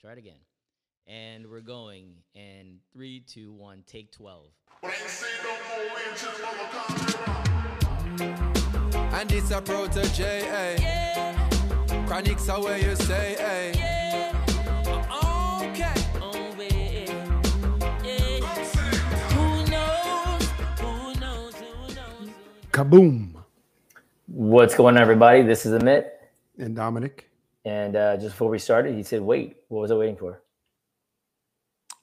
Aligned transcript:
Try 0.00 0.12
it 0.12 0.18
again. 0.18 0.34
And 1.06 1.46
we're 1.48 1.60
going. 1.60 2.16
And 2.34 2.80
three, 2.92 3.20
two, 3.20 3.52
one, 3.52 3.82
take 3.86 4.12
12. 4.12 4.48
And 9.12 9.32
it's 9.32 9.50
a 9.50 9.62
protege, 9.62 10.42
eh? 10.42 11.34
Chronics 12.06 12.48
are 12.50 12.62
where 12.62 12.78
you 12.78 12.94
say, 12.96 13.36
eh? 13.36 14.32
Okay. 14.84 15.94
Oh, 16.20 16.54
babe. 16.58 17.08
Yeah. 18.04 18.40
Who 19.32 19.64
knows? 19.70 20.50
Who 20.80 21.14
knows? 21.20 21.54
Who 21.54 21.94
knows? 21.94 22.30
Kaboom. 22.72 23.32
What's 24.26 24.74
going 24.74 24.96
on, 24.96 25.02
everybody? 25.02 25.42
This 25.42 25.64
is 25.64 25.72
Amit. 25.80 26.10
And 26.58 26.76
Dominic. 26.76 27.30
And 27.66 27.96
uh, 27.96 28.16
just 28.16 28.30
before 28.30 28.48
we 28.48 28.58
started, 28.60 28.94
he 28.94 29.02
said, 29.02 29.20
wait. 29.20 29.56
What 29.68 29.80
was 29.80 29.90
I 29.90 29.96
waiting 29.96 30.16
for? 30.16 30.40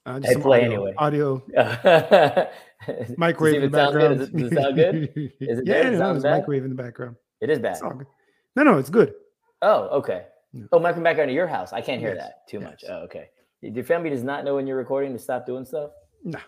Uh, 0.05 0.19
some 0.21 0.41
play 0.41 0.65
audio, 0.65 0.73
anyway. 0.73 0.93
Audio 0.97 1.41
microwave 3.17 3.55
in 3.55 3.61
the 3.61 3.69
background. 3.69 4.19
Does 4.19 4.27
it- 4.29 4.35
does 4.35 4.51
it 4.51 4.55
sound 4.61 4.75
good? 4.75 4.95
Is 5.39 5.59
it 5.59 5.65
yeah, 5.67 5.83
bad? 5.83 5.85
It 5.85 5.91
no, 5.93 5.99
sounds 5.99 6.17
it's 6.17 6.23
bad? 6.23 6.39
microwave 6.39 6.63
in 6.65 6.69
the 6.69 6.75
background. 6.83 7.15
It 7.39 7.49
is 7.49 7.59
bad. 7.59 7.73
It's 7.73 7.81
all 7.81 7.93
good. 7.93 8.07
No, 8.57 8.63
no, 8.63 8.77
it's 8.77 8.89
good. 8.89 9.13
Oh, 9.61 9.83
okay. 9.99 10.25
Yeah. 10.51 10.65
Oh, 10.73 10.79
microphone 10.79 11.03
back 11.05 11.17
into 11.17 11.33
your 11.33 11.47
house. 11.47 11.71
I 11.71 11.79
can't 11.81 12.01
hear 12.01 12.13
Yes, 12.13 12.25
that 12.25 12.47
too 12.49 12.59
much. 12.59 12.83
Oh, 12.89 12.95
okay. 13.05 13.29
Your 13.61 13.85
family 13.85 14.09
does 14.09 14.23
not 14.23 14.43
know 14.43 14.55
when 14.55 14.67
you're 14.67 14.75
recording 14.77 15.13
to 15.13 15.19
stop 15.19 15.45
doing 15.45 15.63
stuff. 15.63 15.91
Nah. 16.25 16.39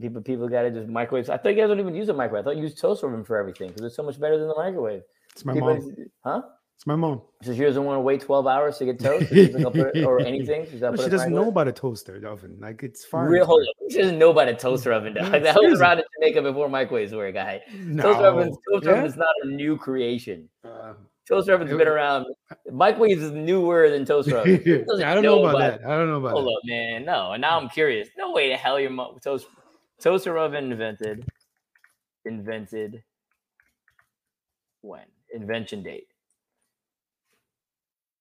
People, 0.00 0.20
people 0.22 0.48
got 0.48 0.62
to 0.62 0.70
just 0.72 0.88
microwave. 0.88 1.30
I 1.30 1.36
thought 1.36 1.50
you 1.50 1.54
guys 1.60 1.68
don't 1.68 1.78
even 1.78 1.94
use 1.94 2.08
a 2.08 2.12
microwave. 2.12 2.42
I 2.42 2.44
thought 2.50 2.56
you 2.56 2.62
use 2.64 2.74
toaster 2.74 3.06
oven 3.06 3.24
for 3.24 3.36
everything 3.36 3.68
because 3.68 3.84
it's 3.84 3.94
so 3.94 4.02
much 4.02 4.18
better 4.20 4.36
than 4.36 4.48
the 4.48 4.56
microwave. 4.56 5.02
It's 5.32 5.44
my 5.44 5.54
People- 5.54 5.76
mom. 5.76 5.96
Huh? 6.24 6.42
It's 6.76 6.86
my 6.86 6.94
mom. 6.94 7.22
So 7.42 7.54
she 7.54 7.60
doesn't 7.62 7.84
want 7.84 7.96
to 7.96 8.00
wait 8.02 8.20
12 8.20 8.46
hours 8.46 8.76
to 8.78 8.84
get 8.84 9.00
toast 9.00 9.28
She's 9.30 9.48
gonna 9.50 9.70
put 9.70 9.96
it- 9.96 10.04
or 10.04 10.20
anything. 10.32 10.66
She's 10.70 10.80
gonna 10.80 10.96
No, 10.96 11.02
she 11.04 11.08
doesn't 11.10 11.32
know 11.32 11.48
about 11.48 11.68
a 11.68 11.72
toaster 11.72 12.14
oven. 12.26 12.58
Like 12.60 12.82
it's 12.82 13.04
fine. 13.04 13.26
Real, 13.26 13.46
hold 13.46 13.62
on. 13.62 13.90
She 13.90 13.98
doesn't 13.98 14.18
know 14.18 14.30
about 14.30 14.48
a 14.48 14.54
toaster 14.54 14.92
oven. 14.92 15.14
Dog. 15.14 15.24
No, 15.24 15.30
That 15.40 15.54
was 15.54 15.54
seriously. 15.62 15.82
around 15.82 15.98
in 16.00 16.04
Jamaica 16.20 16.42
before 16.42 16.68
microwaves 16.68 17.12
were, 17.12 17.26
a 17.26 17.32
guy. 17.32 17.62
No. 17.74 18.02
Toaster 18.02 18.26
ovens, 18.26 18.56
toaster 18.70 18.90
Yeah? 18.90 18.96
oven 18.96 19.06
is 19.06 19.16
not 19.16 19.34
a 19.42 19.46
new 19.48 19.76
creation. 19.78 20.48
Uh, 20.64 20.94
Toaster 21.26 21.54
oven's 21.54 21.72
It 21.72 21.78
been 21.78 21.88
around. 21.88 22.26
Microwaves 22.70 23.20
is 23.22 23.32
newer 23.32 23.90
than 23.90 24.04
toaster 24.04 24.36
oven. 24.38 24.60
I 25.04 25.12
don't 25.14 25.24
know 25.24 25.40
about 25.40 25.56
about 25.56 25.80
that. 25.80 25.84
I 25.90 25.96
don't 25.96 26.08
know 26.08 26.18
about 26.18 26.32
Hold 26.32 26.46
that. 26.46 26.52
up, 26.52 26.60
man. 26.66 27.04
No, 27.04 27.32
and 27.32 27.40
now 27.40 27.58
I'm 27.58 27.68
curious. 27.68 28.08
No 28.16 28.30
way 28.32 28.48
the 28.50 28.56
hell 28.56 28.78
your 28.78 28.90
mo- 28.90 29.18
toast 29.24 29.46
toaster 30.00 30.36
oven 30.38 30.70
invented. 30.70 31.26
Invented 32.26 33.02
when? 34.82 35.02
Invention 35.34 35.82
date. 35.82 36.06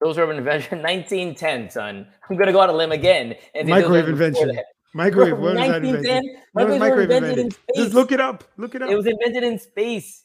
Toaster 0.04 0.24
oven 0.24 0.38
invention 0.38 0.80
1910, 0.84 1.70
son. 1.70 2.08
I'm 2.30 2.38
gonna 2.38 2.52
go 2.52 2.62
out 2.62 2.70
on 2.70 2.76
a 2.76 2.78
limb 2.78 2.92
again. 2.92 3.36
And 3.54 3.68
Microwave 3.70 4.08
invention. 4.10 4.58
Microwave. 4.94 5.38
When 5.38 5.42
was 5.56 5.68
that 5.68 5.82
1910? 5.82 5.96
invented? 6.18 6.42
When 6.54 6.70
was 6.70 6.80
Microwaves 6.80 7.10
microwave 7.10 7.12
invented 7.24 7.38
in 7.46 7.52
space. 7.52 7.76
Just 7.76 7.94
look 7.94 8.12
it 8.12 8.20
up. 8.22 8.44
Look 8.58 8.76
it 8.76 8.82
up. 8.82 8.90
It 8.90 8.96
was 8.96 9.06
invented 9.08 9.44
in 9.44 9.60
space. 9.60 10.24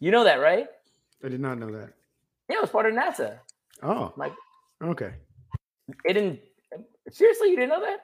You 0.00 0.10
know 0.10 0.24
that, 0.24 0.36
right? 0.36 0.66
I 1.24 1.28
did 1.28 1.40
not 1.40 1.58
know 1.58 1.70
that. 1.70 1.90
Yeah, 2.48 2.56
it 2.56 2.60
was 2.62 2.70
part 2.70 2.86
of 2.86 2.94
NASA. 2.94 3.38
Oh, 3.82 4.12
Like 4.16 4.32
okay. 4.82 5.12
it 6.04 6.12
didn't. 6.14 6.40
Seriously, 7.10 7.50
you 7.50 7.56
didn't 7.56 7.70
know 7.70 7.80
that? 7.80 7.98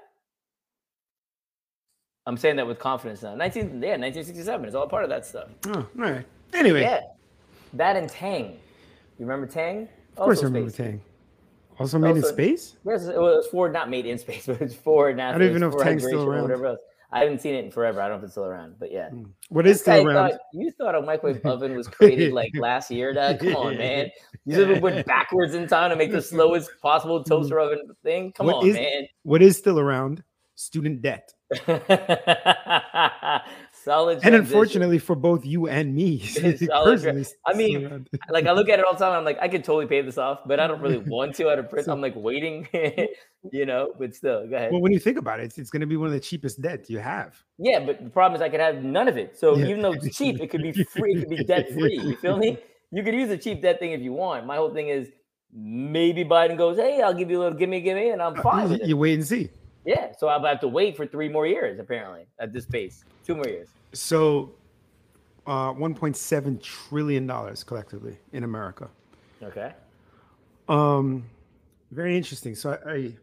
I'm 2.26 2.36
saying 2.36 2.56
that 2.56 2.66
with 2.66 2.78
confidence 2.78 3.22
now. 3.22 3.34
19, 3.34 3.62
yeah, 3.82 3.96
1967. 3.96 4.66
It's 4.66 4.74
all 4.74 4.86
part 4.86 5.02
of 5.04 5.10
that 5.10 5.24
stuff. 5.24 5.48
Oh, 5.68 5.74
all 5.74 5.86
right. 5.94 6.26
Anyway, 6.52 6.82
Yeah, 6.82 7.00
that 7.74 7.96
and 7.96 8.08
Tang. 8.08 8.58
You 9.18 9.26
remember 9.26 9.46
Tang? 9.46 9.88
Of 10.18 10.24
course 10.24 10.40
I 10.42 10.44
remember 10.44 10.70
Tang. 10.70 11.00
Also 11.78 11.98
made 11.98 12.16
in 12.16 12.22
space? 12.24 12.76
Yes, 12.84 13.06
it 13.06 13.16
was 13.18 13.46
for 13.46 13.68
not 13.68 13.88
made 13.88 14.04
in 14.04 14.18
space, 14.18 14.46
but 14.48 14.60
it's 14.60 14.74
for 14.74 15.12
NASA. 15.12 15.34
I 15.34 15.38
don't 15.38 15.42
even 15.44 15.60
know 15.60 15.68
if 15.68 15.82
Tang's 15.82 16.04
still 16.04 16.24
around. 16.24 16.42
Whatever 16.42 16.66
else. 16.66 16.80
I 17.10 17.20
haven't 17.20 17.40
seen 17.40 17.54
it 17.54 17.64
in 17.64 17.70
forever. 17.70 18.02
I 18.02 18.08
don't 18.08 18.18
know 18.18 18.18
if 18.18 18.24
it's 18.24 18.32
still 18.34 18.44
around, 18.44 18.74
but 18.78 18.92
yeah. 18.92 19.08
Hmm. 19.08 19.24
What 19.48 19.66
is 19.66 19.80
still 19.80 20.06
around? 20.06 20.30
Thought, 20.30 20.40
you 20.52 20.70
thought 20.72 20.94
a 20.94 21.00
microwave 21.00 21.44
oven 21.46 21.74
was 21.74 21.88
created 21.88 22.34
like 22.34 22.50
last 22.54 22.90
year, 22.90 23.14
Dad? 23.14 23.40
Come 23.40 23.56
on, 23.56 23.78
man. 23.78 24.10
You 24.44 24.78
went 24.80 25.06
backwards 25.06 25.54
in 25.54 25.66
time 25.68 25.88
to 25.90 25.96
make 25.96 26.12
the 26.12 26.20
slowest 26.20 26.70
possible 26.82 27.18
hmm. 27.22 27.28
toaster 27.28 27.58
oven 27.60 27.80
thing. 28.02 28.32
Come 28.32 28.46
What 28.46 28.56
on, 28.56 28.68
is- 28.68 28.74
man. 28.74 29.06
What 29.22 29.40
is 29.40 29.56
still 29.56 29.78
around? 29.78 30.22
Student 30.54 31.02
debt. 31.02 31.32
Solid. 33.88 34.20
And 34.22 34.34
unfortunately 34.34 34.98
for 34.98 35.16
both 35.16 35.46
you 35.46 35.66
and 35.66 35.94
me, 35.94 36.18
personally, 36.84 37.24
I 37.46 37.54
mean, 37.54 38.06
like 38.28 38.46
I 38.46 38.52
look 38.52 38.68
at 38.68 38.78
it 38.78 38.84
all 38.84 38.92
the 38.92 38.98
time. 38.98 39.14
I'm 39.14 39.24
like, 39.24 39.38
I 39.40 39.48
could 39.48 39.64
totally 39.64 39.86
pay 39.86 40.02
this 40.02 40.18
off, 40.18 40.40
but 40.44 40.60
I 40.60 40.66
don't 40.66 40.82
really 40.82 40.98
want 40.98 41.34
to 41.36 41.48
out 41.48 41.58
of 41.58 41.70
print. 41.70 41.88
I'm 41.88 42.02
like 42.02 42.12
waiting, 42.14 42.68
you 43.50 43.64
know. 43.64 43.94
But 43.98 44.14
still, 44.14 44.46
go 44.46 44.56
ahead. 44.56 44.72
well, 44.72 44.82
when 44.82 44.92
you 44.92 44.98
think 44.98 45.16
about 45.16 45.40
it, 45.40 45.44
it's, 45.44 45.56
it's 45.56 45.70
going 45.70 45.80
to 45.80 45.86
be 45.86 45.96
one 45.96 46.08
of 46.08 46.12
the 46.12 46.20
cheapest 46.20 46.60
debt 46.60 46.90
you 46.90 46.98
have. 46.98 47.42
Yeah, 47.56 47.80
but 47.80 48.04
the 48.04 48.10
problem 48.10 48.36
is 48.36 48.42
I 48.42 48.50
could 48.50 48.60
have 48.60 48.84
none 48.84 49.08
of 49.08 49.16
it. 49.16 49.38
So 49.38 49.56
Yeah. 49.56 49.68
even 49.68 49.80
though 49.80 49.92
it's 49.92 50.14
cheap, 50.14 50.38
it 50.42 50.48
could 50.48 50.62
be 50.62 50.72
free. 50.72 51.14
It 51.14 51.20
could 51.20 51.30
be 51.30 51.44
debt 51.44 51.72
free. 51.72 51.98
You 51.98 52.16
feel 52.16 52.36
me? 52.36 52.58
You 52.90 53.02
could 53.02 53.14
use 53.14 53.30
a 53.30 53.38
cheap 53.38 53.62
debt 53.62 53.78
thing 53.78 53.92
if 53.92 54.02
you 54.02 54.12
want. 54.12 54.44
My 54.44 54.56
whole 54.56 54.74
thing 54.74 54.88
is 54.88 55.08
maybe 55.50 56.26
Biden 56.26 56.58
goes, 56.58 56.76
"Hey, 56.76 57.00
I'll 57.00 57.14
give 57.14 57.30
you 57.30 57.38
a 57.38 57.42
little 57.44 57.58
gimme, 57.58 57.80
gimme," 57.80 58.10
and 58.10 58.20
I'm 58.20 58.38
uh, 58.38 58.42
fine. 58.42 58.70
You, 58.70 58.78
you 58.82 58.96
wait 58.98 59.14
and 59.14 59.26
see. 59.26 59.48
Yeah, 59.88 60.12
so 60.18 60.28
I'll 60.28 60.44
have 60.44 60.60
to 60.60 60.68
wait 60.68 60.98
for 60.98 61.06
three 61.06 61.30
more 61.30 61.46
years 61.46 61.80
apparently 61.80 62.26
at 62.38 62.52
this 62.52 62.66
pace. 62.66 63.06
Two 63.24 63.34
more 63.34 63.46
years. 63.48 63.68
So, 63.94 64.52
uh, 65.46 65.72
1.7 65.72 66.62
trillion 66.62 67.26
dollars 67.26 67.64
collectively 67.64 68.18
in 68.34 68.44
America. 68.44 68.90
Okay. 69.42 69.72
Um, 70.68 71.24
very 71.90 72.18
interesting. 72.18 72.54
So 72.54 72.78
I, 72.84 72.92
I 72.92 73.16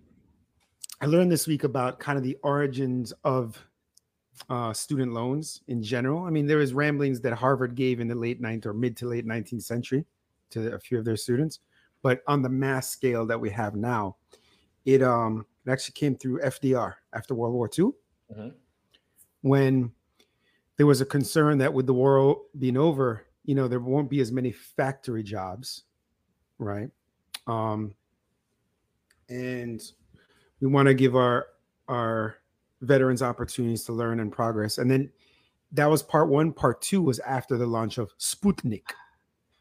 I 1.02 1.06
learned 1.06 1.32
this 1.32 1.46
week 1.46 1.66
about 1.66 2.00
kind 2.00 2.18
of 2.18 2.24
the 2.24 2.36
origins 2.42 3.14
of 3.24 3.64
uh, 4.50 4.74
student 4.74 5.14
loans 5.14 5.62
in 5.68 5.84
general. 5.84 6.24
I 6.24 6.32
mean, 6.32 6.48
there 6.48 6.58
was 6.58 6.74
ramblings 6.74 7.22
that 7.22 7.34
Harvard 7.34 7.76
gave 7.76 8.00
in 8.00 8.08
the 8.08 8.16
late 8.16 8.42
9th 8.42 8.66
or 8.66 8.74
mid 8.74 8.98
to 8.98 9.08
late 9.08 9.28
19th 9.28 9.62
century 9.62 10.04
to 10.50 10.74
a 10.74 10.80
few 10.80 10.98
of 10.98 11.06
their 11.06 11.16
students, 11.16 11.60
but 12.02 12.24
on 12.26 12.42
the 12.42 12.50
mass 12.50 12.90
scale 12.90 13.24
that 13.28 13.40
we 13.40 13.52
have 13.52 13.76
now, 13.76 14.16
it 14.86 15.04
um 15.04 15.46
it 15.66 15.72
actually 15.72 15.94
came 15.94 16.16
through 16.16 16.40
FDR 16.42 16.96
after 17.14 17.34
World 17.36 17.54
War 17.54 17.70
II, 17.78 17.92
Mhm. 18.36 18.54
when 19.42 19.92
there 20.78 20.86
was 20.86 21.02
a 21.02 21.06
concern 21.06 21.58
that 21.60 21.74
with 21.74 21.86
the 21.88 21.94
war 21.94 22.42
being 22.58 22.78
over, 22.78 23.26
you 23.44 23.56
know, 23.56 23.68
there 23.68 23.80
won't 23.80 24.10
be 24.10 24.20
as 24.20 24.32
many 24.32 24.52
factory 24.52 25.24
jobs, 25.24 25.84
right? 26.60 26.90
Um, 27.48 27.96
and 29.30 29.82
we 30.60 30.68
want 30.68 30.88
to 30.88 30.94
give 30.94 31.16
our 31.16 31.48
our 31.88 32.38
veterans 32.82 33.22
opportunities 33.22 33.84
to 33.86 33.94
learn 33.94 34.20
and 34.20 34.32
progress. 34.32 34.78
And 34.80 34.90
then 34.90 35.12
that 35.72 35.86
was 35.86 36.02
part 36.04 36.30
one. 36.30 36.52
Part 36.52 36.82
two 36.82 37.02
was 37.02 37.20
after 37.20 37.58
the 37.58 37.66
launch 37.68 37.98
of 37.98 38.16
Sputnik. 38.18 38.92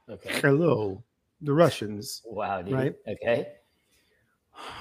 Okay. 0.09 0.41
Hello, 0.41 1.03
the 1.41 1.53
Russians. 1.53 2.23
Wow, 2.25 2.63
dude. 2.63 2.75
Right. 2.75 2.95
Okay. 3.07 3.55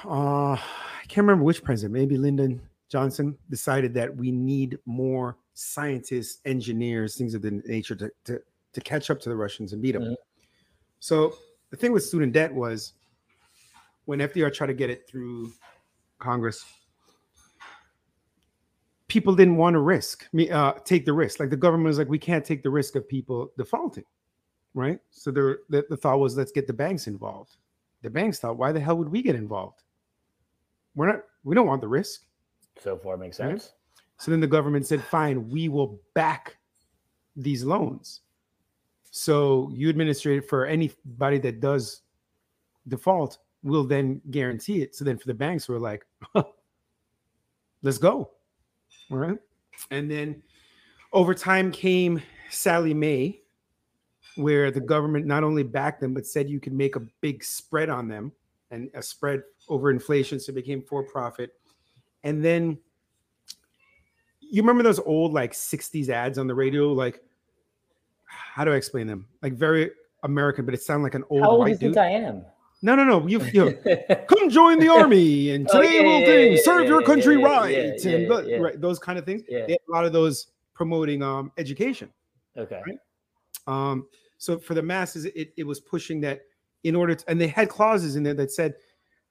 Uh, 0.04 0.56
I 1.04 1.06
can't 1.06 1.26
remember 1.26 1.44
which 1.44 1.62
president. 1.62 1.92
Maybe 1.92 2.16
Lyndon 2.16 2.60
Johnson 2.88 3.36
decided 3.50 3.92
that 3.94 4.14
we 4.16 4.32
need 4.32 4.78
more 4.86 5.36
scientists, 5.52 6.40
engineers, 6.46 7.16
things 7.16 7.34
of 7.34 7.42
the 7.42 7.50
nature 7.66 7.94
to 7.94 8.10
to, 8.24 8.40
to 8.72 8.80
catch 8.80 9.10
up 9.10 9.20
to 9.20 9.28
the 9.28 9.36
Russians 9.36 9.74
and 9.74 9.82
beat 9.82 9.92
them. 9.92 10.02
Mhm. 10.02 10.16
So 11.00 11.36
the 11.70 11.76
thing 11.76 11.92
with 11.92 12.04
student 12.04 12.32
debt 12.32 12.52
was 12.52 12.94
when 14.06 14.20
FDR 14.20 14.52
tried 14.52 14.68
to 14.68 14.74
get 14.74 14.88
it 14.88 15.06
through 15.06 15.52
Congress, 16.18 16.64
people 19.08 19.34
didn't 19.34 19.56
want 19.56 19.74
to 19.74 19.80
risk 19.80 20.26
uh, 20.50 20.72
take 20.84 21.04
the 21.04 21.12
risk. 21.12 21.38
Like 21.38 21.50
the 21.50 21.56
government 21.56 21.88
was 21.88 21.98
like, 21.98 22.08
we 22.08 22.18
can't 22.18 22.44
take 22.44 22.62
the 22.62 22.70
risk 22.70 22.96
of 22.96 23.06
people 23.08 23.52
defaulting, 23.58 24.04
right? 24.72 24.98
So 25.10 25.30
there, 25.30 25.58
the, 25.68 25.84
the 25.88 25.96
thought 25.96 26.18
was, 26.18 26.36
let's 26.36 26.52
get 26.52 26.66
the 26.66 26.72
banks 26.72 27.06
involved. 27.06 27.56
The 28.02 28.10
banks 28.10 28.38
thought, 28.38 28.56
why 28.56 28.72
the 28.72 28.80
hell 28.80 28.96
would 28.96 29.08
we 29.08 29.22
get 29.22 29.36
involved? 29.36 29.83
We're 30.94 31.06
not. 31.06 31.22
We 31.42 31.54
don't 31.54 31.66
want 31.66 31.80
the 31.80 31.88
risk. 31.88 32.22
So 32.80 32.96
far 32.96 33.14
it 33.14 33.18
makes 33.18 33.38
Right. 33.40 33.50
sense. 33.50 33.72
So 34.18 34.30
then 34.30 34.40
the 34.40 34.46
government 34.46 34.86
said, 34.86 35.02
fine, 35.02 35.48
we 35.48 35.68
will 35.68 36.00
back 36.14 36.56
these 37.36 37.64
loans. 37.64 38.20
So 39.10 39.70
you 39.74 39.88
administrate 39.88 40.38
it 40.38 40.48
for 40.48 40.66
anybody 40.66 41.38
that 41.38 41.60
does 41.60 42.02
default, 42.88 43.38
we'll 43.62 43.84
then 43.84 44.20
guarantee 44.30 44.82
it. 44.82 44.94
So 44.94 45.04
then 45.04 45.18
for 45.18 45.26
the 45.26 45.34
banks, 45.34 45.68
we're 45.68 45.78
like, 45.78 46.06
let's 47.82 47.98
go. 47.98 48.30
All 49.10 49.18
right. 49.18 49.38
And 49.90 50.10
then 50.10 50.42
over 51.12 51.34
time 51.34 51.70
came 51.70 52.22
Sallie 52.50 52.94
Mae, 52.94 53.40
where 54.36 54.70
the 54.70 54.80
government 54.80 55.26
not 55.26 55.44
only 55.44 55.62
backed 55.62 56.00
them, 56.00 56.14
but 56.14 56.26
said 56.26 56.48
you 56.48 56.60
could 56.60 56.72
make 56.72 56.96
a 56.96 57.00
big 57.20 57.44
spread 57.44 57.88
on 57.88 58.08
them 58.08 58.32
and 58.70 58.90
a 58.94 59.02
spread 59.02 59.42
over 59.68 59.90
inflation. 59.90 60.38
So 60.40 60.50
it 60.50 60.54
became 60.56 60.82
for 60.82 61.02
profit. 61.02 61.50
And 62.22 62.44
then 62.44 62.78
you 64.40 64.62
remember 64.62 64.82
those 64.82 64.98
old 65.00 65.32
like 65.32 65.52
60s 65.52 66.08
ads 66.08 66.38
on 66.38 66.46
the 66.46 66.54
radio? 66.54 66.92
Like, 66.92 67.22
how 68.24 68.64
do 68.64 68.72
I 68.72 68.76
explain 68.76 69.06
them? 69.06 69.26
Like 69.42 69.54
very 69.54 69.90
American, 70.22 70.64
but 70.64 70.74
it 70.74 70.82
sounded 70.82 71.02
like 71.04 71.14
an 71.14 71.24
old 71.30 71.42
How 71.42 71.50
old 71.50 71.60
white 71.60 71.78
think 71.78 71.94
dude. 71.94 71.98
I 71.98 72.10
am? 72.10 72.44
No, 72.82 72.94
no, 72.94 73.04
no. 73.04 73.26
You, 73.26 73.42
you 73.52 73.72
come 74.28 74.50
join 74.50 74.78
the 74.78 74.88
army, 74.88 75.50
and 75.50 75.66
Oh, 75.72 75.80
today 75.80 75.96
yeah, 75.96 76.02
we'll 76.02 76.20
yeah, 76.20 76.26
thing, 76.26 76.52
yeah, 76.52 76.58
serve 76.62 76.86
your 76.86 77.02
country 77.02 77.36
right, 77.38 77.74
and 78.04 78.30
the- 78.30 78.58
right, 78.60 78.78
those 78.80 78.98
kind 78.98 79.18
of 79.18 79.24
things. 79.24 79.42
Yeah. 79.48 79.64
They 79.66 79.72
had 79.72 79.80
a 79.88 79.92
lot 79.92 80.04
of 80.04 80.12
those 80.12 80.48
promoting 80.74 81.22
um, 81.22 81.50
education. 81.56 82.10
okay. 82.56 82.82
Right. 82.86 82.98
Um, 83.66 84.06
so 84.36 84.58
for 84.58 84.74
the 84.74 84.82
masses, 84.82 85.24
it, 85.24 85.52
it 85.56 85.66
was 85.66 85.80
pushing 85.80 86.20
that 86.22 86.42
in 86.82 86.94
order 86.94 87.14
to, 87.14 87.24
and 87.30 87.40
they 87.40 87.46
had 87.46 87.70
clauses 87.70 88.16
in 88.16 88.22
there 88.22 88.34
that 88.34 88.52
said, 88.52 88.74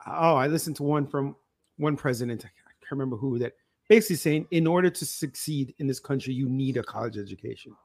oh, 0.07 0.35
I 0.35 0.47
listened 0.47 0.75
to 0.77 0.83
one 0.83 1.07
from 1.07 1.35
one 1.77 1.95
president, 1.97 2.45
I 2.45 2.49
can't 2.81 2.91
remember 2.91 3.15
who, 3.17 3.39
that 3.39 3.53
basically 3.89 4.15
saying, 4.17 4.47
in 4.51 4.67
order 4.67 4.89
to 4.89 5.05
succeed 5.05 5.73
in 5.79 5.87
this 5.87 5.99
country, 5.99 6.33
you 6.33 6.47
need 6.49 6.77
a 6.77 6.83
college 6.83 7.17
education, 7.17 7.75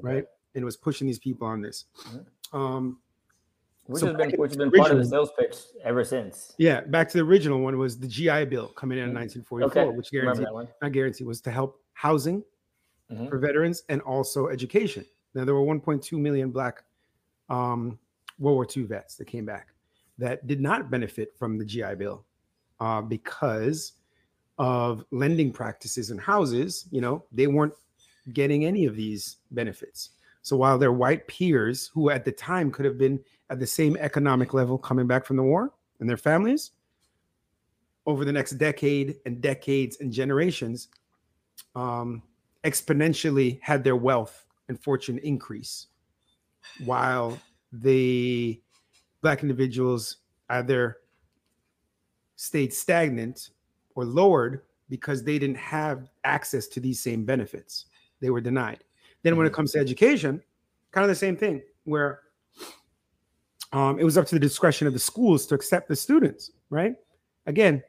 right? 0.00 0.24
And 0.54 0.62
it 0.62 0.64
was 0.64 0.76
pushing 0.76 1.06
these 1.06 1.18
people 1.18 1.46
on 1.46 1.60
this. 1.60 1.84
Um, 2.52 2.98
Which 3.86 4.00
So 4.00 4.08
has 4.08 4.16
been 4.16 4.30
which 4.38 4.50
has 4.50 4.56
been 4.58 4.70
part 4.70 4.90
of 4.90 4.98
the 4.98 5.04
sales 5.06 5.30
pitch 5.38 5.56
ever 5.82 6.04
since. 6.04 6.54
yeah, 6.58 6.82
back 6.82 7.08
to 7.08 7.16
the 7.18 7.24
original 7.24 7.60
one 7.60 7.78
was 7.78 7.98
the 7.98 8.06
GI 8.06 8.44
Bill 8.46 8.68
coming 8.68 8.98
in 8.98 9.04
in 9.04 9.10
Mhm. 9.10 9.14
1944, 9.14 9.82
Okay. 9.82 9.96
which 9.96 10.10
guaranteed, 10.10 10.46
not 10.82 10.92
guaranteed, 10.92 11.26
was 11.26 11.40
to 11.42 11.50
help 11.50 11.80
housing 11.94 12.44
Mhm. 13.10 13.30
for 13.30 13.38
veterans 13.38 13.84
and 13.88 14.02
also 14.02 14.48
education. 14.48 15.06
Now 15.34 15.46
there 15.46 15.54
were 15.54 15.62
1.2 15.62 16.18
million 16.18 16.50
black 16.50 16.84
um, 17.48 17.98
World 18.38 18.56
War 18.56 18.66
II 18.76 18.82
vets 18.84 19.16
that 19.16 19.24
came 19.26 19.46
back 19.46 19.68
that 20.18 20.46
did 20.46 20.60
not 20.60 20.90
benefit 20.90 21.34
from 21.38 21.58
the 21.58 21.64
GI 21.64 21.94
Bill 21.96 22.24
uh, 22.80 23.00
because 23.02 23.92
of 24.58 25.04
lending 25.10 25.52
practices 25.52 26.10
in 26.10 26.18
houses. 26.18 26.86
You 26.90 27.00
know, 27.00 27.24
they 27.32 27.46
weren't 27.46 27.74
getting 28.32 28.64
any 28.64 28.84
of 28.84 28.96
these 28.96 29.36
benefits. 29.50 30.10
So 30.42 30.56
while 30.56 30.78
their 30.78 30.92
white 30.92 31.26
peers, 31.28 31.90
who 31.94 32.10
at 32.10 32.24
the 32.24 32.32
time 32.32 32.70
could 32.70 32.84
have 32.84 32.98
been 32.98 33.20
at 33.50 33.58
the 33.58 33.66
same 33.66 33.96
economic 33.98 34.54
level 34.54 34.78
coming 34.78 35.06
back 35.06 35.24
from 35.24 35.36
the 35.36 35.42
war 35.42 35.72
and 36.00 36.08
their 36.08 36.16
families, 36.16 36.72
over 38.06 38.24
the 38.24 38.32
next 38.32 38.52
decade 38.52 39.16
and 39.26 39.40
decades 39.40 39.98
and 40.00 40.12
generations, 40.12 40.88
um, 41.74 42.22
exponentially 42.64 43.60
had 43.62 43.84
their 43.84 43.96
wealth 43.96 44.46
and 44.68 44.82
fortune 44.82 45.18
increase, 45.18 45.88
while 46.84 47.38
the 47.72 48.60
black 49.22 49.42
individuals 49.42 50.18
either 50.50 50.98
stayed 52.36 52.72
stagnant 52.72 53.50
or 53.94 54.04
lowered 54.04 54.62
because 54.88 55.22
they 55.22 55.38
didn't 55.38 55.56
have 55.56 56.08
access 56.24 56.66
to 56.68 56.80
these 56.80 57.00
same 57.00 57.24
benefits. 57.24 57.86
They 58.20 58.30
were 58.30 58.40
denied. 58.40 58.84
Then 59.22 59.36
when 59.36 59.46
it 59.46 59.52
comes 59.52 59.72
to 59.72 59.78
education, 59.78 60.42
kind 60.92 61.04
of 61.04 61.08
the 61.08 61.14
same 61.14 61.36
thing, 61.36 61.62
where 61.84 62.20
um, 63.72 63.98
it 63.98 64.04
was 64.04 64.16
up 64.16 64.26
to 64.26 64.34
the 64.34 64.40
discretion 64.40 64.86
of 64.86 64.92
the 64.92 64.98
schools 64.98 65.46
to 65.46 65.54
accept 65.54 65.88
the 65.88 65.96
students, 65.96 66.52
right? 66.70 66.94
Again, 67.46 67.82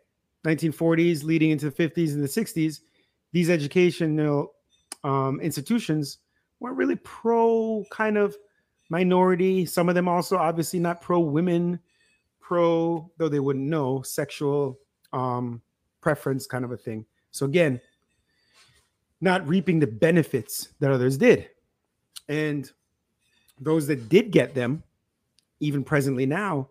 1940s 0.45 1.23
leading 1.23 1.51
into 1.51 1.69
the 1.69 1.89
50s 1.89 2.13
and 2.13 2.23
the 2.23 2.27
60s, 2.27 2.81
these 3.31 3.49
educational 3.49 4.53
um, 5.03 5.39
institutions 5.39 6.19
weren't 6.59 6.77
really 6.77 6.97
pro 6.97 7.85
kind 7.91 8.17
of 8.17 8.35
minority. 8.89 9.65
Some 9.65 9.89
of 9.89 9.95
them 9.95 10.07
also 10.07 10.37
obviously 10.37 10.79
not 10.79 11.01
pro 11.01 11.19
women, 11.19 11.79
pro, 12.39 13.09
though 13.17 13.29
they 13.29 13.39
wouldn't 13.39 13.65
know, 13.65 14.01
sexual 14.01 14.79
um, 15.13 15.61
preference 16.01 16.47
kind 16.47 16.65
of 16.65 16.71
a 16.71 16.77
thing. 16.77 17.05
So 17.31 17.45
again, 17.45 17.79
not 19.21 19.47
reaping 19.47 19.79
the 19.79 19.87
benefits 19.87 20.69
that 20.79 20.91
others 20.91 21.17
did. 21.17 21.49
And 22.27 22.69
those 23.59 23.87
that 23.87 24.09
did 24.09 24.31
get 24.31 24.55
them, 24.55 24.83
even 25.59 25.83
presently 25.83 26.25
now, 26.25 26.69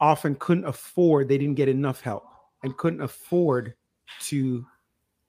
often 0.00 0.34
couldn't 0.36 0.64
afford, 0.64 1.28
they 1.28 1.38
didn't 1.38 1.56
get 1.56 1.68
enough 1.68 2.00
help 2.00 2.24
and 2.62 2.76
couldn't 2.76 3.02
afford 3.02 3.74
to 4.20 4.66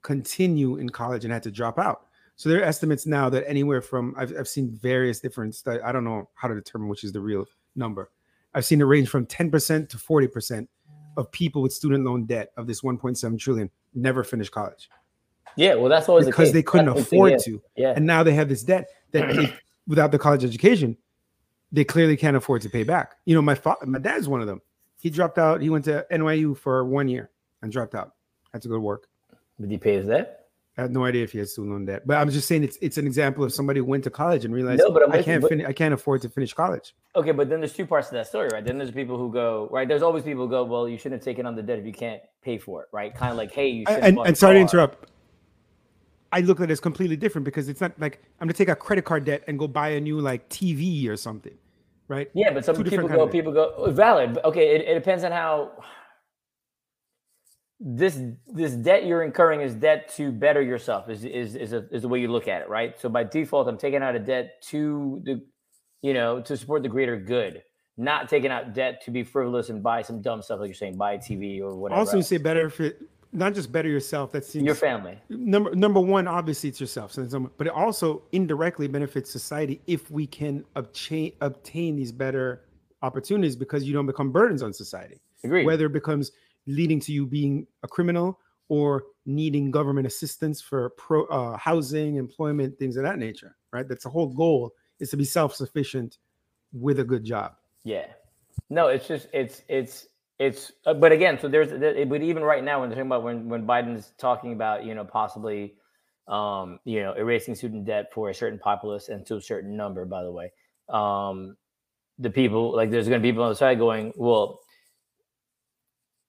continue 0.02 0.76
in 0.76 0.88
college 0.88 1.24
and 1.24 1.32
had 1.32 1.42
to 1.42 1.50
drop 1.50 1.78
out. 1.78 2.07
So 2.38 2.48
there 2.48 2.60
are 2.60 2.64
estimates 2.64 3.04
now 3.04 3.28
that 3.30 3.48
anywhere 3.48 3.82
from 3.82 4.14
I've, 4.16 4.32
I've 4.38 4.46
seen 4.48 4.70
various 4.70 5.18
different 5.18 5.56
stu- 5.56 5.80
I 5.84 5.90
don't 5.90 6.04
know 6.04 6.30
how 6.34 6.46
to 6.46 6.54
determine 6.54 6.88
which 6.88 7.02
is 7.02 7.10
the 7.12 7.20
real 7.20 7.44
number. 7.74 8.10
I've 8.54 8.64
seen 8.64 8.80
it 8.80 8.84
range 8.84 9.08
from 9.08 9.26
10% 9.26 9.88
to 9.88 9.96
40% 9.96 10.68
of 11.16 11.30
people 11.32 11.62
with 11.62 11.72
student 11.72 12.04
loan 12.04 12.26
debt 12.26 12.52
of 12.56 12.68
this 12.68 12.80
1.7 12.82 13.38
trillion 13.40 13.68
never 13.92 14.22
finish 14.22 14.48
college 14.48 14.88
Yeah, 15.56 15.74
well, 15.74 15.88
that's 15.88 16.08
always 16.08 16.26
because 16.26 16.46
case. 16.48 16.54
they 16.54 16.62
couldn't 16.62 16.86
That's 16.86 17.00
afford 17.00 17.40
to. 17.40 17.60
Yeah. 17.76 17.92
And 17.96 18.06
now 18.06 18.22
they 18.22 18.34
have 18.34 18.48
this 18.48 18.62
debt 18.62 18.88
that 19.10 19.34
they, 19.34 19.52
without 19.88 20.12
the 20.12 20.18
college 20.18 20.44
education, 20.44 20.96
they 21.72 21.82
clearly 21.84 22.16
can't 22.16 22.36
afford 22.36 22.62
to 22.62 22.70
pay 22.70 22.84
back. 22.84 23.16
You 23.24 23.34
know, 23.34 23.42
my 23.42 23.56
fa- 23.56 23.76
my 23.84 23.98
dad's 23.98 24.28
one 24.28 24.40
of 24.40 24.46
them. 24.46 24.62
He 25.00 25.10
dropped 25.10 25.38
out. 25.38 25.60
He 25.60 25.70
went 25.70 25.84
to 25.86 26.06
NYU 26.12 26.56
for 26.56 26.84
one 26.84 27.08
year 27.08 27.30
and 27.62 27.72
dropped 27.72 27.96
out. 27.96 28.12
Had 28.52 28.62
to 28.62 28.68
go 28.68 28.74
to 28.74 28.80
work. 28.80 29.08
Did 29.60 29.70
he 29.70 29.78
pay 29.78 29.94
his 29.94 30.06
debt? 30.06 30.47
I 30.78 30.82
have 30.82 30.92
no 30.92 31.04
idea 31.04 31.24
if 31.24 31.32
he 31.32 31.38
has 31.38 31.50
student 31.50 31.72
loan 31.72 31.86
debt, 31.86 32.06
but 32.06 32.18
I'm 32.18 32.30
just 32.30 32.46
saying 32.46 32.62
it's 32.62 32.78
it's 32.80 32.98
an 32.98 33.06
example 33.06 33.42
of 33.42 33.52
somebody 33.52 33.80
who 33.80 33.84
went 33.84 34.04
to 34.04 34.10
college 34.10 34.44
and 34.44 34.54
realized 34.54 34.78
No, 34.80 34.92
but 34.92 35.02
I'm 35.02 35.10
I 35.12 35.22
can't 35.22 35.42
but- 35.42 35.48
finish. 35.48 35.66
I 35.66 35.72
can't 35.72 35.92
afford 35.92 36.22
to 36.22 36.28
finish 36.28 36.54
college. 36.54 36.94
Okay, 37.16 37.32
but 37.32 37.48
then 37.48 37.58
there's 37.58 37.72
two 37.72 37.84
parts 37.84 38.08
to 38.10 38.14
that 38.14 38.28
story, 38.28 38.48
right? 38.52 38.64
Then 38.64 38.78
there's 38.78 38.92
people 38.92 39.18
who 39.18 39.32
go, 39.32 39.68
right? 39.72 39.88
There's 39.88 40.02
always 40.02 40.22
people 40.22 40.44
who 40.44 40.50
go, 40.50 40.62
well, 40.62 40.88
you 40.88 40.96
shouldn't 40.96 41.20
have 41.20 41.24
taken 41.24 41.46
on 41.46 41.56
the 41.56 41.62
debt 41.64 41.80
if 41.80 41.84
you 41.84 41.92
can't 41.92 42.22
pay 42.42 42.58
for 42.58 42.82
it, 42.84 42.88
right? 42.92 43.12
Kind 43.12 43.32
of 43.32 43.36
like, 43.36 43.50
hey, 43.50 43.68
you 43.68 43.84
I- 43.88 43.94
and, 43.94 44.18
and 44.18 44.38
sorry 44.38 44.54
to 44.54 44.60
interrupt. 44.60 45.10
I 46.30 46.40
look 46.40 46.60
at 46.60 46.70
it 46.70 46.72
as 46.72 46.78
completely 46.78 47.16
different 47.16 47.44
because 47.44 47.68
it's 47.68 47.80
not 47.80 47.98
like 47.98 48.22
I'm 48.40 48.46
gonna 48.46 48.52
take 48.52 48.68
a 48.68 48.76
credit 48.76 49.04
card 49.04 49.24
debt 49.24 49.42
and 49.48 49.58
go 49.58 49.66
buy 49.66 49.88
a 49.88 50.00
new 50.00 50.20
like 50.20 50.48
TV 50.48 51.08
or 51.08 51.16
something, 51.16 51.54
right? 52.06 52.30
Yeah, 52.34 52.52
but 52.52 52.64
some 52.64 52.76
Two 52.76 52.84
people 52.84 53.08
go, 53.08 53.26
people 53.26 53.50
go, 53.52 53.90
valid. 53.90 54.38
Okay, 54.44 54.76
it, 54.76 54.82
it 54.82 54.94
depends 54.94 55.24
on 55.24 55.32
how 55.32 55.72
this 57.80 58.20
this 58.48 58.72
debt 58.72 59.06
you're 59.06 59.22
incurring 59.22 59.60
is 59.60 59.74
debt 59.74 60.12
to 60.16 60.32
better 60.32 60.60
yourself 60.60 61.08
is 61.08 61.24
is 61.24 61.54
is, 61.54 61.72
a, 61.72 61.86
is 61.92 62.02
the 62.02 62.08
way 62.08 62.20
you 62.20 62.28
look 62.28 62.48
at 62.48 62.62
it, 62.62 62.68
right? 62.68 62.98
So 63.00 63.08
by 63.08 63.24
default, 63.24 63.68
I'm 63.68 63.78
taking 63.78 64.02
out 64.02 64.16
a 64.16 64.18
debt 64.18 64.60
to 64.68 65.22
the, 65.24 65.44
you 66.02 66.12
know, 66.12 66.40
to 66.40 66.56
support 66.56 66.82
the 66.82 66.88
greater 66.88 67.16
good, 67.16 67.62
not 67.96 68.28
taking 68.28 68.50
out 68.50 68.74
debt 68.74 69.04
to 69.04 69.12
be 69.12 69.22
frivolous 69.22 69.68
and 69.68 69.82
buy 69.82 70.02
some 70.02 70.20
dumb 70.20 70.42
stuff 70.42 70.58
like 70.58 70.68
you're 70.68 70.74
saying, 70.74 70.96
buy 70.96 71.12
a 71.12 71.18
TV 71.18 71.60
or 71.60 71.76
whatever. 71.76 72.00
Also, 72.00 72.16
you 72.16 72.22
say 72.22 72.36
better 72.36 72.66
if 72.66 72.80
it 72.80 73.00
not 73.32 73.54
just 73.54 73.70
better 73.70 73.88
yourself. 73.88 74.32
That 74.32 74.44
seems 74.44 74.64
your 74.64 74.74
family. 74.74 75.16
number 75.28 75.72
number 75.74 76.00
one. 76.00 76.26
Obviously, 76.26 76.70
it's 76.70 76.80
yourself. 76.80 77.16
But 77.56 77.68
it 77.68 77.72
also 77.72 78.22
indirectly 78.32 78.88
benefits 78.88 79.30
society 79.30 79.80
if 79.86 80.10
we 80.10 80.26
can 80.26 80.64
obtain 80.74 81.32
obtain 81.42 81.94
these 81.94 82.10
better 82.10 82.64
opportunities 83.02 83.54
because 83.54 83.84
you 83.84 83.92
don't 83.92 84.06
become 84.06 84.32
burdens 84.32 84.64
on 84.64 84.72
society. 84.72 85.20
Agreed. 85.44 85.66
whether 85.66 85.86
it 85.86 85.92
becomes 85.92 86.32
leading 86.68 87.00
to 87.00 87.12
you 87.12 87.26
being 87.26 87.66
a 87.82 87.88
criminal 87.88 88.38
or 88.68 89.04
needing 89.26 89.70
government 89.70 90.06
assistance 90.06 90.60
for 90.60 90.90
pro, 90.90 91.24
uh, 91.26 91.56
housing, 91.56 92.16
employment, 92.16 92.78
things 92.78 92.96
of 92.96 93.02
that 93.02 93.18
nature, 93.18 93.56
right? 93.72 93.88
That's 93.88 94.04
the 94.04 94.10
whole 94.10 94.28
goal 94.28 94.72
is 95.00 95.10
to 95.10 95.16
be 95.16 95.24
self-sufficient 95.24 96.18
with 96.72 97.00
a 97.00 97.04
good 97.04 97.24
job. 97.24 97.54
Yeah. 97.84 98.06
No, 98.68 98.88
it's 98.88 99.08
just 99.08 99.28
it's 99.32 99.62
it's 99.68 100.08
it's. 100.38 100.72
Uh, 100.84 100.94
but 100.94 101.12
again, 101.12 101.38
so 101.40 101.48
there's 101.48 101.70
but 102.08 102.22
even 102.22 102.42
right 102.42 102.62
now 102.62 102.80
when 102.80 102.90
they're 102.90 102.96
talking 102.96 103.08
about 103.08 103.22
when 103.22 103.48
when 103.48 103.66
Biden's 103.66 104.12
talking 104.18 104.52
about 104.52 104.84
you 104.84 104.94
know 104.94 105.04
possibly, 105.04 105.74
um, 106.26 106.78
you 106.84 107.02
know, 107.02 107.14
erasing 107.14 107.54
student 107.54 107.86
debt 107.86 108.12
for 108.12 108.28
a 108.28 108.34
certain 108.34 108.58
populace 108.58 109.08
and 109.08 109.24
to 109.26 109.36
a 109.36 109.40
certain 109.40 109.76
number, 109.76 110.04
by 110.04 110.22
the 110.22 110.30
way, 110.30 110.52
um, 110.90 111.56
the 112.18 112.28
people 112.28 112.74
like 112.74 112.90
there's 112.90 113.08
going 113.08 113.20
to 113.20 113.22
be 113.22 113.32
people 113.32 113.44
on 113.44 113.50
the 113.50 113.56
side 113.56 113.78
going, 113.78 114.12
well, 114.16 114.60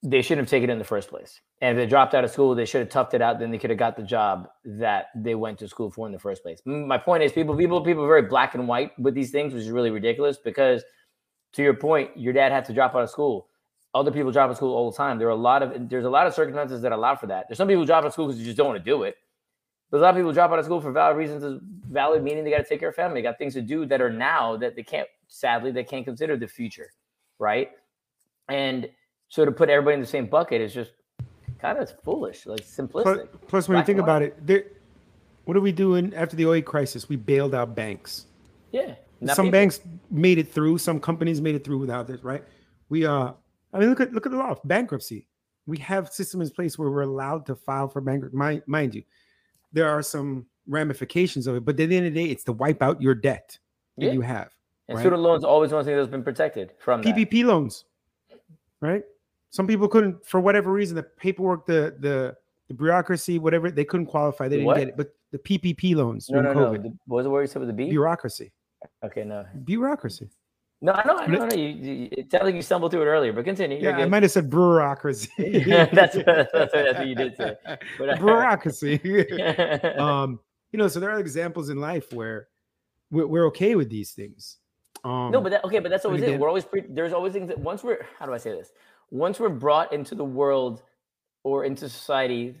they 0.02 0.22
shouldn't 0.22 0.46
have 0.46 0.50
taken 0.50 0.70
it 0.70 0.72
in 0.72 0.78
the 0.78 0.84
first 0.84 1.08
place. 1.08 1.40
And 1.60 1.76
if 1.76 1.82
they 1.82 1.88
dropped 1.88 2.14
out 2.14 2.24
of 2.24 2.30
school, 2.30 2.54
they 2.54 2.64
should 2.64 2.80
have 2.80 2.88
toughed 2.88 3.14
it 3.14 3.20
out. 3.20 3.38
Then 3.38 3.50
they 3.50 3.58
could 3.58 3.70
have 3.70 3.78
got 3.78 3.96
the 3.96 4.02
job 4.02 4.48
that 4.64 5.06
they 5.14 5.34
went 5.34 5.58
to 5.58 5.68
school 5.68 5.90
for 5.90 6.06
in 6.06 6.12
the 6.12 6.18
first 6.18 6.42
place. 6.42 6.60
My 6.64 6.96
point 6.96 7.22
is, 7.22 7.32
people, 7.32 7.54
people, 7.54 7.82
people 7.82 8.04
are 8.04 8.08
very 8.08 8.22
black 8.22 8.54
and 8.54 8.66
white 8.66 8.98
with 8.98 9.14
these 9.14 9.30
things, 9.30 9.52
which 9.52 9.64
is 9.64 9.70
really 9.70 9.90
ridiculous. 9.90 10.38
Because, 10.38 10.82
to 11.52 11.62
your 11.62 11.74
point, 11.74 12.10
your 12.16 12.32
dad 12.32 12.50
had 12.50 12.64
to 12.66 12.72
drop 12.72 12.94
out 12.94 13.02
of 13.02 13.10
school. 13.10 13.48
Other 13.92 14.10
people 14.10 14.32
drop 14.32 14.44
out 14.44 14.52
of 14.52 14.56
school 14.56 14.74
all 14.74 14.90
the 14.90 14.96
time. 14.96 15.18
There 15.18 15.28
are 15.28 15.32
a 15.32 15.36
lot 15.36 15.62
of 15.62 15.90
there's 15.90 16.04
a 16.04 16.10
lot 16.10 16.26
of 16.26 16.32
circumstances 16.32 16.80
that 16.82 16.92
allow 16.92 17.14
for 17.16 17.26
that. 17.26 17.46
There's 17.48 17.58
some 17.58 17.68
people 17.68 17.84
drop 17.84 18.04
out 18.04 18.06
of 18.06 18.12
school 18.12 18.26
because 18.28 18.38
you 18.38 18.46
just 18.46 18.56
don't 18.56 18.68
want 18.68 18.78
to 18.78 18.90
do 18.90 19.02
it. 19.02 19.16
But 19.90 19.98
a 19.98 20.00
lot 20.00 20.10
of 20.10 20.16
people 20.16 20.32
drop 20.32 20.52
out 20.52 20.60
of 20.60 20.64
school 20.64 20.80
for 20.80 20.92
valid 20.92 21.16
reasons. 21.16 21.44
Uh, 21.44 21.58
valid 21.90 22.22
meaning 22.22 22.44
they 22.44 22.50
got 22.50 22.58
to 22.58 22.64
take 22.64 22.80
care 22.80 22.90
of 22.90 22.94
family. 22.94 23.20
They 23.20 23.24
got 23.24 23.36
things 23.36 23.54
to 23.54 23.62
do 23.62 23.84
that 23.86 24.00
are 24.00 24.12
now 24.12 24.56
that 24.58 24.76
they 24.76 24.84
can't. 24.84 25.08
Sadly, 25.26 25.72
they 25.72 25.84
can't 25.84 26.04
consider 26.04 26.36
the 26.36 26.46
future, 26.46 26.90
right? 27.38 27.70
And 28.48 28.88
so 29.30 29.44
to 29.44 29.52
put 29.52 29.70
everybody 29.70 29.94
in 29.94 30.00
the 30.00 30.06
same 30.06 30.26
bucket 30.26 30.60
is 30.60 30.74
just 30.74 30.90
kind 31.60 31.78
of 31.78 31.90
foolish, 32.02 32.46
like 32.46 32.60
simplistic. 32.60 33.28
plus 33.48 33.68
when 33.68 33.78
you 33.78 33.84
think 33.84 34.00
about 34.00 34.22
it, 34.22 34.44
there, 34.46 34.64
what 35.44 35.56
are 35.56 35.60
we 35.60 35.72
doing 35.72 36.12
after 36.14 36.36
the 36.36 36.46
oil 36.46 36.60
crisis? 36.60 37.08
We 37.08 37.16
bailed 37.16 37.54
out 37.54 37.74
banks. 37.74 38.26
Yeah. 38.72 38.96
some 39.26 39.46
people. 39.46 39.50
banks 39.50 39.80
made 40.10 40.38
it 40.38 40.52
through. 40.52 40.78
Some 40.78 41.00
companies 41.00 41.40
made 41.40 41.54
it 41.54 41.64
through 41.64 41.78
without 41.78 42.06
this, 42.06 42.22
right? 42.22 42.44
We 42.88 43.06
uh, 43.06 43.32
I 43.72 43.78
mean, 43.78 43.88
look 43.88 44.00
at 44.00 44.12
look 44.12 44.26
at 44.26 44.32
the 44.32 44.38
law 44.38 44.50
of 44.50 44.60
bankruptcy. 44.64 45.26
We 45.66 45.78
have 45.78 46.12
systems 46.12 46.48
in 46.48 46.54
place 46.54 46.78
where 46.78 46.90
we're 46.90 47.02
allowed 47.02 47.46
to 47.46 47.54
file 47.54 47.88
for 47.88 48.00
bankruptcy. 48.00 48.36
Mind, 48.36 48.62
mind 48.66 48.94
you, 48.94 49.04
there 49.72 49.88
are 49.88 50.02
some 50.02 50.46
ramifications 50.66 51.46
of 51.46 51.54
it, 51.56 51.64
but 51.64 51.78
at 51.78 51.88
the 51.88 51.96
end 51.96 52.06
of 52.06 52.14
the 52.14 52.24
day, 52.24 52.30
it's 52.30 52.44
to 52.44 52.52
wipe 52.52 52.82
out 52.82 53.00
your 53.00 53.14
debt 53.14 53.56
that 53.96 54.06
Yeah. 54.06 54.12
you 54.12 54.20
have. 54.22 54.50
And 54.88 54.96
Right. 54.96 55.02
student 55.02 55.22
loans 55.22 55.44
always 55.44 55.72
one 55.72 55.84
thing 55.84 55.96
that's 55.96 56.08
been 56.08 56.24
protected 56.24 56.72
from 56.78 57.02
that. 57.02 57.14
PPP 57.14 57.44
loans, 57.44 57.84
right? 58.80 59.04
Some 59.50 59.66
people 59.66 59.88
couldn't, 59.88 60.24
for 60.24 60.40
whatever 60.40 60.72
reason, 60.72 60.96
the 60.96 61.02
paperwork, 61.02 61.66
the 61.66 61.96
the 61.98 62.36
the 62.68 62.74
bureaucracy, 62.74 63.38
whatever, 63.40 63.70
they 63.70 63.84
couldn't 63.84 64.06
qualify. 64.06 64.46
They 64.46 64.56
didn't 64.56 64.66
What? 64.66 64.78
get 64.78 64.88
it. 64.88 64.96
But 64.96 65.12
the 65.32 65.38
PPP 65.38 65.96
loans 65.96 66.30
No, 66.30 66.40
during 66.40 66.56
no, 66.56 66.72
no. 66.72 66.78
COVID, 66.78 66.82
The, 66.84 66.88
what 67.06 67.16
was 67.16 67.24
the 67.24 67.30
word 67.30 67.40
you 67.42 67.46
said 67.48 67.58
with 67.58 67.68
the 67.68 67.74
B? 67.74 67.90
bureaucracy, 67.90 68.52
Okay, 69.04 69.24
no. 69.24 69.44
bureaucracy. 69.64 70.28
No, 70.80 70.92
I 70.92 71.06
know, 71.06 71.18
I 71.18 71.26
know, 71.26 71.46
know. 71.46 71.56
You, 71.56 71.68
you, 71.68 72.08
it 72.12 72.30
sounded 72.30 72.46
like 72.46 72.54
you 72.54 72.62
stumbled 72.62 72.92
through 72.92 73.02
it 73.02 73.06
earlier, 73.06 73.32
but 73.32 73.44
continue. 73.44 73.76
You're 73.78 73.90
Yeah, 73.90 74.04
I 74.04 74.08
might 74.08 74.22
have 74.22 74.32
said 74.32 74.48
bureaucracy. 74.48 75.28
that's, 75.92 76.16
what, 76.16 76.24
that's, 76.26 76.52
what, 76.54 76.70
that's 76.72 76.98
what 76.98 77.06
you 77.08 77.14
did 77.14 77.36
say. 77.36 77.54
But, 77.98 78.18
bureaucracy. 78.18 78.98
um, 79.98 80.38
you 80.72 80.78
know, 80.78 80.88
so 80.88 81.00
there 81.00 81.10
are 81.10 81.18
examples 81.18 81.68
in 81.68 81.78
life 81.80 82.12
where 82.12 82.48
we're, 83.10 83.26
we're 83.26 83.46
okay 83.48 83.74
with 83.74 83.90
these 83.90 84.12
things. 84.12 84.58
Um, 85.04 85.30
no, 85.32 85.40
but 85.40 85.50
that, 85.50 85.64
okay, 85.64 85.80
but 85.80 85.90
that's 85.90 86.04
always 86.04 86.22
it. 86.22 86.38
We're 86.38 86.48
always 86.48 86.64
pre- 86.64 86.86
there's 86.88 87.12
always 87.12 87.32
things 87.32 87.48
that 87.48 87.58
once 87.58 87.82
we're 87.82 88.06
how 88.18 88.26
do 88.26 88.32
I 88.32 88.38
say 88.38 88.50
this? 88.52 88.70
Once 89.10 89.40
we're 89.40 89.48
brought 89.48 89.92
into 89.92 90.14
the 90.14 90.24
world 90.24 90.82
or 91.44 91.64
into 91.64 91.88
society 91.88 92.56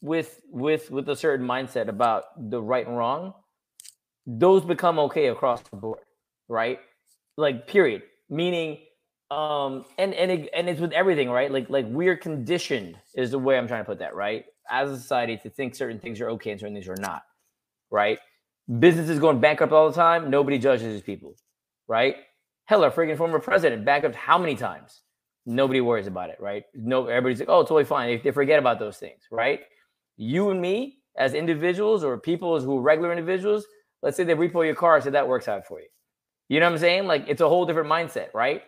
with 0.00 0.40
with 0.50 0.90
with 0.90 1.08
a 1.08 1.16
certain 1.16 1.46
mindset 1.46 1.88
about 1.88 2.24
the 2.50 2.62
right 2.62 2.86
and 2.86 2.96
wrong, 2.96 3.34
those 4.26 4.64
become 4.64 4.98
okay 4.98 5.28
across 5.28 5.62
the 5.62 5.76
board, 5.76 6.00
right? 6.48 6.78
Like 7.36 7.66
period. 7.66 8.02
Meaning, 8.30 8.78
um, 9.30 9.84
and 9.98 10.14
and 10.14 10.30
it, 10.30 10.50
and 10.54 10.68
it's 10.68 10.80
with 10.80 10.92
everything, 10.92 11.30
right? 11.30 11.50
Like 11.50 11.70
like 11.70 11.86
we're 11.88 12.16
conditioned 12.16 12.96
is 13.14 13.30
the 13.30 13.38
way 13.38 13.58
I'm 13.58 13.68
trying 13.68 13.82
to 13.82 13.86
put 13.86 13.98
that, 14.00 14.14
right? 14.14 14.44
As 14.70 14.90
a 14.90 14.96
society, 14.98 15.38
to 15.38 15.50
think 15.50 15.74
certain 15.74 15.98
things 16.00 16.20
are 16.20 16.30
okay 16.30 16.50
and 16.50 16.60
certain 16.60 16.74
things 16.74 16.88
are 16.88 16.96
not, 16.98 17.22
right? 17.90 18.18
Businesses 18.78 19.18
going 19.18 19.40
bankrupt 19.40 19.72
all 19.72 19.88
the 19.90 19.94
time, 19.96 20.30
nobody 20.30 20.58
judges 20.58 20.92
these 20.92 21.02
people, 21.02 21.36
right? 21.88 22.16
Hell, 22.66 22.80
freaking 22.90 23.16
former 23.16 23.38
president 23.38 23.84
bankrupt 23.84 24.16
how 24.16 24.38
many 24.38 24.54
times? 24.54 25.02
Nobody 25.46 25.82
worries 25.82 26.06
about 26.06 26.30
it, 26.30 26.36
right? 26.40 26.64
No, 26.74 27.06
everybody's 27.06 27.40
like, 27.40 27.50
oh, 27.50 27.62
totally 27.62 27.84
fine. 27.84 28.08
They, 28.08 28.16
they 28.16 28.30
forget 28.30 28.58
about 28.58 28.78
those 28.78 28.96
things, 28.96 29.20
right? 29.30 29.60
You 30.16 30.50
and 30.50 30.60
me, 30.60 30.98
as 31.18 31.34
individuals 31.34 32.02
or 32.02 32.18
people 32.18 32.58
who 32.60 32.78
are 32.78 32.82
regular 32.82 33.12
individuals, 33.12 33.66
let's 34.02 34.16
say 34.16 34.24
they 34.24 34.34
repo 34.34 34.64
your 34.64 34.74
car, 34.74 35.00
so 35.00 35.10
that 35.10 35.28
works 35.28 35.48
out 35.48 35.66
for 35.66 35.80
you. 35.80 35.88
You 36.48 36.60
know 36.60 36.66
what 36.66 36.72
I'm 36.72 36.78
saying? 36.78 37.06
Like 37.06 37.26
it's 37.28 37.42
a 37.42 37.48
whole 37.48 37.66
different 37.66 37.88
mindset, 37.90 38.32
right? 38.32 38.62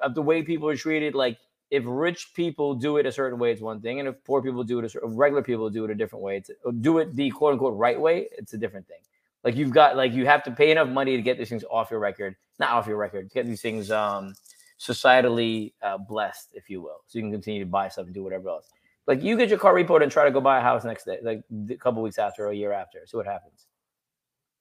Of 0.00 0.14
the 0.14 0.22
way 0.22 0.42
people 0.42 0.68
are 0.68 0.76
treated. 0.76 1.14
Like 1.14 1.38
if 1.70 1.82
rich 1.86 2.32
people 2.34 2.74
do 2.74 2.96
it 2.98 3.06
a 3.06 3.12
certain 3.12 3.38
way, 3.38 3.50
it's 3.50 3.60
one 3.60 3.80
thing, 3.80 3.98
and 3.98 4.08
if 4.08 4.22
poor 4.24 4.42
people 4.42 4.62
do 4.62 4.78
it, 4.78 4.94
a 4.94 5.08
regular 5.08 5.42
people 5.42 5.68
do 5.70 5.84
it 5.84 5.90
a 5.90 5.94
different 5.94 6.24
way. 6.24 6.36
It's 6.36 6.50
do 6.80 6.98
it 6.98 7.14
the 7.16 7.30
quote 7.30 7.54
unquote 7.54 7.76
right 7.76 8.00
way. 8.00 8.28
It's 8.38 8.52
a 8.54 8.58
different 8.58 8.86
thing. 8.86 8.98
Like 9.44 9.56
you've 9.56 9.70
got 9.72 9.96
like 9.96 10.12
you 10.12 10.26
have 10.26 10.42
to 10.44 10.50
pay 10.50 10.70
enough 10.70 10.88
money 10.88 11.16
to 11.16 11.22
get 11.22 11.38
these 11.38 11.48
things 11.48 11.64
off 11.70 11.90
your 11.90 12.00
record, 12.00 12.36
not 12.58 12.70
off 12.70 12.86
your 12.86 12.96
record, 12.96 13.30
to 13.30 13.34
get 13.34 13.46
these 13.46 13.62
things 13.62 13.90
um 13.90 14.34
societally 14.78 15.72
uh, 15.82 15.98
blessed, 15.98 16.48
if 16.54 16.70
you 16.70 16.80
will, 16.80 17.02
so 17.06 17.18
you 17.18 17.22
can 17.22 17.30
continue 17.30 17.60
to 17.60 17.66
buy 17.66 17.88
stuff 17.88 18.06
and 18.06 18.14
do 18.14 18.22
whatever 18.22 18.48
else. 18.48 18.70
Like 19.06 19.22
you 19.22 19.36
get 19.36 19.48
your 19.48 19.58
car 19.58 19.74
repoed 19.74 20.02
and 20.02 20.10
try 20.10 20.24
to 20.24 20.30
go 20.30 20.40
buy 20.40 20.58
a 20.58 20.62
house 20.62 20.84
next 20.84 21.04
day, 21.04 21.18
like 21.22 21.42
a 21.70 21.74
couple 21.76 22.02
weeks 22.02 22.18
after 22.18 22.46
or 22.46 22.50
a 22.50 22.54
year 22.54 22.72
after. 22.72 22.98
See 23.06 23.16
what 23.16 23.26
happens. 23.26 23.66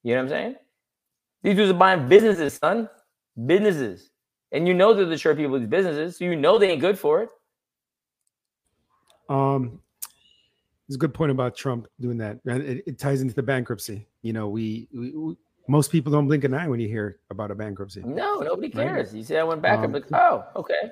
You 0.03 0.15
know 0.15 0.23
what 0.23 0.23
I'm 0.23 0.29
saying? 0.29 0.55
These 1.43 1.55
dudes 1.55 1.71
are 1.71 1.75
buying 1.75 2.07
businesses, 2.07 2.53
son. 2.53 2.89
Businesses. 3.45 4.09
And 4.51 4.67
you 4.67 4.73
know 4.73 4.93
they're 4.93 5.05
the 5.05 5.17
sure 5.17 5.35
people 5.35 5.59
these 5.59 5.67
businesses, 5.67 6.17
so 6.17 6.25
you 6.25 6.35
know 6.35 6.57
they 6.57 6.71
ain't 6.71 6.81
good 6.81 6.97
for 6.97 7.21
it. 7.21 7.29
Um, 9.29 9.79
it's 10.89 10.95
a 10.95 10.99
good 10.99 11.13
point 11.13 11.29
about 11.29 11.55
Trump 11.55 11.87
doing 11.99 12.17
that. 12.17 12.39
And 12.47 12.63
it, 12.63 12.83
it 12.87 12.97
ties 12.97 13.21
into 13.21 13.35
the 13.35 13.43
bankruptcy. 13.43 14.07
You 14.23 14.33
know, 14.33 14.49
we, 14.49 14.87
we, 14.91 15.11
we 15.11 15.35
most 15.67 15.91
people 15.91 16.11
don't 16.11 16.25
blink 16.27 16.43
an 16.45 16.55
eye 16.55 16.67
when 16.67 16.79
you 16.79 16.87
hear 16.87 17.19
about 17.29 17.51
a 17.51 17.55
bankruptcy. 17.55 18.01
No, 18.03 18.39
nobody 18.39 18.69
Right. 18.75 18.87
cares. 18.87 19.13
You 19.13 19.21
see, 19.21 19.37
I 19.37 19.43
went 19.43 19.61
back. 19.61 19.77
I'm 19.77 19.85
Um, 19.85 19.91
like, 19.91 20.11
oh, 20.11 20.45
okay. 20.55 20.91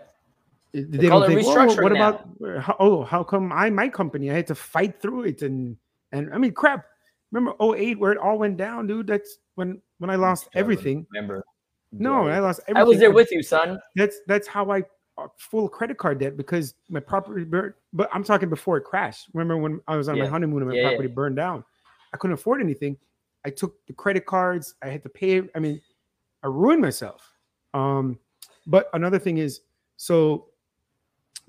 They 0.71 0.81
They 0.83 1.07
call 1.07 1.21
don't 1.21 1.31
it 1.31 1.43
think, 1.43 1.77
what 1.81 1.93
now." 1.93 2.09
about 2.09 2.61
how, 2.61 2.75
oh, 2.79 3.03
how 3.03 3.23
come 3.23 3.51
I 3.51 3.71
my 3.71 3.89
company 3.89 4.29
I 4.29 4.35
had 4.35 4.45
to 4.47 4.55
fight 4.55 5.01
through 5.01 5.23
it 5.23 5.41
and 5.41 5.75
and 6.11 6.31
I 6.31 6.37
mean 6.37 6.51
crap. 6.51 6.85
Remember 7.31 7.55
08 7.59 7.97
where 7.99 8.11
it 8.11 8.19
all 8.19 8.37
went 8.37 8.57
down, 8.57 8.85
dude? 8.85 9.07
That's 9.07 9.39
when 9.55 9.81
when 9.97 10.11
I 10.11 10.15
lost 10.15 10.47
everything. 10.53 11.07
Remember? 11.11 11.43
No, 11.91 12.27
I 12.27 12.37
lost 12.37 12.59
everything. 12.67 12.81
I 12.81 12.83
was 12.83 12.99
there 12.99 13.11
with 13.11 13.31
you, 13.31 13.41
son. 13.41 13.79
that's 13.95 14.17
that's 14.27 14.47
how 14.47 14.69
I 14.69 14.81
uh, 14.81 14.83
full 15.37 15.67
credit 15.67 15.97
card 15.97 16.19
debt 16.19 16.37
because 16.37 16.75
my 16.89 16.99
property 16.99 17.43
burned. 17.43 17.73
But 17.93 18.09
I'm 18.13 18.23
talking 18.23 18.49
before 18.49 18.77
it 18.77 18.83
crashed. 18.83 19.29
Remember 19.33 19.57
when 19.57 19.81
I 19.87 19.95
was 19.95 20.09
on 20.09 20.19
my 20.19 20.25
honeymoon 20.25 20.61
and 20.61 20.69
my 20.69 20.75
Yeah, 20.75 20.83
yeah. 20.83 20.89
property 20.89 21.07
burned 21.07 21.35
down? 21.35 21.63
I 22.13 22.17
couldn't 22.17 22.35
afford 22.35 22.61
anything. 22.61 22.97
I 23.45 23.49
took 23.49 23.85
the 23.87 23.93
credit 23.93 24.25
cards. 24.25 24.75
I 24.81 24.87
had 24.87 25.03
to 25.03 25.09
pay. 25.09 25.41
I 25.55 25.59
mean, 25.59 25.81
I 26.43 26.47
ruined 26.47 26.81
myself. 26.81 27.31
Um, 27.73 28.19
but 28.65 28.89
another 28.93 29.19
thing 29.19 29.37
is, 29.37 29.61
so 29.95 30.47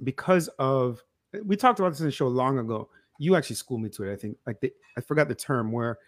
because 0.04 0.48
of 0.58 1.02
we 1.44 1.56
talked 1.56 1.78
about 1.78 1.90
this 1.90 2.00
in 2.00 2.06
the 2.06 2.12
show 2.12 2.28
long 2.28 2.58
ago. 2.58 2.88
You 3.18 3.34
actually 3.34 3.56
schooled 3.56 3.82
me 3.82 3.88
to 3.90 4.04
it. 4.04 4.12
I 4.12 4.16
think 4.16 4.38
like 4.46 4.60
the, 4.60 4.72
I 4.96 5.00
forgot 5.00 5.28
the 5.28 5.34
term 5.34 5.72
where 5.72 5.98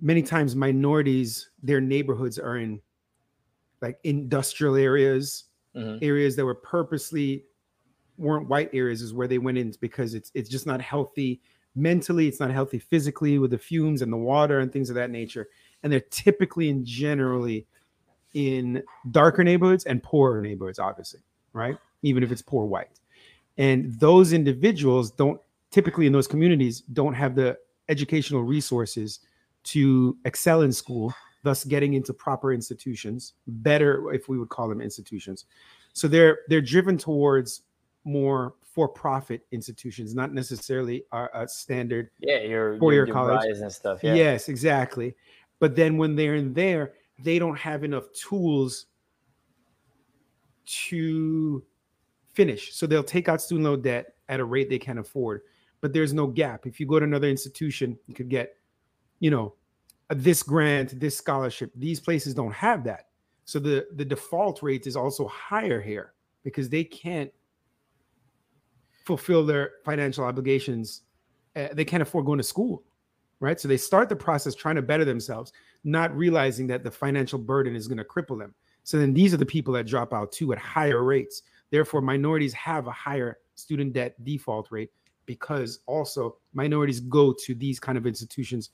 many 0.00 0.22
times 0.22 0.54
minorities 0.54 1.48
their 1.62 1.80
neighborhoods 1.80 2.38
are 2.38 2.58
in 2.58 2.80
like 3.80 3.98
industrial 4.04 4.76
areas 4.76 5.44
Mhm. 5.76 5.98
areas 6.02 6.36
that 6.36 6.44
were 6.44 6.54
purposely 6.54 7.44
weren't 8.18 8.48
white 8.48 8.70
areas 8.74 9.00
is 9.02 9.14
where 9.14 9.26
they 9.26 9.38
went 9.38 9.58
in 9.58 9.72
because 9.80 10.14
it's 10.14 10.30
it's 10.34 10.48
just 10.50 10.66
not 10.66 10.80
healthy 10.80 11.40
mentally 11.74 12.28
it's 12.28 12.38
not 12.40 12.50
healthy 12.50 12.78
physically 12.78 13.38
with 13.38 13.50
the 13.50 13.58
fumes 13.58 14.02
and 14.02 14.12
the 14.12 14.16
water 14.16 14.60
and 14.60 14.70
things 14.72 14.90
of 14.90 14.94
that 14.94 15.10
nature. 15.10 15.48
And 15.82 15.90
they're 15.92 16.00
typically 16.10 16.68
and 16.68 16.84
generally 16.84 17.66
in 18.34 18.82
darker 19.10 19.42
neighborhoods 19.42 19.84
and 19.84 20.02
poorer 20.02 20.42
neighborhoods 20.42 20.78
obviously 20.78 21.20
right? 21.54 21.76
Even 22.02 22.22
if 22.22 22.32
it's 22.32 22.42
poor 22.42 22.64
white. 22.66 23.00
And 23.58 23.92
those 23.98 24.32
individuals 24.32 25.10
don't 25.10 25.40
typically 25.70 26.06
in 26.06 26.12
those 26.12 26.26
communities 26.26 26.80
don't 26.92 27.14
have 27.14 27.34
the 27.34 27.58
educational 27.88 28.42
resources 28.42 29.20
to 29.64 30.16
excel 30.24 30.62
in 30.62 30.72
school 30.72 31.14
thus 31.42 31.64
getting 31.64 31.94
into 31.94 32.12
proper 32.12 32.52
institutions 32.52 33.34
better 33.46 34.12
if 34.12 34.28
we 34.28 34.38
would 34.38 34.48
call 34.48 34.68
them 34.68 34.80
institutions 34.80 35.46
so 35.92 36.08
they're 36.08 36.40
they're 36.48 36.60
driven 36.60 36.96
towards 36.96 37.62
more 38.04 38.54
for-profit 38.62 39.42
institutions 39.52 40.14
not 40.14 40.32
necessarily 40.32 41.04
a, 41.12 41.26
a 41.34 41.48
standard 41.48 42.10
Yeah, 42.20 42.40
your 42.40 42.78
Four-year 42.78 43.06
your 43.06 43.14
college. 43.14 43.44
And 43.44 43.72
stuff. 43.72 44.02
Yeah. 44.02 44.14
yes 44.14 44.48
exactly 44.48 45.14
but 45.58 45.76
then 45.76 45.96
when 45.98 46.16
they're 46.16 46.36
in 46.36 46.52
there 46.54 46.92
they 47.18 47.38
don't 47.38 47.58
have 47.58 47.84
enough 47.84 48.04
tools 48.12 48.86
to 50.64 51.62
finish 52.32 52.72
so 52.74 52.86
they'll 52.86 53.02
take 53.04 53.28
out 53.28 53.42
student 53.42 53.66
loan 53.66 53.82
debt 53.82 54.14
at 54.28 54.40
a 54.40 54.44
rate 54.44 54.70
they 54.70 54.78
can 54.78 54.98
afford 54.98 55.42
but 55.80 55.92
there's 55.92 56.14
no 56.14 56.26
gap 56.26 56.66
if 56.66 56.80
you 56.80 56.86
go 56.86 56.98
to 56.98 57.04
another 57.04 57.28
institution 57.28 57.98
you 58.06 58.14
could 58.14 58.30
get 58.30 58.56
you 59.20 59.30
know 59.30 59.54
this 60.14 60.42
grant 60.42 60.98
this 60.98 61.16
scholarship 61.16 61.70
these 61.74 62.00
places 62.00 62.34
don't 62.34 62.52
have 62.52 62.84
that. 62.84 63.08
So 63.44 63.58
the 63.58 63.86
the 63.94 64.04
default 64.04 64.62
rate 64.62 64.86
is 64.86 64.96
also 64.96 65.26
higher 65.28 65.80
here 65.80 66.14
because 66.42 66.68
they 66.68 66.84
can't 66.84 67.30
fulfill 69.04 69.44
their 69.44 69.72
financial 69.84 70.24
obligations 70.24 71.02
uh, 71.56 71.68
they 71.72 71.84
can't 71.84 72.02
afford 72.02 72.24
going 72.24 72.38
to 72.38 72.44
school 72.44 72.82
right? 73.42 73.58
So 73.58 73.66
they 73.66 73.76
start 73.76 74.08
the 74.08 74.14
process 74.14 74.54
trying 74.54 74.76
to 74.76 74.82
better 74.82 75.04
themselves 75.04 75.52
not 75.84 76.16
realizing 76.16 76.68
that 76.68 76.84
the 76.84 76.90
financial 76.90 77.40
burden 77.40 77.74
is 77.74 77.88
going 77.88 77.98
to 77.98 78.04
cripple 78.04 78.38
them. 78.38 78.54
So 78.84 78.98
then 78.98 79.12
these 79.12 79.34
are 79.34 79.36
the 79.36 79.44
people 79.44 79.74
that 79.74 79.86
drop 79.86 80.14
out 80.14 80.30
too 80.30 80.52
at 80.52 80.58
higher 80.58 81.02
rates. 81.02 81.42
Therefore 81.70 82.00
minorities 82.00 82.52
have 82.54 82.86
a 82.86 82.92
higher 82.92 83.38
student 83.56 83.92
debt 83.92 84.14
default 84.24 84.68
rate 84.70 84.90
because 85.26 85.80
also 85.86 86.36
minorities 86.54 87.00
go 87.00 87.32
to 87.32 87.54
these 87.54 87.80
kind 87.80 87.98
of 87.98 88.06
institutions 88.06 88.70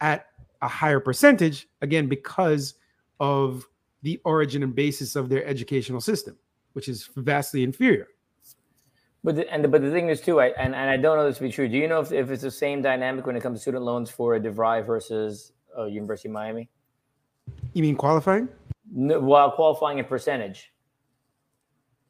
at 0.00 0.26
a 0.62 0.68
higher 0.68 1.00
percentage 1.00 1.68
again 1.80 2.08
because 2.08 2.74
of 3.18 3.66
the 4.02 4.20
origin 4.24 4.62
and 4.62 4.74
basis 4.74 5.16
of 5.16 5.28
their 5.28 5.44
educational 5.44 6.00
system 6.00 6.36
which 6.72 6.88
is 6.88 7.08
vastly 7.16 7.62
inferior 7.62 8.08
But 9.22 9.36
the, 9.36 9.52
and 9.52 9.62
the, 9.62 9.68
but 9.68 9.82
the 9.82 9.90
thing 9.90 10.08
is 10.08 10.20
too, 10.20 10.40
I, 10.40 10.46
and, 10.58 10.74
and 10.74 10.88
I 10.88 10.96
don't 10.96 11.18
know 11.18 11.26
this 11.26 11.36
to 11.36 11.42
be 11.42 11.52
true. 11.52 11.68
Do 11.68 11.76
you 11.76 11.86
know 11.86 12.00
if, 12.00 12.10
if 12.10 12.30
it's 12.30 12.42
the 12.42 12.50
same 12.50 12.80
dynamic 12.80 13.26
when 13.26 13.36
it 13.36 13.42
comes 13.42 13.58
to 13.58 13.60
student 13.60 13.84
loans 13.84 14.10
for 14.10 14.36
a 14.36 14.40
DeVry 14.40 14.86
versus 14.86 15.52
uh, 15.76 15.84
University 15.84 16.28
of 16.28 16.32
Miami? 16.32 16.70
you 17.72 17.82
mean 17.82 17.96
qualifying 17.96 18.48
No, 18.90 19.20
while 19.20 19.50
qualifying 19.52 19.98
in 19.98 20.04
percentage, 20.04 20.69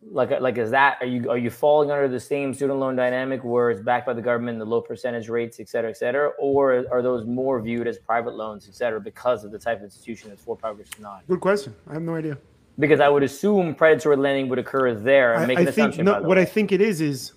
like 0.03 0.31
like 0.41 0.57
is 0.57 0.71
that 0.71 0.97
are 1.01 1.07
you 1.07 1.29
are 1.31 1.37
you 1.37 1.51
falling 1.51 1.91
under 1.91 2.09
the 2.09 2.19
same 2.19 2.55
student 2.55 2.79
loan 2.79 2.97
dynamic 2.97 3.45
where 3.45 3.71
it's 3.71 3.83
backed 3.83 4.07
by 4.07 4.15
the 4.15 4.23
government, 4.23 4.59
the 4.59 4.65
low 4.65 4.81
percentage 4.81 5.29
rates, 5.29 5.61
et 5.61 5.69
cetera, 5.69 5.91
et 5.91 5.97
cetera, 5.97 6.31
or 6.39 6.87
are 6.91 7.03
those 7.03 7.27
more 7.27 7.61
viewed 7.61 7.87
as 7.87 7.99
private 7.99 8.35
loans, 8.35 8.67
et 8.67 8.75
cetera, 8.75 8.99
because 9.01 9.45
of 9.45 9.51
the 9.53 9.59
type 9.59 9.79
of 9.79 9.85
institution 9.85 10.31
that's 10.31 10.43
for 10.43 10.57
private 10.57 10.79
versus 10.79 10.99
not? 11.01 11.27
good 11.29 11.41
question 11.41 11.75
i 11.89 11.93
have 11.93 12.03
no 12.03 12.15
idea 12.15 12.39
Because 12.79 13.01
I 13.01 13.09
would 13.11 13.23
assume 13.23 13.75
predatory 13.75 14.17
lending 14.17 14.49
would 14.49 14.59
occur 14.59 14.95
there. 14.95 15.35
and 15.35 15.43
I, 15.45 15.47
make 15.47 15.59
I 15.59 15.61
an 15.63 15.67
think 15.67 15.77
assumption. 15.79 16.05
no, 16.07 16.13
what 16.23 16.39
way. 16.39 16.43
I 16.43 16.45
think 16.47 16.73
it 16.73 16.81
is 16.81 17.03
is, 17.03 17.35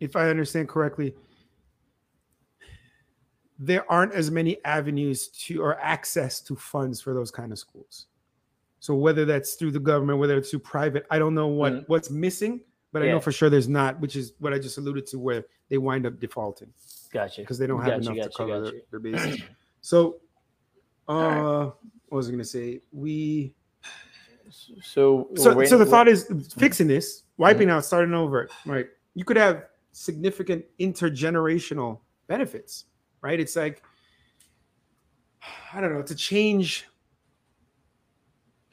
if 0.00 0.16
I 0.16 0.28
understand 0.30 0.68
correctly, 0.68 1.14
there 3.56 3.84
aren't 3.90 4.12
as 4.14 4.30
many 4.32 4.58
avenues 4.64 5.28
to 5.46 5.62
or 5.62 5.78
access 5.80 6.40
to 6.40 6.56
funds 6.56 7.00
for 7.00 7.14
those 7.14 7.30
kind 7.30 7.52
of 7.52 7.58
schools. 7.58 8.06
So 8.84 8.94
whether 8.94 9.24
that's 9.24 9.54
through 9.54 9.70
the 9.70 9.80
government, 9.80 10.18
whether 10.18 10.36
it's 10.36 10.50
through 10.50 10.58
private, 10.58 11.06
I 11.10 11.18
don't 11.18 11.34
know 11.34 11.46
what 11.46 11.72
Mhm. 11.72 11.84
what's 11.88 12.10
missing, 12.10 12.60
but 12.92 13.02
I 13.02 13.06
know 13.06 13.18
for 13.18 13.32
sure 13.32 13.48
there's 13.48 13.66
not, 13.66 13.98
which 13.98 14.14
is 14.14 14.34
what 14.40 14.52
I 14.52 14.58
just 14.58 14.76
alluded 14.76 15.06
to, 15.06 15.18
where 15.18 15.46
they 15.70 15.78
wind 15.78 16.04
up 16.04 16.20
defaulting 16.20 16.70
Gotcha. 17.10 17.40
because 17.40 17.56
they 17.56 17.66
don't 17.66 17.80
have 17.80 17.94
Gotcha, 17.94 18.10
enough 18.10 18.16
gotcha, 18.16 18.28
to 18.28 18.36
cover 18.36 18.60
gotcha. 18.60 18.72
their, 18.72 18.82
their 18.90 19.00
bases. 19.00 19.40
So, 19.80 20.20
uh, 21.08 21.14
right. 21.14 21.72
what 22.08 22.16
was 22.18 22.28
I 22.28 22.32
gonna 22.32 22.44
say? 22.44 22.82
We 22.92 23.54
So, 24.50 25.30
so 25.34 25.56
we're 25.56 25.64
so 25.64 25.78
the 25.78 25.86
thought 25.86 26.06
is 26.06 26.30
fixing 26.58 26.86
this, 26.86 27.22
wiping 27.38 27.70
out, 27.70 27.86
starting 27.86 28.12
over. 28.12 28.50
Right, 28.66 28.88
you 29.14 29.24
could 29.24 29.38
have 29.38 29.64
significant 29.92 30.62
intergenerational 30.78 32.00
benefits. 32.26 32.84
Right, 33.22 33.40
it's 33.40 33.56
like 33.56 33.82
I 35.72 35.80
don't 35.80 35.94
know 35.94 36.02
to 36.02 36.14
change 36.14 36.86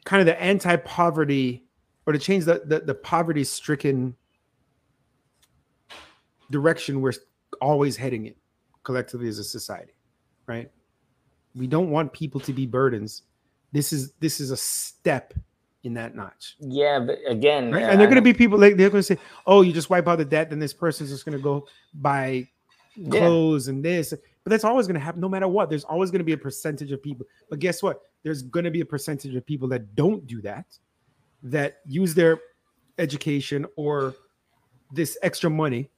kind 0.06 0.20
of 0.20 0.26
the 0.26 0.42
anti-poverty 0.42 1.64
or 2.06 2.14
to 2.14 2.20
change 2.20 2.46
the 2.46 2.62
the, 2.66 2.80
the 2.80 2.94
poverty-stricken 2.96 4.16
direction 6.50 7.02
we're 7.02 7.14
always 7.62 7.96
heading 7.96 8.26
in 8.26 8.36
collectively 8.84 9.28
as 9.28 9.40
a 9.40 9.44
society 9.44 9.94
right? 10.52 10.70
We 11.56 11.68
don't 11.68 11.90
want 11.90 12.14
people 12.14 12.42
to 12.42 12.54
be 12.54 12.66
burdens. 12.66 13.24
This 13.72 13.94
is 13.94 14.12
this 14.20 14.40
is 14.40 14.52
a 14.52 14.58
step 14.58 15.34
in 15.84 15.94
that 15.96 16.16
notch. 16.16 16.56
Yeah, 16.60 17.00
but 17.00 17.20
again, 17.28 17.72
right? 17.72 17.84
uh, 17.84 17.88
and 17.88 18.00
they're 18.00 18.08
going 18.08 18.16
to 18.16 18.22
be 18.22 18.34
people 18.34 18.60
like 18.60 18.78
they're 18.78 18.90
going 18.90 19.00
to 19.00 19.04
say 19.04 19.18
oh 19.48 19.62
you 19.62 19.74
just 19.74 19.90
wipe 19.90 20.08
out 20.08 20.18
the 20.18 20.26
debt 20.26 20.50
then 20.50 20.60
this 20.60 20.74
person's 20.74 21.10
just 21.10 21.26
going 21.26 21.38
to 21.38 21.44
go 21.44 21.68
buy 21.96 22.48
Yeah. 22.96 23.20
clothes 23.20 23.68
and 23.68 23.84
this 23.84 24.14
but 24.44 24.50
that's 24.50 24.64
always 24.64 24.88
going 24.88 25.00
to 25.00 25.06
happen 25.06 25.22
no 25.22 25.30
matter 25.30 25.48
what. 25.48 25.70
There's 25.70 25.84
always 25.84 26.12
going 26.12 26.20
to 26.20 26.26
be 26.26 26.34
a 26.34 26.38
percentage 26.38 26.92
of 26.92 27.02
people. 27.02 27.26
But 27.50 27.60
guess 27.60 27.82
what 27.84 28.02
there's 28.24 28.42
going 28.44 28.64
to 28.66 28.72
be 28.72 28.82
a 28.82 28.86
percentage 28.86 29.36
of 29.36 29.46
people 29.46 29.68
that 29.70 29.96
don't 29.96 30.26
do 30.28 30.42
that 30.42 30.66
that 31.44 31.80
use 31.86 32.14
their 32.14 32.40
education 32.98 33.66
or 33.76 34.14
this 34.92 35.18
extra 35.24 35.50
money 35.50 35.90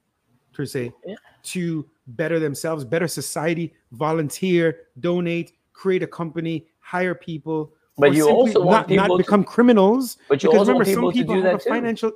per 0.52 0.64
se 0.64 0.92
Yeah. 1.06 1.16
to 1.42 1.86
better 2.06 2.38
themselves 2.38 2.84
better 2.84 3.08
society 3.08 3.74
volunteer 3.92 4.86
donate 5.00 5.52
create 5.72 6.02
a 6.02 6.06
company 6.06 6.66
hire 6.80 7.14
people 7.14 7.72
But 7.98 8.10
or 8.10 8.14
you 8.14 8.24
simply 8.24 8.40
also 8.54 8.64
not, 8.64 8.70
not 8.70 8.88
people 8.88 9.18
to- 9.18 9.22
become 9.22 9.44
criminals 9.44 10.16
But 10.28 10.42
you 10.42 10.50
because 10.50 10.68
remember 10.68 10.84
want 11.02 11.14
some 11.14 11.22
people 11.26 11.42
have 11.42 11.54
a 11.56 11.58
too. 11.64 11.68
financial 11.70 12.12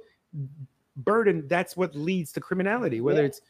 burden 0.96 1.46
that's 1.48 1.76
what 1.76 1.94
leads 1.94 2.32
to 2.32 2.40
criminality 2.40 3.00
whether 3.00 3.20
Yeah. 3.22 3.26
it's 3.28 3.40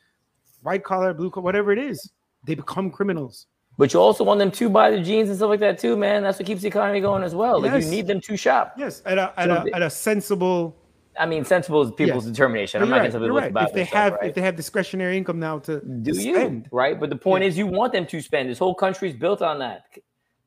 white 0.63 0.83
collar 0.85 1.15
blue 1.15 1.31
collar 1.31 1.45
whatever 1.45 1.73
it 1.73 1.79
is 1.79 2.11
they 2.45 2.55
become 2.55 2.91
criminals 2.91 3.47
But 3.79 3.95
you 3.95 4.01
also 4.01 4.25
want 4.25 4.39
them 4.41 4.51
to 4.51 4.69
buy 4.69 4.91
the 4.91 5.01
jeans 5.01 5.29
and 5.29 5.39
stuff 5.39 5.49
like 5.51 5.61
that 5.61 5.79
too, 5.79 5.97
man. 5.97 6.25
That's 6.25 6.39
what 6.39 6.47
keeps 6.47 6.63
the 6.63 6.69
economy 6.69 7.01
going 7.01 7.23
as 7.23 7.35
well. 7.35 7.61
Like 7.63 7.73
Yes. 7.73 7.85
you 7.85 7.91
need 7.91 8.07
them 8.09 8.21
to 8.23 8.37
shop. 8.37 8.75
yes 8.77 9.03
at 9.07 9.19
a, 9.19 9.33
at, 9.39 9.47
So 9.49 9.65
a, 9.73 9.77
at 9.77 9.83
a 9.83 9.89
sensible 9.91 10.77
I 11.21 11.27
mean, 11.27 11.45
sensible 11.45 11.83
is 11.83 11.91
people's 11.93 12.27
Yes. 12.27 12.33
determination. 12.33 12.81
I'm 12.81 12.89
you're 12.89 12.97
not 12.97 13.03
right, 13.03 13.11
gonna 13.11 13.13
tell 13.13 13.21
people 13.23 13.37
right. 13.39 13.51
about 13.51 13.69
if 13.69 13.75
they 13.75 13.85
stuff, 13.85 13.99
have 13.99 14.13
right? 14.15 14.29
if 14.29 14.35
they 14.35 14.41
have 14.41 14.55
discretionary 14.57 15.17
income 15.17 15.39
now 15.41 15.59
to, 15.61 15.81
do 15.81 16.13
to 16.13 16.21
you 16.23 16.35
spend 16.35 16.69
right? 16.71 16.99
But 16.99 17.11
the 17.11 17.17
point 17.17 17.43
Yeah. 17.43 17.49
is, 17.49 17.59
you 17.59 17.67
want 17.67 17.93
them 17.93 18.07
to 18.07 18.21
spend. 18.21 18.49
This 18.51 18.59
whole 18.59 18.75
country's 18.75 19.15
built 19.17 19.43
on 19.43 19.59
that, 19.61 19.83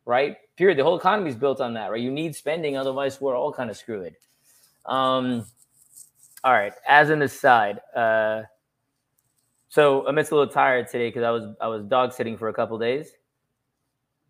right? 0.05 0.37
Period. 0.57 0.77
The 0.77 0.83
whole 0.83 0.97
economy 0.97 1.29
is 1.29 1.35
built 1.35 1.59
on 1.61 1.73
that, 1.73 1.91
right? 1.91 1.99
You 2.01 2.11
need 2.11 2.35
spending, 2.35 2.77
otherwise 2.77 3.19
we're 3.19 3.35
all 3.35 3.51
kind 3.51 3.69
of 3.69 3.75
screwed. 3.77 4.15
Um, 4.85 5.45
all 6.43 6.53
right. 6.53 6.73
As 6.87 7.09
an 7.09 7.21
aside, 7.21 7.79
uh, 7.95 8.43
so 9.69 10.05
I'm 10.07 10.15
just 10.17 10.31
a 10.31 10.35
little 10.35 10.51
tired 10.51 10.87
today 10.89 11.07
because 11.09 11.23
I 11.23 11.31
was 11.31 11.45
I 11.61 11.67
was 11.67 11.83
dog 11.83 12.11
sitting 12.13 12.37
for 12.37 12.47
a 12.49 12.53
couple 12.53 12.77
days. 12.77 13.11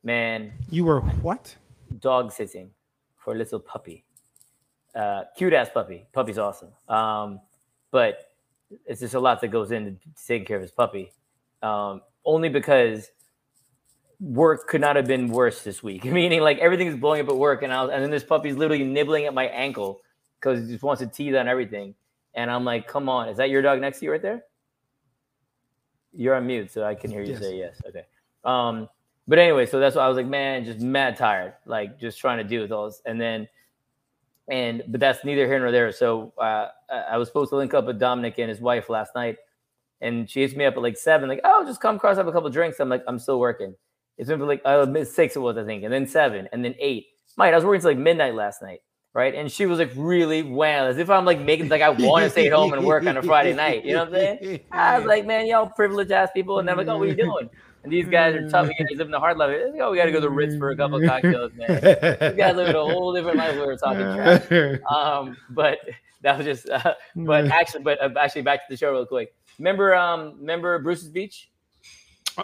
Man, 0.03 0.51
you 0.69 0.85
were 0.85 1.01
what 1.01 1.55
dog 1.99 2.31
sitting 2.31 2.71
for 3.17 3.33
a 3.33 3.37
little 3.37 3.59
puppy. 3.59 4.03
Uh, 4.95 5.23
cute 5.37 5.53
ass 5.53 5.69
puppy. 5.73 6.05
Puppy's 6.11 6.37
awesome. 6.37 6.69
Um, 6.87 7.39
but 7.91 8.31
it's 8.85 9.01
just 9.01 9.13
a 9.13 9.19
lot 9.19 9.41
that 9.41 9.49
goes 9.49 9.71
into 9.71 9.95
taking 10.25 10.45
care 10.45 10.57
of 10.57 10.61
his 10.63 10.71
puppy. 10.71 11.11
Um, 11.61 12.01
only 12.25 12.49
because 12.49 13.11
work 14.19 14.67
could 14.67 14.81
not 14.81 14.95
have 14.95 15.05
been 15.07 15.29
worse 15.29 15.63
this 15.63 15.83
week. 15.83 16.03
Meaning, 16.05 16.41
like 16.41 16.57
everything's 16.59 16.95
blowing 16.95 17.21
up 17.21 17.29
at 17.29 17.37
work, 17.37 17.61
and 17.63 17.71
I 17.71 17.83
was, 17.83 17.91
and 17.91 18.01
then 18.03 18.09
this 18.09 18.23
puppy's 18.23 18.55
literally 18.55 18.83
nibbling 18.83 19.25
at 19.25 19.33
my 19.33 19.45
ankle 19.45 20.01
because 20.39 20.65
he 20.65 20.71
just 20.73 20.83
wants 20.83 21.01
to 21.01 21.07
teeth 21.07 21.35
on 21.35 21.47
everything. 21.47 21.93
And 22.33 22.49
I'm 22.49 22.63
like, 22.65 22.87
come 22.87 23.09
on, 23.09 23.29
is 23.29 23.37
that 23.37 23.49
your 23.49 23.61
dog 23.61 23.81
next 23.81 23.99
to 23.99 24.05
you 24.05 24.11
right 24.11 24.21
there? 24.21 24.43
You're 26.13 26.35
on 26.35 26.47
mute, 26.47 26.71
so 26.71 26.83
I 26.83 26.95
can 26.95 27.11
hear 27.11 27.21
you 27.21 27.33
Yes. 27.33 27.39
say 27.39 27.57
yes. 27.57 27.81
Okay. 27.87 28.05
Um, 28.43 28.89
but 29.27 29.39
anyway, 29.39 29.65
so 29.65 29.79
that's 29.79 29.95
why 29.95 30.03
I 30.03 30.07
was 30.07 30.17
like, 30.17 30.27
man, 30.27 30.65
just 30.65 30.79
mad 30.79 31.17
tired, 31.17 31.53
like 31.65 31.99
just 31.99 32.19
trying 32.19 32.37
to 32.39 32.43
deal 32.43 32.61
with 32.61 32.71
all 32.71 32.85
this. 32.85 33.01
And 33.05 33.19
then, 33.19 33.47
and 34.49 34.83
but 34.87 34.99
that's 34.99 35.23
neither 35.23 35.47
here 35.47 35.59
nor 35.59 35.71
there. 35.71 35.91
So 35.91 36.33
uh, 36.37 36.69
I 37.09 37.17
was 37.17 37.27
supposed 37.27 37.51
to 37.51 37.55
link 37.55 37.73
up 37.73 37.85
with 37.85 37.99
Dominic 37.99 38.39
and 38.39 38.49
his 38.49 38.59
wife 38.59 38.89
last 38.89 39.15
night, 39.15 39.37
and 40.01 40.29
she 40.29 40.41
hits 40.41 40.55
me 40.55 40.65
up 40.65 40.75
at 40.75 40.81
like 40.81 40.97
seven, 40.97 41.29
like, 41.29 41.41
oh, 41.43 41.63
just 41.65 41.79
come 41.79 41.95
across, 41.95 42.17
have 42.17 42.27
a 42.27 42.31
couple 42.31 42.49
drinks. 42.49 42.79
I'm 42.79 42.89
like, 42.89 43.03
I'm 43.07 43.19
still 43.19 43.39
working. 43.39 43.75
It's 44.17 44.29
been 44.29 44.39
like 44.45 44.61
uh, 44.65 45.03
six 45.05 45.35
it 45.35 45.39
was, 45.39 45.57
I 45.57 45.63
think, 45.63 45.83
and 45.83 45.93
then 45.93 46.07
seven, 46.07 46.49
and 46.51 46.65
then 46.65 46.75
eight. 46.79 47.07
Mike, 47.37 47.53
I 47.53 47.55
was 47.55 47.63
working 47.63 47.81
till 47.81 47.91
like 47.91 47.97
midnight 47.97 48.35
last 48.35 48.61
night, 48.61 48.81
right? 49.13 49.33
And 49.33 49.51
she 49.51 49.65
was 49.65 49.79
like 49.79 49.91
really 49.95 50.43
wow, 50.43 50.87
as 50.87 50.97
if 50.97 51.09
I'm 51.09 51.25
like 51.25 51.39
making 51.39 51.69
like 51.69 51.81
I 51.81 51.89
want 51.89 52.25
to 52.25 52.29
stay 52.29 52.47
at 52.47 52.53
home 52.53 52.73
and 52.73 52.85
work 52.85 53.05
on 53.05 53.17
a 53.17 53.23
Friday 53.23 53.53
night. 53.53 53.85
You 53.85 53.93
know 53.93 54.05
what 54.05 54.09
I'm 54.09 54.37
saying? 54.39 54.59
I 54.71 54.97
was 54.97 55.07
like, 55.07 55.25
man, 55.25 55.47
y'all 55.47 55.67
privileged 55.67 56.11
ass 56.11 56.29
people, 56.33 56.59
and 56.59 56.67
they're 56.67 56.75
like, 56.75 56.87
oh, 56.87 56.97
what 56.97 57.07
are 57.07 57.11
you 57.11 57.15
doing? 57.15 57.49
And 57.83 57.91
these 57.91 58.07
guys 58.07 58.35
are 58.35 58.47
tough 58.49 58.69
he's 58.77 58.97
living 58.97 59.11
the 59.11 59.19
hard 59.19 59.37
life. 59.37 59.49
Like, 59.49 59.81
Oh, 59.81 59.91
we 59.91 59.97
got 59.97 60.05
to 60.05 60.11
go 60.11 60.17
to 60.19 60.21
the 60.21 60.29
Ritz 60.29 60.55
for 60.57 60.69
a 60.69 60.77
couple 60.77 60.97
of 61.01 61.07
cocktails, 61.09 61.51
man. 61.55 61.79
These 61.81 62.37
guys 62.37 62.55
living 62.55 62.75
a 62.75 62.79
whole 62.83 63.13
different 63.13 63.37
life. 63.37 63.53
We 63.55 63.65
were 63.65 63.75
talking 63.75 64.01
trash. 64.01 64.79
Um, 64.89 65.35
but 65.49 65.79
that 66.21 66.37
was 66.37 66.45
just. 66.45 66.69
Uh, 66.69 66.93
but 67.15 67.47
actually, 67.47 67.83
but 67.83 67.99
uh, 68.01 68.09
actually, 68.19 68.43
back 68.43 68.59
to 68.59 68.73
the 68.73 68.77
show 68.77 68.91
real 68.91 69.05
quick. 69.05 69.33
Remember, 69.57 69.95
um, 69.95 70.35
remember 70.39 70.77
Bruce's 70.79 71.09
Beach? 71.09 71.49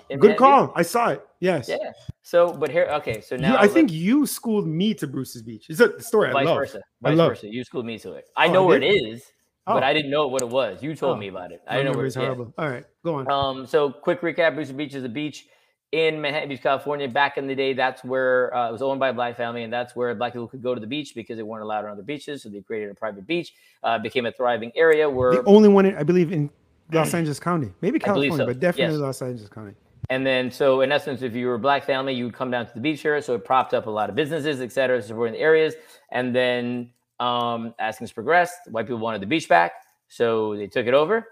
in 0.10 0.20
good 0.20 0.32
Manhattan 0.32 0.68
call. 0.68 0.74
I 0.76 0.82
saw 0.82 1.10
it. 1.10 1.26
Yes. 1.40 1.70
Yeah. 1.70 1.78
So, 2.22 2.52
but 2.52 2.70
here, 2.70 2.88
okay. 2.92 3.22
So 3.22 3.36
You- 3.36 3.42
now 3.42 3.58
I 3.58 3.68
think 3.68 3.92
you 3.92 4.26
schooled 4.26 4.68
me 4.68 4.94
to 4.96 5.08
Bruce's 5.08 5.42
Beach. 5.44 5.68
It's 5.70 5.80
a 5.80 5.88
the 5.90 6.04
story 6.04 6.30
I 6.30 6.34
vice 6.34 6.46
love. 6.46 6.58
versa. 6.58 6.82
I 7.04 7.10
Vice 7.10 7.18
love. 7.18 7.30
versa. 7.32 7.48
You 7.48 7.64
schooled 7.64 7.86
me 7.86 7.98
to 8.00 8.14
it. 8.14 8.26
I 8.36 8.48
Oh, 8.48 8.54
know 8.54 8.64
I 8.64 8.68
where 8.68 8.82
it 8.82 8.84
is, 8.84 9.24
but 9.68 9.84
Oh. 9.84 9.86
I 9.86 9.94
didn't 9.94 10.10
know 10.10 10.28
what 10.28 10.42
it 10.42 10.50
was. 10.50 10.82
You 10.82 10.96
told 10.96 11.18
Oh. 11.18 11.20
me 11.20 11.28
about 11.28 11.52
it. 11.52 11.62
I 11.68 11.76
didn't 11.76 11.86
know 11.86 11.92
memory's 11.92 12.16
it's 12.16 12.22
yeah. 12.22 12.24
horrible. 12.24 12.54
All 12.58 12.70
right, 12.70 12.86
go 13.04 13.16
on. 13.16 13.30
Um, 13.30 13.66
so 13.68 13.92
quick 13.92 14.22
recap: 14.22 14.56
Bruce 14.56 14.72
Beach 14.72 14.96
is 14.96 15.04
a 15.04 15.10
beach 15.10 15.46
in 15.92 16.20
Manhattan 16.20 16.50
Beach, 16.50 16.62
California. 16.62 17.08
Back 17.08 17.38
in 17.38 17.48
the 17.48 17.56
day, 17.56 17.74
that's 17.74 18.04
where 18.04 18.54
uh, 18.56 18.70
it 18.70 18.72
was 18.72 18.82
owned 18.82 19.00
by 19.00 19.10
a 19.10 19.14
black 19.14 19.38
family, 19.38 19.64
and 19.64 19.72
that's 19.72 19.96
where 19.96 20.14
black 20.16 20.34
people 20.34 20.48
could 20.48 20.64
go 20.64 20.74
to 20.74 20.82
the 20.82 20.88
beach 20.88 21.14
because 21.16 21.38
they 21.38 21.44
weren't 21.44 21.64
allowed 21.64 21.86
on 21.86 21.92
other 21.92 22.04
beaches. 22.04 22.44
So 22.44 22.50
they 22.50 22.62
created 22.62 22.90
a 22.92 22.96
private 22.96 23.28
beach. 23.28 23.54
Uh, 23.84 24.00
became 24.00 24.26
a 24.26 24.32
thriving 24.32 24.72
area 24.76 25.10
where 25.10 25.34
the 25.34 25.44
only 25.46 25.70
one, 25.70 25.86
in, 25.86 25.96
I 25.96 26.04
believe, 26.04 26.32
in 26.32 26.50
Los 26.92 27.14
Angeles 27.20 27.40
County, 27.40 27.72
maybe 27.82 28.00
California, 28.00 28.38
so, 28.38 28.46
but 28.46 28.60
definitely 28.60 28.96
yes. 28.96 29.02
Los 29.02 29.22
Angeles 29.22 29.50
County. 29.50 29.74
And 30.10 30.26
then, 30.26 30.50
so 30.52 30.82
in 30.82 30.92
essence, 30.94 31.22
if 31.22 31.36
you 31.36 31.48
were 31.48 31.56
a 31.56 31.60
black 31.60 31.84
family, 31.84 32.14
you 32.14 32.26
would 32.26 32.34
come 32.34 32.50
down 32.50 32.66
to 32.66 32.74
the 32.74 32.80
beach 32.80 33.02
here. 33.02 33.20
So 33.22 33.36
it 33.36 33.44
propped 33.44 33.74
up 33.74 33.88
a 33.88 33.90
lot 33.90 34.10
of 34.10 34.16
businesses, 34.16 34.62
et 34.62 34.72
cetera, 34.72 35.02
supporting 35.02 35.34
the 35.34 35.40
areas. 35.42 35.76
And 36.12 36.34
then, 36.34 36.92
um, 37.20 37.74
as 37.80 37.98
things 37.98 38.12
progressed, 38.12 38.56
white 38.70 38.86
people 38.86 39.00
wanted 39.00 39.22
the 39.22 39.28
beach 39.28 39.48
back. 39.48 39.74
So 40.08 40.56
they 40.56 40.68
took 40.68 40.88
it 40.88 40.94
over, 40.94 41.28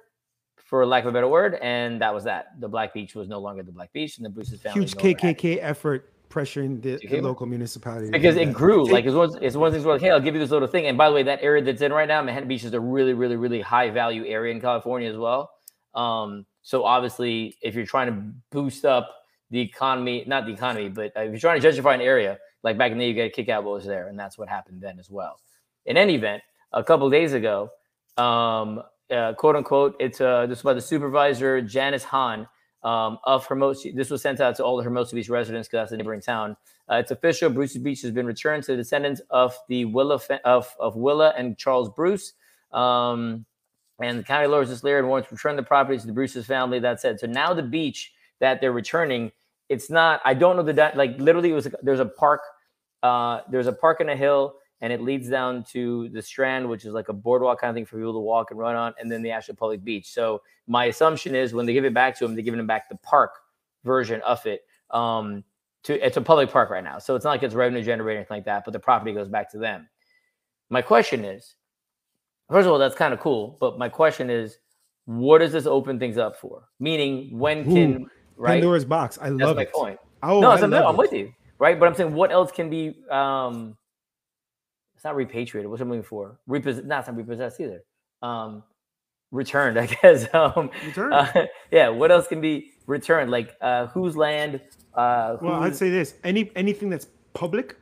for 0.58 0.86
lack 0.86 1.04
of 1.04 1.10
a 1.10 1.12
better 1.12 1.28
word. 1.28 1.56
And 1.62 2.02
that 2.02 2.13
was 2.13 2.24
that. 2.26 2.60
The 2.60 2.67
black 2.67 2.93
beach 2.93 3.15
was 3.15 3.28
no 3.28 3.39
longer 3.39 3.63
the 3.63 3.71
black 3.71 3.93
beach. 3.93 4.17
And 4.17 4.26
the 4.26 4.30
Bruce's 4.30 4.62
family. 4.62 4.82
Huge 4.82 4.95
no 4.95 5.04
longer 5.04 5.19
had 5.21 5.30
it. 5.30 5.38
KKK 5.38 5.60
effort 5.62 6.12
pressuring 6.30 6.82
the, 6.82 7.00
the 7.08 7.21
local 7.21 7.45
municipality. 7.45 8.10
because 8.10 8.36
it 8.36 8.52
grew. 8.52 8.89
Like 8.91 9.06
it's 9.06 9.15
one, 9.15 9.38
it's 9.41 9.56
one 9.56 9.67
of 9.67 9.74
things 9.74 9.86
where 9.86 9.95
like, 9.95 10.02
hey, 10.02 10.12
I'll 10.12 10.19
give 10.19 10.34
you 10.34 10.39
this 10.41 10.52
little 10.52 10.67
thing. 10.67 10.88
And 10.88 10.98
by 10.98 11.08
the 11.08 11.15
way, 11.15 11.24
that 11.24 11.39
area 11.41 11.63
that's 11.63 11.82
in 11.82 11.93
right 11.93 12.08
now, 12.08 12.21
Manhattan 12.21 12.50
Beach 12.50 12.63
is 12.63 12.74
a 12.74 12.80
really, 12.80 13.13
really, 13.13 13.38
really 13.38 13.62
high 13.62 13.89
value 13.89 14.26
area 14.26 14.54
in 14.54 14.60
California 14.60 15.10
as 15.10 15.17
well. 15.17 15.52
Um, 15.93 16.45
so 16.62 16.84
obviously, 16.84 17.56
if 17.62 17.76
you're 17.76 17.86
trying 17.86 18.08
to 18.08 18.34
boost 18.52 18.86
up 18.86 19.10
the 19.52 19.62
economy, 19.62 20.26
not 20.28 20.45
the 20.45 20.52
economy, 20.52 20.89
but 20.89 21.15
uh, 21.15 21.21
if 21.21 21.32
you're 21.32 21.39
trying 21.39 21.62
to 21.62 21.67
gentrify 21.67 21.93
an 21.93 22.02
area, 22.02 22.38
like 22.63 22.78
back 22.78 22.91
in 22.91 22.98
the 22.98 23.06
day, 23.06 23.10
you 23.10 23.15
got 23.15 23.24
to 23.24 23.30
kick 23.30 23.48
out 23.48 23.63
what 23.63 23.76
was 23.76 23.86
there, 23.86 24.08
and 24.08 24.19
that's 24.19 24.38
what 24.38 24.50
happened 24.50 24.82
then 24.82 25.00
as 25.00 25.10
well. 25.10 25.39
In 25.86 25.98
any 25.98 26.15
event, 26.15 26.43
a 26.74 26.84
couple 26.84 27.10
days 27.10 27.34
ago, 27.34 27.69
um, 28.17 28.82
uh, 29.12 29.34
quote 29.34 29.56
unquote, 29.56 29.95
it's 30.00 30.19
uh, 30.19 30.45
this 30.48 30.63
was 30.63 30.63
by 30.63 30.74
the 30.74 30.82
supervisor 30.82 31.62
Janice 31.62 32.04
Hahn 32.04 32.48
um, 32.84 33.19
of 33.24 33.45
Hermosa. 33.45 33.91
This 33.93 34.10
was 34.10 34.21
sent 34.21 34.39
out 34.39 34.56
to 34.58 34.63
all 34.63 34.78
the 34.78 34.84
Hermosa 34.84 35.15
Beach 35.15 35.30
residents 35.30 35.67
because 35.67 35.84
that's 35.84 35.91
a 35.91 35.98
neighboring 35.98 36.21
town. 36.21 36.58
Uh, 36.89 36.95
it's 36.95 37.12
official. 37.12 37.50
Bruce's 37.50 37.80
Beach 37.80 38.02
has 38.02 38.12
been 38.12 38.26
returned 38.26 38.63
to 38.63 38.71
the 38.71 38.78
descendants 38.78 39.21
of 39.30 39.56
the 39.69 39.86
Willa 39.86 40.19
of 40.43 40.76
of 40.80 40.95
Willa 40.95 41.34
and 41.38 41.58
Charles 41.58 41.89
Bruce. 41.89 42.34
Um, 42.71 43.45
and 44.02 44.19
the 44.19 44.24
county 44.24 44.48
lawyers 44.48 44.69
just 44.69 44.84
layered 44.84 45.06
wants 45.06 45.30
to 45.30 45.36
return 45.36 45.56
the 45.56 45.63
property 45.63 45.98
to 45.98 46.06
the 46.06 46.13
Bruce's 46.13 46.45
family. 46.45 46.80
That 46.80 47.00
said, 47.00 47.19
so 47.19 47.28
now 47.28 47.54
the 47.54 47.63
beach 47.63 48.12
that 48.39 48.60
they're 48.60 48.74
returning, 48.74 49.32
it's 49.69 49.89
not. 49.89 50.21
I 50.26 50.34
don't 50.34 50.58
know 50.58 50.63
the 50.63 50.91
like. 50.95 51.17
Literally, 51.19 51.52
it 51.52 51.54
was 51.54 51.67
there's 51.82 52.00
a 52.00 52.06
park. 52.06 52.41
Uh, 53.02 53.41
there's 53.50 53.67
a 53.67 53.74
park 53.74 54.02
in 54.02 54.10
a 54.10 54.15
hill, 54.15 54.56
and 54.82 54.92
it 54.92 55.02
leads 55.02 55.30
down 55.30 55.64
to 55.64 56.10
the 56.10 56.22
Strand, 56.22 56.70
which 56.70 56.86
is 56.86 56.94
like 56.94 57.10
a 57.10 57.14
boardwalk 57.14 57.62
kind 57.62 57.70
of 57.70 57.76
thing 57.76 57.86
for 57.86 57.98
people 57.98 58.14
to 58.14 58.20
walk 58.20 58.52
and 58.52 58.60
run 58.60 58.76
on, 58.76 58.94
and 59.00 59.12
then 59.12 59.22
the 59.22 59.32
actual 59.32 59.56
public 59.56 59.84
beach. 59.84 60.12
So 60.12 60.42
my 60.68 60.86
assumption 60.86 61.34
is 61.36 61.54
when 61.54 61.66
they 61.66 61.74
give 61.74 61.86
it 61.86 61.94
back 61.94 62.18
to 62.20 62.26
them, 62.26 62.36
they're 62.36 62.44
giving 62.44 62.58
them 62.58 62.68
back 62.68 62.90
the 62.90 62.98
park 62.98 63.32
version 63.84 64.22
of 64.22 64.46
it. 64.46 64.66
Um, 64.92 65.44
to 65.84 66.06
it's 66.06 66.18
a 66.18 66.22
public 66.22 66.52
park 66.52 66.70
right 66.70 66.84
now, 66.84 67.00
so 67.00 67.16
it's 67.16 67.24
not 67.24 67.32
like 67.32 67.44
it's 67.44 67.56
revenue 67.56 67.84
generating 67.84 68.20
anything 68.20 68.38
like 68.38 68.46
that, 68.46 68.66
but 68.66 68.72
the 68.72 68.80
property 68.80 69.14
goes 69.14 69.30
back 69.30 69.52
to 69.52 69.58
them. 69.58 69.88
My 70.70 70.82
question 70.82 71.24
is, 71.24 71.56
first 72.50 72.66
of 72.66 72.72
all, 72.72 72.80
that's 72.80 72.96
kind 72.96 73.14
of 73.14 73.20
cool. 73.20 73.58
But 73.60 73.78
my 73.78 73.88
question 73.88 74.30
is, 74.30 74.58
what 75.06 75.40
does 75.40 75.52
this 75.52 75.68
open 75.68 76.00
things 76.00 76.18
up 76.18 76.36
for? 76.36 76.70
Meaning, 76.80 77.38
when 77.38 77.64
can 77.64 78.02
Ooh, 78.02 78.10
right? 78.36 78.56
Pandora's 78.56 78.86
box. 78.86 79.18
I 79.22 79.30
That's 79.30 79.42
love 79.42 79.56
my 79.58 79.64
it. 79.64 79.74
point. 79.74 80.00
Oh, 80.24 80.42
no, 80.42 80.52
I'm, 80.52 80.74
I'm 80.74 80.98
with 80.98 81.14
you, 81.14 81.32
right? 81.60 81.80
But 81.80 81.88
I'm 81.88 81.94
saying, 81.94 82.14
what 82.14 82.32
else 82.32 82.52
can 82.52 82.70
be? 82.70 83.04
um 83.12 83.78
It's 84.95 85.03
not 85.03 85.15
repatriated. 85.15 85.69
What's 85.69 85.81
I'm 85.81 85.89
looking 85.89 86.03
for? 86.03 86.39
Repos- 86.47 86.84
not, 86.84 86.99
it's 86.99 87.08
not 87.08 87.17
repossessed 87.17 87.60
either. 87.60 87.84
Um 88.21 88.63
Returned, 89.31 89.77
I 89.84 89.88
guess. 89.88 90.34
Um, 90.34 90.69
Return. 90.86 91.12
uh, 91.12 91.45
yeah. 91.71 91.89
What 91.89 92.12
else 92.12 92.27
can 92.27 92.39
be 92.41 92.71
returned? 92.88 93.31
Like 93.31 93.55
uh 93.62 93.88
whose 93.88 94.15
land? 94.15 94.62
Uh, 94.93 95.36
well, 95.41 95.55
I'd 95.55 95.75
say 95.75 95.89
this: 95.89 96.13
any 96.23 96.51
anything 96.55 96.89
that's 96.89 97.08
public, 97.34 97.75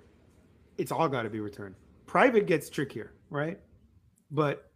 it's 0.80 0.92
all 0.92 1.08
got 1.08 1.24
to 1.24 1.30
be 1.30 1.40
returned. 1.40 1.76
Private 2.08 2.48
gets 2.48 2.70
trickier, 2.70 3.12
right? 3.30 3.60
But 4.32 4.72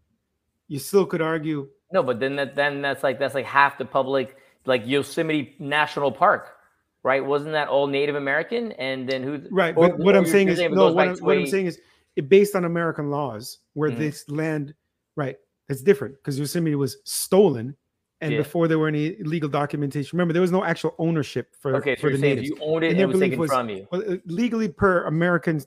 you 0.67 0.77
still 0.77 1.05
could 1.05 1.21
argue. 1.21 1.67
No, 1.91 2.03
but 2.03 2.19
then 2.19 2.35
that 2.35 2.53
then 2.55 2.81
that's 2.83 3.01
like 3.01 3.17
that's 3.17 3.33
like 3.33 3.45
half 3.45 3.79
the 3.79 3.85
public, 3.85 4.35
like 4.65 4.85
Yosemite 4.85 5.55
National 5.57 6.11
Park, 6.11 6.57
right? 7.01 7.25
Wasn't 7.25 7.53
that 7.53 7.69
all 7.69 7.87
Native 7.87 8.15
American? 8.15 8.73
And 8.73 9.09
then 9.09 9.23
who? 9.23 9.41
Right, 9.49 9.75
or- 9.75 9.89
but 9.89 9.99
what 9.99 10.15
I'm 10.15 10.25
saying 10.27 10.49
is 10.49 10.59
no. 10.59 10.91
What 10.93 11.07
I'm, 11.07 11.17
what 11.17 11.37
I'm 11.37 11.47
saying 11.47 11.65
is, 11.67 11.79
based 12.21 12.55
on 12.55 12.65
American 12.65 13.09
laws, 13.09 13.59
where 13.73 13.89
Mhm. 13.91 13.97
this 13.97 14.29
land, 14.29 14.73
right? 15.15 15.37
That's 15.67 15.81
different 15.81 16.15
because 16.15 16.39
Yosemite 16.39 16.75
was 16.75 16.97
stolen, 17.03 17.75
and 18.21 18.31
Yeah. 18.31 18.39
before 18.39 18.67
there 18.67 18.79
were 18.79 18.87
any 18.87 19.15
legal 19.23 19.49
documentation. 19.49 20.17
Remember, 20.17 20.33
there 20.33 20.41
was 20.41 20.51
no 20.51 20.63
actual 20.63 20.95
ownership 20.97 21.55
for 21.55 21.75
Okay, 21.75 21.95
for 21.95 22.09
you're 22.09 22.17
the 22.17 22.21
natives. 22.21 22.49
you 22.49 22.57
owned 22.61 22.83
it 22.83 22.91
And 22.91 22.99
and 22.99 23.01
it 23.01 23.13
was 23.13 23.19
taken 23.19 23.39
was- 23.39 23.51
from 23.51 23.69
you. 23.69 23.87
well, 23.91 24.03
uh, 24.13 24.17
legally 24.25 24.69
per 24.69 25.03
American 25.05 25.61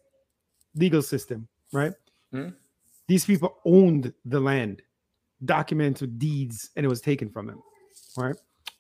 legal 0.75 1.03
system, 1.03 1.47
right? 1.73 1.93
Mhm. 2.33 2.55
These 3.07 3.25
people 3.27 3.59
owned 3.65 4.13
the 4.25 4.41
land, 4.41 4.83
documented 5.45 6.19
deeds, 6.19 6.71
and 6.77 6.85
it 6.85 6.89
was 6.89 7.01
taken 7.01 7.29
from 7.31 7.47
them, 7.47 7.63
right? 8.17 8.37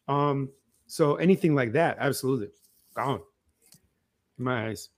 Um, 0.08 0.50
so 0.86 1.16
anything 1.16 1.54
like 1.54 1.72
that, 1.72 1.96
absolutely 2.00 2.50
gone. 2.94 3.22
In 4.38 4.44
my 4.44 4.68
eyes. 4.68 4.88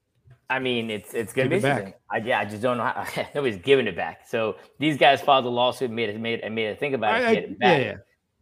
I 0.52 0.58
mean, 0.58 0.90
it's 0.90 1.14
it's 1.14 1.32
gonna 1.32 1.48
Give 1.48 1.62
be 1.62 1.66
it 1.68 1.70
interesting. 1.70 1.94
I, 2.10 2.16
yeah, 2.18 2.40
I 2.40 2.44
just 2.44 2.62
don't 2.62 2.76
know 2.76 2.84
how 2.84 3.06
nobody's 3.34 3.56
giving 3.62 3.86
it 3.86 3.96
back. 3.96 4.28
So 4.28 4.56
these 4.78 4.96
guys 4.98 5.20
filed 5.22 5.46
a 5.46 5.48
lawsuit, 5.48 5.90
made 5.90 6.10
it 6.10 6.20
made 6.20 6.40
and 6.40 6.54
made 6.54 6.66
it 6.66 6.78
think 6.78 6.94
about 6.94 7.20
it, 7.20 7.24
I- 7.26 7.34
get 7.34 7.44
it 7.44 7.58
back. 7.58 7.78
yeah, 7.80 7.84
yeah. 7.86 7.94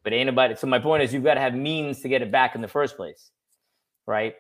But 0.03 0.13
ain't 0.15 0.27
nobody. 0.27 0.57
So 0.57 0.67
my 0.67 0.79
point 0.79 1.03
is, 1.03 1.13
you've 1.13 1.25
got 1.25 1.35
to 1.35 1.41
have 1.41 1.55
means 1.55 2.01
to 2.01 2.09
get 2.09 2.23
it 2.23 2.33
back 2.33 2.55
in 2.55 2.63
the 2.63 2.69
first 2.69 2.97
place, 2.97 3.31
right? 4.07 4.35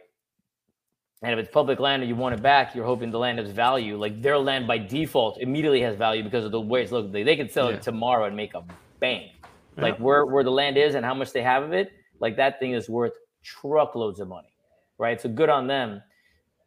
And 1.22 1.32
if 1.34 1.38
it's 1.38 1.52
public 1.52 1.78
land 1.80 2.02
and 2.02 2.08
you 2.08 2.16
want 2.16 2.34
it 2.34 2.42
back, 2.42 2.74
you're 2.74 2.86
hoping 2.86 3.10
the 3.10 3.18
land 3.18 3.38
has 3.38 3.50
value. 3.50 3.98
Like 3.98 4.22
their 4.22 4.38
land 4.38 4.66
by 4.66 4.78
default 4.78 5.38
immediately 5.38 5.82
has 5.82 5.96
value 5.96 6.24
because 6.24 6.46
of 6.46 6.50
the 6.50 6.60
way 6.60 6.82
it's 6.82 6.92
looked. 6.92 7.12
They, 7.12 7.22
they 7.24 7.36
could 7.36 7.52
sell 7.52 7.68
Yeah. 7.70 7.76
it 7.76 7.82
tomorrow 7.82 8.24
and 8.24 8.34
make 8.34 8.54
a 8.54 8.64
bang. 9.00 9.30
Like 9.76 9.98
where 9.98 10.24
where 10.26 10.42
the 10.44 10.50
land 10.50 10.76
is 10.76 10.94
and 10.94 11.04
how 11.04 11.14
much 11.14 11.32
they 11.32 11.42
have 11.42 11.62
of 11.62 11.72
it, 11.74 11.92
like 12.20 12.36
that 12.36 12.58
thing 12.58 12.72
is 12.72 12.88
worth 12.88 13.12
truckloads 13.42 14.18
of 14.20 14.28
money, 14.28 14.52
right? 14.98 15.20
So 15.20 15.28
good 15.28 15.48
on 15.50 15.66
them. 15.66 16.02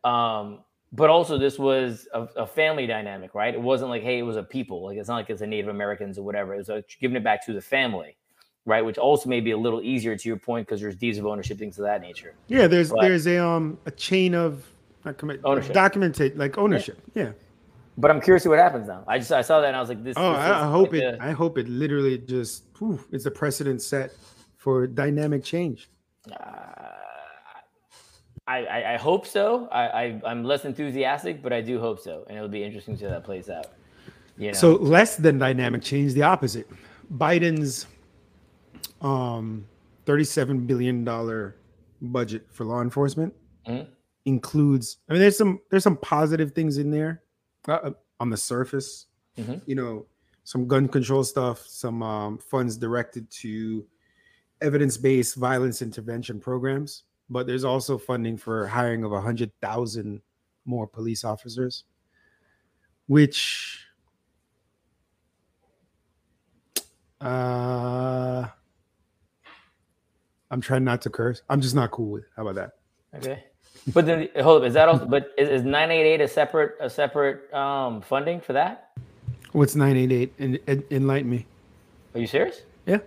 Um, 0.04 0.60
but 0.96 1.10
also 1.10 1.38
this 1.38 1.58
was 1.60 2.08
a, 2.14 2.22
a 2.38 2.48
family 2.48 2.86
dynamic, 2.88 3.34
right? 3.36 3.54
It 3.54 3.62
wasn't 3.62 3.90
like, 3.90 4.04
hey, 4.04 4.20
it 4.20 4.24
was 4.24 4.38
a 4.38 4.44
people. 4.44 4.84
Like 4.86 4.98
it's 4.98 5.10
not 5.10 5.16
like 5.16 5.30
it's 5.30 5.42
a 5.42 5.48
Native 5.48 5.70
Americans 5.70 6.18
or 6.18 6.24
whatever. 6.24 6.54
It 6.54 6.60
was 6.60 6.70
like 6.70 6.98
giving 7.02 7.18
it 7.18 7.24
back 7.24 7.46
to 7.48 7.54
the 7.54 7.62
family, 7.62 8.16
right? 8.66 8.84
Which 8.86 8.98
also 8.98 9.28
may 9.28 9.40
be 9.42 9.52
a 9.52 9.58
little 9.58 9.82
easier 9.82 10.16
to 10.16 10.28
your 10.30 10.38
point 10.38 10.68
because 10.68 10.80
there's 10.82 10.96
deeds 10.96 11.18
of 11.18 11.26
ownership, 11.26 11.58
things 11.58 11.78
of 11.80 11.84
that 11.86 12.02
nature. 12.02 12.36
Yeah, 12.48 12.68
there's 12.68 12.92
But- 12.92 13.02
there's 13.02 13.26
a 13.28 13.44
um 13.44 13.78
a 13.86 13.92
chain 13.92 14.36
of 14.36 14.64
not 15.04 15.18
commit, 15.18 15.42
Ownership. 15.44 15.74
documented 15.74 16.38
like 16.38 16.58
ownership. 16.58 16.98
Yeah. 17.14 17.32
But 17.98 18.10
I'm 18.10 18.22
curious 18.22 18.44
to 18.44 18.46
see 18.46 18.50
what 18.50 18.60
happens 18.60 18.88
now. 18.88 19.04
I 19.08 19.18
just 19.20 19.32
I 19.32 19.42
saw 19.42 19.62
that 19.62 19.68
and 19.68 19.76
I 19.76 19.80
was 19.80 19.90
like, 19.90 20.04
this. 20.04 20.16
Oh, 20.18 20.32
this 20.32 20.40
I, 20.40 20.64
I 20.64 20.72
hope 20.72 20.92
like 20.94 21.02
it. 21.02 21.16
a- 21.16 21.24
I 21.24 21.32
hope 21.32 21.58
it 21.58 21.68
literally 21.68 22.18
just 22.20 22.74
poof, 22.74 23.08
it's 23.12 23.26
a 23.26 23.32
precedent 23.32 23.82
set 23.82 24.14
for 24.58 24.88
dynamic 24.88 25.44
change. 25.44 25.90
Uh, 26.32 26.88
I, 28.48 28.66
I, 28.66 28.94
I 28.94 28.98
hope 28.98 29.26
so. 29.26 29.68
I, 29.72 29.88
I 29.88 30.22
I'm 30.26 30.44
less 30.44 30.66
enthusiastic, 30.66 31.42
but 31.42 31.54
I 31.54 31.62
do 31.62 31.80
hope 31.80 32.00
so, 32.00 32.26
and 32.28 32.38
it'll 32.38 32.50
be 32.50 32.64
interesting 32.64 32.96
to 32.96 33.00
see 33.00 33.06
how 33.06 33.12
that 33.12 33.24
plays 33.24 33.50
out. 33.50 33.68
You 34.38 34.48
know? 34.48 34.54
So 34.54 34.74
less 34.74 35.16
than 35.16 35.38
dynamic 35.38 35.82
change, 35.82 36.14
the 36.14 36.24
opposite. 36.24 36.68
Biden's 37.16 37.88
um, 39.02 39.66
thirty-seven 40.06 40.66
billion 40.66 41.04
dollar 41.04 41.56
budget 42.02 42.46
for 42.52 42.66
law 42.66 42.82
enforcement 42.82 43.34
Mhm. 43.68 43.88
includes. 44.26 44.98
I 45.08 45.14
mean, 45.14 45.22
there's 45.22 45.38
some 45.38 45.62
there's 45.70 45.84
some 45.84 45.98
positive 45.98 46.52
things 46.52 46.78
in 46.78 46.92
there 46.92 47.24
uh, 47.68 47.92
on 48.20 48.30
the 48.30 48.38
surface. 48.38 49.08
Mhm. 49.38 49.62
You 49.66 49.76
know, 49.76 50.06
some 50.44 50.68
gun 50.68 50.90
control 50.90 51.24
stuff, 51.24 51.66
some 51.66 52.04
um, 52.04 52.38
funds 52.40 52.76
directed 52.78 53.30
to 53.32 53.86
evidence-based 54.62 55.36
violence 55.36 55.82
intervention 55.82 56.40
programs. 56.40 57.04
But 57.34 57.48
there's 57.48 57.64
also 57.64 57.98
funding 57.98 58.38
for 58.38 58.68
hiring 58.68 59.04
of 59.04 59.12
a 59.12 59.20
hundred 59.20 59.52
thousand 59.60 60.22
more 60.66 60.86
police 60.86 61.24
officers, 61.24 61.84
which 63.08 63.80
Uh, 67.20 68.46
I'm 70.52 70.60
trying 70.60 70.84
not 70.84 71.02
to 71.04 71.10
curse. 71.10 71.42
I'm 71.50 71.62
just 71.62 71.74
not 71.74 71.90
cool 71.90 72.12
with. 72.12 72.24
it. 72.24 72.30
How 72.36 72.46
about 72.46 72.56
that? 72.56 72.72
Okay. 73.16 73.46
But 73.94 74.06
then 74.06 74.28
hold 74.42 74.62
up, 74.62 74.68
is 74.68 74.74
that 74.74 74.90
also 74.90 75.06
but 75.06 75.32
is, 75.38 75.48
is 75.48 75.64
988 75.64 76.20
a 76.20 76.28
separate 76.28 76.76
a 76.82 76.90
separate 76.90 77.52
um 77.54 78.02
funding 78.02 78.42
for 78.42 78.52
that? 78.54 78.92
What's 79.54 79.74
988? 79.74 80.34
En- 80.40 80.60
en- 80.68 80.84
enlighten 80.92 81.30
me. 81.32 81.46
Are 82.14 82.20
you 82.20 82.28
serious? 82.28 82.64
Yeah. 82.86 83.00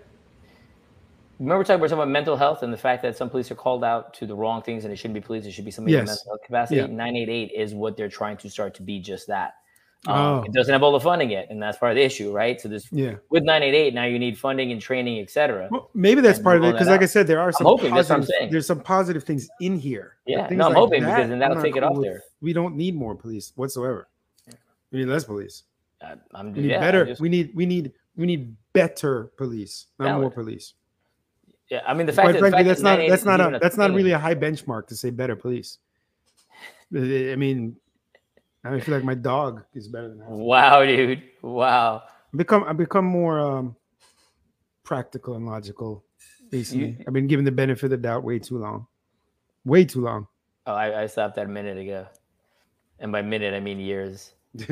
Remember 1.39 1.65
talking 1.65 1.77
about, 1.77 1.89
talking 1.89 1.99
about 2.03 2.09
mental 2.09 2.37
health 2.37 2.63
and 2.63 2.73
the 2.73 2.77
fact 2.79 3.03
that 3.03 3.17
some 3.17 3.29
police 3.29 3.51
are 3.51 3.55
called 3.57 3.85
out 3.85 4.15
to 4.15 4.27
the 4.27 4.35
wrong 4.35 4.63
things 4.63 4.85
and 4.85 4.93
it 4.93 4.97
shouldn't 4.97 5.15
be 5.15 5.21
police, 5.21 5.45
it 5.47 5.53
should 5.53 5.65
be 5.65 5.71
somebody 5.71 5.95
in 5.95 6.01
Yes. 6.01 6.09
mental 6.09 6.25
health 6.33 6.41
capacity. 6.47 6.77
Yeah. 6.81 6.87
988 6.87 7.53
is 7.55 7.75
what 7.75 7.97
they're 7.97 8.09
trying 8.09 8.37
to 8.39 8.49
start 8.51 8.75
to 8.75 8.83
be 8.83 9.01
just 9.01 9.27
that. 9.29 9.55
Um, 10.07 10.15
Oh. 10.17 10.43
It 10.45 10.53
doesn't 10.53 10.73
have 10.73 10.83
all 10.83 10.93
the 10.93 11.01
funding 11.01 11.31
yet, 11.31 11.49
and 11.51 11.61
that's 11.61 11.79
part 11.79 11.93
of 11.93 11.97
the 11.97 12.03
issue, 12.03 12.31
right? 12.33 12.61
So 12.61 12.69
this 12.69 12.91
Yeah. 12.93 13.17
with 13.31 13.43
988 13.43 13.93
now 13.93 14.05
you 14.05 14.19
need 14.19 14.39
funding 14.39 14.71
and 14.73 14.81
training, 14.81 15.21
etc. 15.21 15.69
Well, 15.71 15.91
maybe 15.95 16.21
that's 16.21 16.39
part 16.39 16.59
of 16.59 16.65
it 16.65 16.73
because, 16.73 16.89
like 16.89 17.03
I 17.03 17.07
said, 17.07 17.27
there 17.27 17.41
are 17.41 17.51
some 17.53 17.67
hoping, 17.67 17.95
that's 17.95 18.09
what 18.09 18.17
I'm 18.17 18.21
positive. 18.23 18.51
There's 18.51 18.67
some 18.67 18.81
positive 18.81 19.25
things 19.25 19.49
in 19.61 19.77
here. 19.79 20.17
Yeah, 20.27 20.47
no, 20.51 20.67
I'm 20.67 20.73
like 20.73 20.75
hoping 20.75 21.01
because 21.01 21.17
that, 21.17 21.29
then 21.29 21.39
that'll 21.39 21.61
take 21.63 21.77
it 21.77 21.83
off 21.83 21.97
with. 21.97 22.05
there. 22.05 22.23
We 22.41 22.53
don't 22.53 22.77
need 22.77 22.95
more 22.95 23.15
police 23.15 23.53
whatsoever. 23.57 24.09
We 24.93 25.01
need 25.01 25.09
less 25.09 25.25
police. 25.25 25.65
I, 26.01 26.15
I'm 26.35 26.53
We 26.53 26.63
need 26.63 26.71
yeah, 26.71 26.81
better. 26.81 27.05
just- 27.07 27.21
We 27.21 27.29
need. 27.29 27.51
We 27.55 27.67
need. 27.67 27.93
We 28.17 28.27
need 28.27 28.55
better 28.73 29.33
police, 29.37 29.87
not 29.99 30.21
more 30.21 30.31
police. 30.31 30.75
Yeah, 31.71 31.83
I 31.87 31.95
mean 31.95 32.07
the 32.07 32.13
fact 32.13 32.27
Quite 32.27 32.33
that, 32.35 32.39
frankly, 32.39 32.59
fact 32.59 32.69
that's 32.69 32.81
that 32.81 32.85
not. 32.85 32.99
988 32.99 33.11
That's 33.11 33.25
not 33.25 33.41
a. 33.41 33.59
That's 33.59 33.77
not 33.77 33.93
really 33.93 34.13
a 34.13 34.19
high 34.19 34.35
benchmark 34.35 34.87
to 34.89 34.97
say 34.97 35.11
better 35.11 35.37
police. 35.37 35.79
I 36.95 37.33
I 37.33 37.37
mean, 37.37 37.77
I 38.65 38.81
feel 38.81 38.95
like 38.95 39.05
my 39.05 39.15
dog 39.15 39.65
is 39.75 39.89
better 39.89 40.09
than 40.09 40.19
that. 40.19 40.31
Wow, 40.31 40.85
dude. 40.85 41.23
Wow. 41.43 42.03
become 42.35 42.65
I 42.65 42.73
become 42.73 43.05
more 43.05 43.41
um 43.41 43.77
practical 44.85 45.35
and 45.35 45.47
logical 45.47 46.05
recently. 46.53 46.99
I've 47.07 47.13
been 47.13 47.27
given 47.27 47.45
the 47.45 47.53
benefit 47.53 47.85
of 47.85 47.91
the 47.91 47.97
doubt 47.97 48.23
way 48.23 48.39
too 48.39 48.59
long. 48.59 48.87
Way 49.65 49.85
too 49.85 50.03
long. 50.03 50.29
Oh, 50.67 50.75
I, 50.75 51.03
I 51.03 51.07
stopped 51.07 51.37
that 51.37 51.47
a 51.47 51.49
minute 51.49 51.79
ago, 51.79 52.07
and 52.99 53.11
by 53.13 53.23
minute 53.23 53.55
I 53.55 53.61
mean 53.61 53.79
years. 53.79 54.33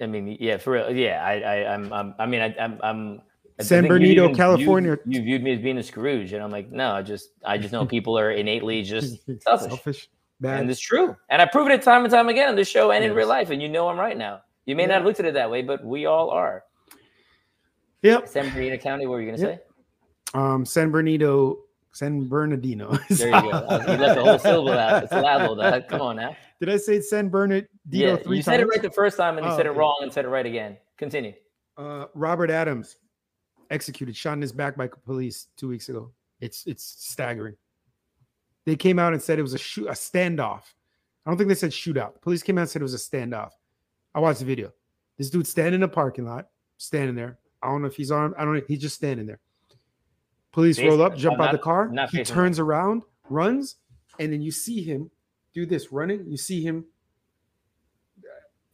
I 0.00 0.06
mean, 0.06 0.36
yeah, 0.40 0.56
for 0.56 0.72
real. 0.72 0.90
Yeah, 0.90 1.22
I, 1.22 1.40
I, 1.40 1.74
I'm, 1.74 1.92
I'm 1.92 2.14
I 2.18 2.26
mean, 2.26 2.40
I, 2.40 2.54
I'm, 2.58 2.78
I'm. 2.82 3.22
San 3.62 3.84
you 3.84 3.88
Bernardino, 3.88 4.22
even- 4.24 4.30
you- 4.30 4.36
California. 4.36 4.98
You, 5.06 5.22
viewed 5.22 5.42
me 5.42 5.52
as 5.52 5.60
being 5.60 5.78
a 5.78 5.82
Scrooge, 5.82 6.32
and 6.32 6.42
I'm 6.42 6.50
like, 6.50 6.70
no, 6.70 6.92
I 6.92 7.02
just, 7.02 7.30
I 7.44 7.58
just 7.58 7.72
know 7.72 7.84
people 7.96 8.18
are 8.18 8.30
innately 8.32 8.82
just 8.82 9.18
selfish, 9.42 9.68
Selfish. 9.70 10.08
Bad. 10.40 10.60
and 10.60 10.70
it's 10.70 10.80
true. 10.80 11.14
And 11.28 11.42
I've 11.42 11.50
proven 11.52 11.70
it 11.72 11.82
time 11.82 12.02
and 12.04 12.10
time 12.12 12.28
again 12.28 12.48
on 12.48 12.56
this 12.56 12.68
show 12.68 12.92
and 12.92 13.04
in 13.04 13.12
real 13.14 13.28
life. 13.28 13.50
And 13.50 13.60
you 13.60 13.68
know 13.68 13.88
I'm 13.88 13.98
right 13.98 14.16
now. 14.16 14.40
You 14.64 14.74
may 14.74 14.86
not 14.86 14.94
have 14.94 15.04
looked 15.04 15.20
at 15.20 15.26
it 15.26 15.34
that 15.34 15.50
way, 15.50 15.60
but 15.62 15.84
we 15.84 16.06
all 16.06 16.30
are. 16.30 16.64
yep. 18.02 18.26
San 18.28 18.44
Bernardino 18.48 18.76
County. 18.78 19.06
What 19.06 19.14
were 19.14 19.22
you 19.22 19.30
gonna 19.36 19.42
Yep. 19.50 19.66
Um 20.32 20.64
San 20.64 20.90
Bernardino, 20.90 21.58
San 21.92 22.26
Bernardino. 22.28 22.96
There 23.10 23.28
you 23.28 23.32
go. 23.42 23.48
You 23.48 23.96
left 23.98 24.14
the 24.16 24.24
whole 24.24 24.38
syllable 24.38 24.72
out. 24.72 25.02
It's. 25.02 25.12
Dog. 25.12 25.88
Come 25.88 26.00
on 26.00 26.16
now. 26.16 26.36
Did 26.60 26.70
I 26.70 26.76
say 26.76 27.00
San 27.00 27.28
Bernardino 27.28 27.66
Yeah, 27.90 28.10
you 28.12 28.16
times? 28.36 28.44
said 28.46 28.60
it 28.60 28.66
right 28.68 28.80
the 28.82 28.90
first 28.90 29.16
time, 29.16 29.36
and 29.38 29.44
you 29.46 29.52
Oh, 29.52 29.56
said 29.56 29.66
it 29.66 29.70
okay. 29.70 29.78
wrong 29.78 29.98
and 30.02 30.12
said 30.12 30.24
it 30.24 30.28
right 30.28 30.46
again. 30.46 30.76
Continue. 30.96 31.32
Uh, 31.76 32.06
Robert 32.14 32.50
Adams 32.50 32.96
executed, 33.70 34.16
shot 34.16 34.34
in 34.34 34.42
his 34.42 34.52
back 34.52 34.76
by 34.76 34.88
police 34.88 35.46
two 35.56 35.68
weeks 35.68 35.88
ago. 35.88 36.10
It's 36.40 36.66
it's 36.66 36.84
staggering. 36.84 37.56
They 38.66 38.76
came 38.76 38.98
out 38.98 39.12
and 39.12 39.22
said 39.22 39.38
it 39.38 39.42
was 39.42 39.54
a 39.54 39.58
shoot, 39.58 39.86
a 39.86 39.92
standoff. 39.92 40.62
I 41.24 41.30
don't 41.30 41.36
think 41.36 41.48
they 41.48 41.54
said 41.54 41.70
shootout. 41.70 42.20
Police 42.20 42.42
came 42.42 42.58
out 42.58 42.62
and 42.62 42.70
said 42.70 42.82
it 42.82 42.84
was 42.84 42.94
a 42.94 42.98
standoff. 42.98 43.50
I 44.14 44.20
watched 44.20 44.40
the 44.40 44.44
video. 44.44 44.72
This 45.18 45.30
dude 45.30 45.46
standing 45.46 45.74
in 45.74 45.80
the 45.80 45.88
parking 45.88 46.24
lot, 46.26 46.48
standing 46.78 47.14
there. 47.14 47.38
I 47.62 47.68
don't 47.68 47.82
know 47.82 47.88
if 47.88 47.96
he's 47.96 48.10
armed. 48.10 48.34
I 48.38 48.44
don't 48.44 48.54
know. 48.54 48.62
He's 48.66 48.80
just 48.80 48.96
standing 48.96 49.26
there. 49.26 49.40
Police 50.52 50.80
roll 50.80 51.02
up, 51.02 51.16
jump 51.16 51.40
out 51.40 51.52
the 51.52 51.58
car. 51.58 51.90
He 52.10 52.24
turns 52.24 52.58
around, 52.58 53.02
runs, 53.28 53.76
and 54.18 54.32
then 54.32 54.40
you 54.42 54.50
see 54.50 54.82
him 54.82 55.10
do 55.54 55.66
this 55.66 55.92
running. 55.92 56.24
You 56.26 56.36
see 56.36 56.62
him 56.62 56.86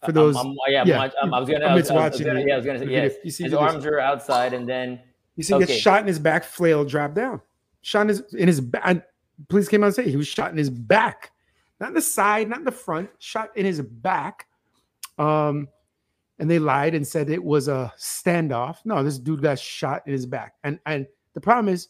For 0.05 0.13
those, 0.13 0.37
I'm, 0.37 0.49
I'm, 0.49 0.57
yeah, 0.69 0.85
yeah, 0.85 1.01
I 1.01 1.41
was 1.41 1.49
gonna. 1.49 1.65
I 1.67 1.75
was, 1.75 1.91
I 1.91 1.95
was 1.95 2.13
watching 2.13 2.27
gonna, 2.27 2.45
yeah, 2.47 2.55
I 2.55 2.57
was 2.57 2.67
gonna 2.67 2.79
say 2.79 2.85
The 2.85 2.93
yes. 2.93 3.13
video. 3.13 3.25
You 3.25 3.31
see 3.31 3.45
His 3.45 3.55
arms 3.55 3.87
are 3.87 3.99
outside, 3.99 4.53
and 4.53 4.69
then 4.69 5.01
you 5.37 5.43
see, 5.43 5.55
okay. 5.55 5.67
get 5.67 5.81
shot 5.81 6.01
in 6.01 6.07
his 6.07 6.19
back, 6.19 6.45
flail 6.45 6.85
drop 6.85 7.15
down. 7.15 7.41
Shot 7.81 8.03
in 8.03 8.09
his 8.09 8.35
in 8.35 8.47
his 8.47 8.61
back. 8.61 9.07
Police 9.49 9.69
came 9.69 9.83
out 9.83 9.87
and 9.87 9.95
say 9.97 10.09
he 10.09 10.17
was 10.17 10.29
shot 10.29 10.51
in 10.51 10.59
his 10.59 10.71
back, 10.71 11.33
not 11.81 11.89
in 11.89 11.95
the 11.95 12.03
side, 12.03 12.49
not 12.49 12.59
in 12.59 12.65
the 12.65 12.73
front. 12.73 13.11
Shot 13.19 13.57
in 13.57 13.65
his 13.65 13.81
back. 13.81 14.47
Um, 15.19 15.69
and 16.39 16.51
they 16.51 16.59
lied 16.59 16.95
and 16.95 17.07
said 17.07 17.31
it 17.31 17.43
was 17.43 17.69
a 17.69 17.93
standoff. 17.99 18.79
No, 18.85 19.03
this 19.03 19.19
dude 19.19 19.43
got 19.43 19.59
shot 19.59 20.03
in 20.07 20.13
his 20.13 20.27
back. 20.27 20.55
And 20.65 20.79
and 20.87 21.07
the 21.35 21.41
problem 21.41 21.73
is 21.73 21.89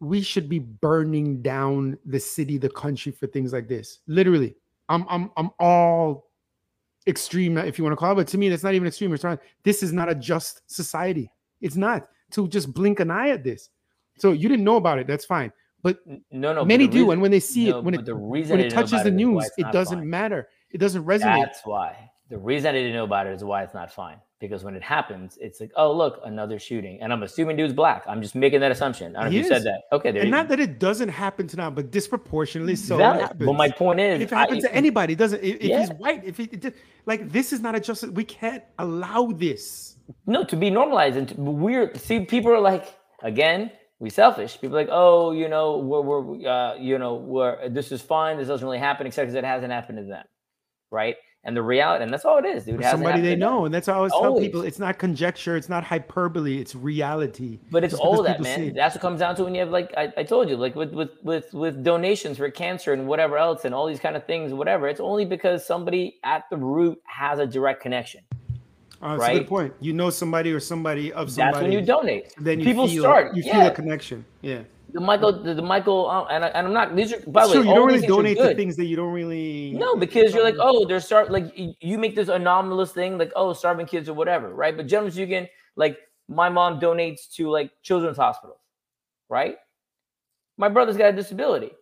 we 0.00 0.22
should 0.22 0.48
be 0.48 0.60
burning 0.60 1.42
down 1.42 1.98
the 2.04 2.20
city, 2.20 2.58
the 2.58 2.68
country 2.68 3.10
for 3.10 3.26
things 3.26 3.52
like 3.52 3.68
this. 3.68 4.00
Literally. 4.06 4.54
I'm 4.88 5.06
I'm 5.08 5.30
I'm 5.36 5.50
all 5.58 6.30
extreme, 7.06 7.56
if 7.58 7.78
you 7.78 7.84
want 7.84 7.92
to 7.92 7.96
call 7.96 8.12
it, 8.12 8.16
but 8.16 8.28
to 8.28 8.38
me, 8.38 8.48
that's 8.48 8.62
not 8.62 8.74
even 8.74 8.86
extreme. 8.88 9.12
It's 9.12 9.24
not 9.24 9.40
this 9.64 9.82
is 9.82 9.92
not 9.92 10.08
a 10.08 10.14
just 10.14 10.62
society. 10.66 11.30
It's 11.60 11.76
not 11.76 12.08
to 12.32 12.48
just 12.48 12.72
blink 12.72 13.00
an 13.00 13.10
eye 13.10 13.30
at 13.30 13.42
this. 13.44 13.70
So 14.18 14.32
you 14.32 14.48
didn't 14.48 14.64
know 14.64 14.76
about 14.76 14.98
it, 14.98 15.06
that's 15.06 15.24
fine. 15.24 15.52
But 15.82 16.00
no, 16.30 16.52
no. 16.52 16.64
many 16.64 16.88
do, 16.88 16.98
reason- 16.98 17.12
and 17.12 17.22
when 17.22 17.30
they 17.30 17.40
see 17.40 17.70
no, 17.70 17.78
it, 17.78 17.84
when 17.84 17.94
it 17.94 18.04
the 18.04 18.14
reason 18.14 18.56
when 18.56 18.66
it 18.66 18.70
touches 18.70 18.90
the 18.90 18.96
it 18.96 19.06
is 19.06 19.12
why 19.12 19.16
news, 19.16 19.44
it's 19.46 19.58
it 19.58 19.72
doesn't 19.72 19.98
fine. 20.00 20.10
matter. 20.10 20.48
It 20.70 20.78
doesn't 20.78 21.04
resonate. 21.04 21.44
That's 21.44 21.60
why. 21.64 22.10
The 22.30 22.38
reason 22.38 22.68
I 22.68 22.72
didn't 22.72 22.92
know 22.92 23.04
about 23.04 23.26
it 23.26 23.32
is 23.32 23.42
why 23.42 23.62
it's 23.62 23.74
not 23.74 23.90
fine. 23.90 24.18
Because 24.40 24.62
when 24.62 24.76
it 24.76 24.82
happens, 24.82 25.36
it's 25.40 25.60
like, 25.60 25.72
oh 25.76 25.92
look, 25.92 26.20
another 26.24 26.60
shooting, 26.60 27.00
and 27.00 27.12
I'm 27.12 27.24
assuming 27.24 27.56
dude's 27.56 27.72
black. 27.72 28.04
I'm 28.06 28.22
just 28.22 28.36
making 28.36 28.60
that 28.60 28.70
assumption. 28.70 29.16
I 29.16 29.24
don't 29.24 29.32
know 29.32 29.38
if 29.38 29.44
you 29.44 29.48
said 29.48 29.64
that. 29.64 29.82
Okay, 29.90 30.12
there 30.12 30.22
and 30.22 30.30
not 30.30 30.46
go. 30.46 30.54
that 30.54 30.62
it 30.62 30.78
doesn't 30.78 31.08
happen 31.08 31.48
to 31.48 31.56
now, 31.56 31.70
but 31.70 31.90
disproportionately 31.90 32.76
so. 32.76 32.98
happens. 32.98 33.44
But 33.44 33.54
my 33.54 33.68
point 33.68 33.98
is, 33.98 34.20
if 34.20 34.30
it 34.30 34.34
happens 34.36 34.64
I- 34.64 34.68
to 34.68 34.74
anybody, 34.74 35.14
it 35.14 35.18
doesn't. 35.18 35.42
If, 35.42 35.56
if 35.60 35.78
he's 35.80 35.90
white, 35.98 36.24
if 36.24 36.36
he 36.36 36.46
did- 36.46 36.74
like 37.04 37.32
this 37.32 37.52
is 37.52 37.60
not 37.60 37.74
a 37.74 37.80
justice. 37.80 38.10
We 38.10 38.22
can't 38.22 38.62
allow 38.78 39.32
this. 39.32 39.96
No, 40.26 40.44
to 40.44 40.54
be 40.54 40.70
normalized 40.70 41.16
and 41.16 41.28
to, 41.30 41.34
we're 41.40 41.92
see 41.96 42.20
people 42.20 42.52
are 42.52 42.60
like 42.60 42.94
again, 43.22 43.72
we 43.98 44.10
selfish. 44.10 44.60
People 44.60 44.76
are 44.76 44.82
like, 44.82 44.90
oh, 44.92 45.32
you 45.32 45.48
know, 45.48 45.78
we're, 45.78 46.00
we're 46.00 46.48
uh, 46.48 46.76
you 46.76 46.98
know, 46.98 47.16
we're 47.16 47.68
this 47.70 47.90
is 47.90 48.02
fine. 48.02 48.38
This 48.38 48.46
doesn't 48.46 48.64
really 48.64 48.78
happen, 48.78 49.06
except 49.06 49.26
because 49.26 49.34
it 49.34 49.44
hasn't 49.44 49.72
happened 49.72 49.98
to 49.98 50.04
them, 50.04 50.24
right? 50.92 51.16
And 51.44 51.56
the 51.56 51.62
reality, 51.62 52.02
and 52.02 52.12
that's 52.12 52.24
all 52.24 52.38
it 52.38 52.44
is, 52.44 52.64
dude. 52.64 52.80
It 52.80 52.90
somebody 52.90 53.22
they 53.22 53.36
know, 53.36 53.64
and 53.64 53.72
that's 53.72 53.86
how 53.86 53.92
I 53.92 53.96
always 53.96 54.12
tell 54.12 54.38
people: 54.38 54.62
it's 54.62 54.80
not 54.80 54.98
conjecture, 54.98 55.56
it's 55.56 55.68
not 55.68 55.84
hyperbole, 55.84 56.58
it's 56.58 56.74
reality. 56.74 57.60
But 57.70 57.84
it's 57.84 57.92
Just 57.92 58.02
all 58.02 58.22
that, 58.24 58.38
people 58.38 58.52
see 58.52 58.66
man. 58.66 58.74
That's 58.74 58.96
what 58.96 59.02
comes 59.02 59.20
down 59.20 59.36
to 59.36 59.44
when 59.44 59.54
you 59.54 59.60
have 59.60 59.70
like 59.70 59.94
I, 59.96 60.12
I 60.16 60.24
told 60.24 60.50
you, 60.50 60.56
like 60.56 60.74
with 60.74 60.92
with 60.92 61.10
with 61.22 61.54
with 61.54 61.84
donations 61.84 62.38
for 62.38 62.50
cancer 62.50 62.92
and 62.92 63.06
whatever 63.06 63.38
else 63.38 63.64
and 63.64 63.74
all 63.74 63.86
these 63.86 64.00
kind 64.00 64.16
of 64.16 64.26
things, 64.26 64.52
whatever. 64.52 64.88
It's 64.88 65.00
only 65.00 65.24
because 65.24 65.64
somebody 65.64 66.18
at 66.24 66.44
the 66.50 66.56
root 66.56 67.00
has 67.04 67.38
a 67.38 67.46
direct 67.46 67.82
connection. 67.82 68.20
Uh, 69.00 69.16
that's 69.16 69.28
a 69.28 69.32
good 69.32 69.38
right? 69.38 69.48
point. 69.48 69.74
You 69.80 69.92
know 69.92 70.10
somebody 70.10 70.52
or 70.52 70.60
somebody 70.60 71.12
of 71.12 71.30
somebody. 71.30 71.52
That's 71.52 71.62
when 71.62 71.72
you 71.72 71.80
donate. 71.80 72.34
Then 72.36 72.58
you 72.58 72.64
People 72.64 72.88
feel, 72.88 73.04
start. 73.04 73.36
You 73.36 73.44
feel 73.44 73.54
yeah. 73.54 73.66
a 73.66 73.74
connection. 73.74 74.24
Yeah. 74.42 74.62
The 74.92 75.00
Michael, 75.00 75.42
the, 75.42 75.54
the 75.54 75.62
Michael, 75.62 76.08
uh, 76.08 76.24
and, 76.24 76.44
I, 76.44 76.48
and 76.48 76.66
I'm 76.68 76.72
not. 76.72 76.96
These 76.96 77.12
are 77.12 77.20
by 77.26 77.46
the 77.46 77.52
way. 77.52 77.58
You 77.58 77.74
don't 77.74 77.86
really 77.86 78.06
donate 78.06 78.38
to 78.38 78.54
things 78.54 78.76
that 78.76 78.86
you 78.86 78.96
don't 78.96 79.12
really. 79.12 79.72
No, 79.72 79.96
because 79.96 80.32
you're 80.32 80.44
like, 80.44 80.56
oh, 80.58 80.86
there's 80.86 81.04
start 81.04 81.30
like 81.30 81.52
you 81.54 81.98
make 81.98 82.16
this 82.16 82.28
anomalous 82.28 82.92
thing, 82.92 83.18
like 83.18 83.32
oh, 83.36 83.52
starving 83.52 83.86
kids 83.86 84.08
or 84.08 84.14
whatever, 84.14 84.54
right? 84.54 84.76
But 84.76 84.86
generally 84.86 85.10
speaking, 85.10 85.46
like 85.76 85.98
my 86.28 86.48
mom 86.48 86.80
donates 86.80 87.30
to 87.34 87.50
like 87.50 87.70
children's 87.82 88.16
hospitals, 88.16 88.60
right? 89.28 89.56
My 90.56 90.68
brother's 90.68 90.96
got 90.96 91.10
a 91.10 91.16
disability, 91.16 91.72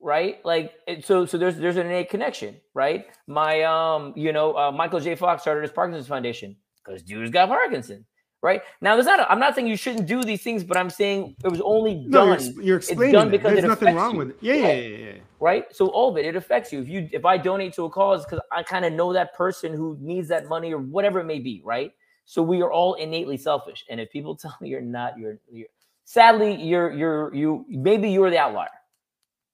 right? 0.00 0.44
Like 0.44 0.72
so, 1.02 1.26
so 1.26 1.38
there's 1.38 1.56
there's 1.56 1.76
an 1.76 1.86
innate 1.86 2.10
connection, 2.10 2.56
right? 2.74 3.06
My 3.26 3.62
um, 3.62 4.12
you 4.14 4.32
know, 4.32 4.56
uh, 4.56 4.70
Michael 4.70 5.00
J. 5.00 5.16
Fox 5.16 5.42
started 5.42 5.62
his 5.62 5.72
Parkinson's 5.72 6.06
Foundation 6.06 6.56
because 6.84 7.02
dude's 7.02 7.30
got 7.30 7.48
Parkinson, 7.48 8.06
right? 8.42 8.62
Now, 8.80 8.94
there's 8.96 9.06
not. 9.06 9.20
A, 9.20 9.30
I'm 9.30 9.40
not 9.40 9.54
saying 9.54 9.66
you 9.66 9.76
shouldn't 9.76 10.06
do 10.06 10.22
these 10.24 10.42
things, 10.42 10.64
but 10.64 10.76
I'm 10.76 10.90
saying 10.90 11.36
it 11.44 11.48
was 11.48 11.60
only 11.62 11.96
No, 11.96 12.24
you're, 12.24 12.36
done 12.36 12.54
you're 12.62 12.78
it's 12.78 12.88
explaining. 12.90 13.12
done 13.12 13.28
it. 13.28 13.30
because 13.30 13.52
There's 13.52 13.64
it 13.64 13.66
nothing 13.66 13.88
affects 13.88 14.00
wrong 14.02 14.12
you. 14.12 14.18
with 14.18 14.30
it. 14.30 14.36
Yeah, 14.40 14.54
yeah, 14.54 14.72
yeah, 14.72 14.96
yeah. 14.98 15.12
right? 15.40 15.64
So 15.74 15.88
all 15.88 16.10
of 16.10 16.16
it, 16.18 16.26
it 16.26 16.36
affects 16.36 16.72
you. 16.72 16.80
If 16.80 16.88
you 16.88 17.08
if 17.12 17.24
I 17.24 17.38
donate 17.38 17.74
to 17.74 17.84
a 17.84 17.90
cause 17.90 18.24
because 18.24 18.40
I 18.52 18.62
kind 18.62 18.84
of 18.84 18.92
know 18.92 19.12
that 19.12 19.34
person 19.34 19.72
who 19.74 19.96
needs 20.00 20.28
that 20.28 20.48
money 20.48 20.72
or 20.72 20.78
whatever 20.78 21.20
it 21.20 21.24
may 21.24 21.38
be, 21.40 21.62
right? 21.64 21.92
So 22.24 22.42
we 22.42 22.62
are 22.62 22.72
all 22.72 22.94
innately 22.94 23.36
selfish. 23.36 23.84
And 23.90 24.00
if 24.00 24.10
people 24.10 24.36
tell 24.44 24.56
me 24.60 24.68
you're 24.70 24.80
not, 24.80 25.18
you're, 25.18 25.38
you're 25.50 25.68
sadly 26.04 26.54
you're 26.54 26.92
you're 26.92 27.34
you 27.34 27.64
maybe 27.68 28.10
you're 28.10 28.30
the 28.30 28.38
outlier. 28.38 28.68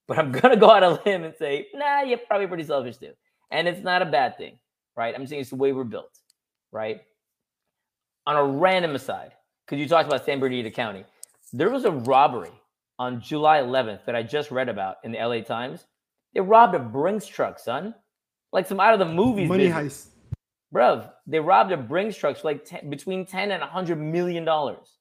But 0.08 0.18
I'm 0.18 0.32
gonna 0.40 0.56
go 0.56 0.70
out 0.70 0.82
on 0.82 0.98
a 0.98 1.02
limb 1.06 1.24
and 1.24 1.34
say, 1.38 1.68
nah, 1.74 2.02
you're 2.02 2.18
probably 2.18 2.46
pretty 2.48 2.64
selfish 2.64 2.98
too. 2.98 3.12
And 3.50 3.68
it's 3.68 3.82
not 3.82 4.02
a 4.02 4.06
bad 4.06 4.36
thing, 4.38 4.58
right? 4.96 5.14
I'm 5.14 5.26
saying 5.26 5.42
it's 5.42 5.50
the 5.50 5.56
way 5.56 5.72
we're 5.72 5.84
built, 5.84 6.18
right? 6.72 7.02
On 8.26 8.36
a 8.36 8.44
random 8.44 8.94
aside, 8.94 9.32
because 9.66 9.80
you 9.80 9.88
talked 9.88 10.06
about 10.08 10.24
San 10.24 10.38
Bernardino 10.38 10.70
County, 10.70 11.04
there 11.52 11.70
was 11.70 11.84
a 11.84 11.90
robbery 11.90 12.52
on 12.98 13.20
July 13.20 13.58
11th 13.58 14.04
that 14.06 14.14
I 14.14 14.22
just 14.22 14.50
read 14.50 14.68
about 14.68 14.96
in 15.04 15.12
the 15.12 15.18
LA 15.18 15.40
Times. 15.40 15.86
They 16.34 16.40
robbed 16.40 16.74
a 16.74 16.78
Brinks 16.78 17.26
truck, 17.26 17.58
son. 17.58 17.94
Like 18.52 18.66
some 18.66 18.80
out 18.80 18.92
of 18.92 18.98
the 18.98 19.12
movies. 19.12 19.48
Money 19.48 19.66
business. 19.66 20.06
heist. 20.06 20.08
Bruv, 20.72 21.10
they 21.26 21.40
robbed 21.40 21.72
a 21.72 21.76
Brinks 21.76 22.16
truck 22.16 22.36
for 22.36 22.48
like 22.48 22.64
10, 22.64 22.88
between 22.90 23.26
10 23.26 23.50
and 23.50 23.60
100 23.60 23.96
million 23.96 24.44
dollars. 24.44 24.98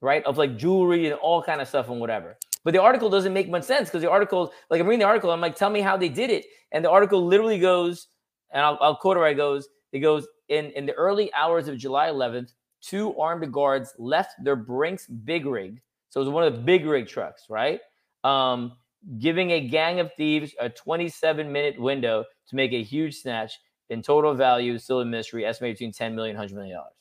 Right? 0.00 0.24
Of 0.24 0.38
like 0.38 0.56
jewelry 0.56 1.06
and 1.06 1.14
all 1.14 1.42
kind 1.42 1.60
of 1.60 1.68
stuff 1.68 1.88
and 1.88 2.00
whatever. 2.00 2.36
But 2.64 2.72
the 2.72 2.82
article 2.82 3.10
doesn't 3.10 3.32
make 3.32 3.48
much 3.48 3.64
sense 3.64 3.88
because 3.88 4.02
the 4.02 4.10
article, 4.10 4.52
like 4.70 4.80
I'm 4.80 4.86
reading 4.86 5.00
the 5.00 5.06
article, 5.06 5.30
I'm 5.30 5.40
like, 5.40 5.56
tell 5.56 5.70
me 5.70 5.80
how 5.80 5.96
they 5.96 6.08
did 6.08 6.30
it. 6.30 6.46
And 6.70 6.84
the 6.84 6.90
article 6.90 7.24
literally 7.24 7.58
goes, 7.58 8.08
and 8.52 8.64
I'll, 8.64 8.78
I'll 8.80 8.96
quote 8.96 9.16
it 9.16 9.20
right, 9.20 9.32
it 9.32 9.36
goes, 9.36 9.68
it 9.92 9.98
goes, 10.00 10.26
in, 10.48 10.66
in 10.72 10.86
the 10.86 10.92
early 10.94 11.32
hours 11.34 11.68
of 11.68 11.76
July 11.76 12.08
11th, 12.08 12.52
two 12.80 13.16
armed 13.18 13.52
guards 13.52 13.94
left 13.98 14.32
their 14.42 14.56
Brinks 14.56 15.06
big 15.06 15.46
rig. 15.46 15.80
So 16.10 16.20
it 16.20 16.24
was 16.24 16.32
one 16.32 16.44
of 16.44 16.52
the 16.52 16.60
big 16.60 16.84
rig 16.84 17.06
trucks, 17.06 17.46
right? 17.48 17.80
Um, 18.24 18.72
giving 19.18 19.52
a 19.52 19.60
gang 19.68 20.00
of 20.00 20.12
thieves 20.14 20.54
a 20.60 20.68
27 20.68 21.50
minute 21.50 21.80
window 21.80 22.24
to 22.48 22.56
make 22.56 22.72
a 22.72 22.82
huge 22.82 23.16
snatch 23.16 23.58
in 23.90 24.02
total 24.02 24.34
value, 24.34 24.78
still 24.78 25.00
a 25.00 25.04
mystery, 25.04 25.44
estimated 25.44 25.76
between 25.76 25.92
10 25.92 26.14
million, 26.14 26.36
100 26.36 26.54
million 26.54 26.76
dollars. 26.76 26.92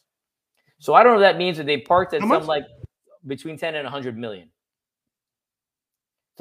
So 0.80 0.94
I 0.94 1.04
don't 1.04 1.14
know 1.14 1.20
if 1.20 1.32
that 1.32 1.38
means 1.38 1.58
that 1.58 1.66
they 1.66 1.78
parked 1.78 2.14
at 2.14 2.22
some 2.22 2.46
like 2.48 2.64
between 3.28 3.58
10 3.58 3.76
and 3.76 3.86
100 3.86 4.18
million. 4.18 4.50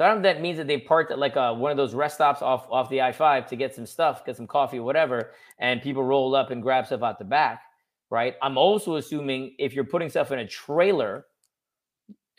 So 0.01 0.05
I 0.05 0.07
don't 0.07 0.23
know 0.23 0.29
if 0.29 0.35
that 0.35 0.41
means 0.41 0.57
that 0.57 0.65
they 0.65 0.79
parked 0.79 1.11
at 1.11 1.19
like 1.19 1.37
uh, 1.37 1.53
one 1.53 1.69
of 1.69 1.77
those 1.77 1.93
rest 1.93 2.15
stops 2.15 2.41
off 2.41 2.65
off 2.71 2.89
the 2.89 3.03
I-5 3.03 3.45
to 3.45 3.55
get 3.55 3.75
some 3.75 3.85
stuff, 3.85 4.25
get 4.25 4.35
some 4.35 4.47
coffee 4.47 4.79
whatever, 4.79 5.29
and 5.59 5.79
people 5.79 6.03
roll 6.03 6.33
up 6.33 6.49
and 6.49 6.59
grab 6.59 6.87
stuff 6.87 7.03
out 7.03 7.19
the 7.19 7.23
back, 7.23 7.61
right? 8.09 8.33
I'm 8.41 8.57
also 8.57 8.95
assuming 8.95 9.53
if 9.59 9.75
you're 9.75 9.83
putting 9.83 10.09
stuff 10.09 10.31
in 10.31 10.39
a 10.39 10.47
trailer, 10.47 11.27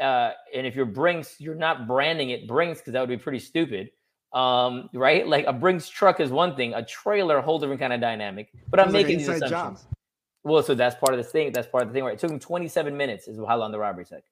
uh, 0.00 0.32
and 0.52 0.66
if 0.66 0.74
you're 0.74 0.86
Brinks, 0.86 1.36
you're 1.38 1.54
not 1.54 1.86
branding 1.86 2.30
it 2.30 2.48
Brinks 2.48 2.80
because 2.80 2.94
that 2.94 3.00
would 3.00 3.08
be 3.08 3.16
pretty 3.16 3.38
stupid, 3.38 3.90
um, 4.32 4.90
right? 4.92 5.28
Like 5.28 5.46
a 5.46 5.52
Brinks 5.52 5.88
truck 5.88 6.18
is 6.18 6.32
one 6.32 6.56
thing, 6.56 6.74
a 6.74 6.84
trailer, 6.84 7.36
a 7.36 7.42
whole 7.42 7.60
different 7.60 7.78
kind 7.78 7.92
of 7.92 8.00
dynamic. 8.00 8.50
But 8.72 8.80
I'm 8.80 8.86
Sounds 8.86 8.94
like 8.94 9.06
making 9.06 9.18
these 9.18 9.28
assumptions. 9.28 9.82
job. 9.82 9.96
Well, 10.42 10.64
so 10.64 10.74
that's 10.74 10.96
part 10.96 11.16
of 11.16 11.24
the 11.24 11.30
thing. 11.30 11.52
That's 11.52 11.68
part 11.68 11.84
of 11.84 11.90
the 11.90 11.94
thing, 11.94 12.02
right? 12.02 12.14
It 12.14 12.18
took 12.18 12.32
him 12.32 12.40
27 12.40 12.96
minutes 12.96 13.28
is 13.28 13.38
how 13.46 13.56
long 13.56 13.70
the 13.70 13.78
robbery 13.78 14.04
took. 14.04 14.24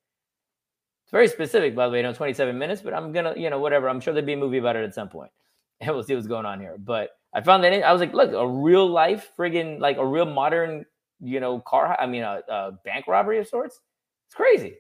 It's 1.11 1.13
very 1.13 1.27
specific, 1.27 1.75
by 1.75 1.87
the 1.87 1.91
way, 1.91 1.99
you 1.99 2.03
know, 2.05 2.13
27 2.13 2.57
minutes, 2.57 2.83
but 2.83 2.95
I'm 2.95 3.11
gonna, 3.11 3.35
you 3.37 3.51
know, 3.51 3.59
whatever. 3.59 3.89
I'm 3.89 3.99
sure 3.99 4.15
there'll 4.15 4.25
be 4.25 4.35
a 4.35 4.37
movie 4.37 4.59
about 4.59 4.77
it 4.77 4.85
at 4.85 4.95
some. 4.95 5.11
And 5.81 5.91
we'll 5.91 6.05
see 6.05 6.15
what's 6.15 6.29
going 6.29 6.47
on 6.47 6.61
here. 6.61 6.77
But 6.79 7.11
I 7.35 7.41
found 7.41 7.65
that 7.65 7.73
in, 7.73 7.83
I 7.83 7.93
was 7.93 7.99
like, 7.99 8.13
look, 8.15 8.31
a 8.33 8.47
real 8.47 8.87
life 8.87 9.33
friggin' 9.37 9.81
like 9.81 9.97
a 9.97 10.07
real 10.07 10.25
modern, 10.27 10.85
you 11.21 11.41
know, 11.41 11.59
car, 11.59 11.97
I 11.99 12.07
mean, 12.07 12.23
a, 12.23 12.43
a 12.49 12.73
bank 12.85 13.09
robbery 13.09 13.39
of 13.41 13.49
sorts. 13.49 13.81
It's 14.29 14.37
crazy. 14.37 14.77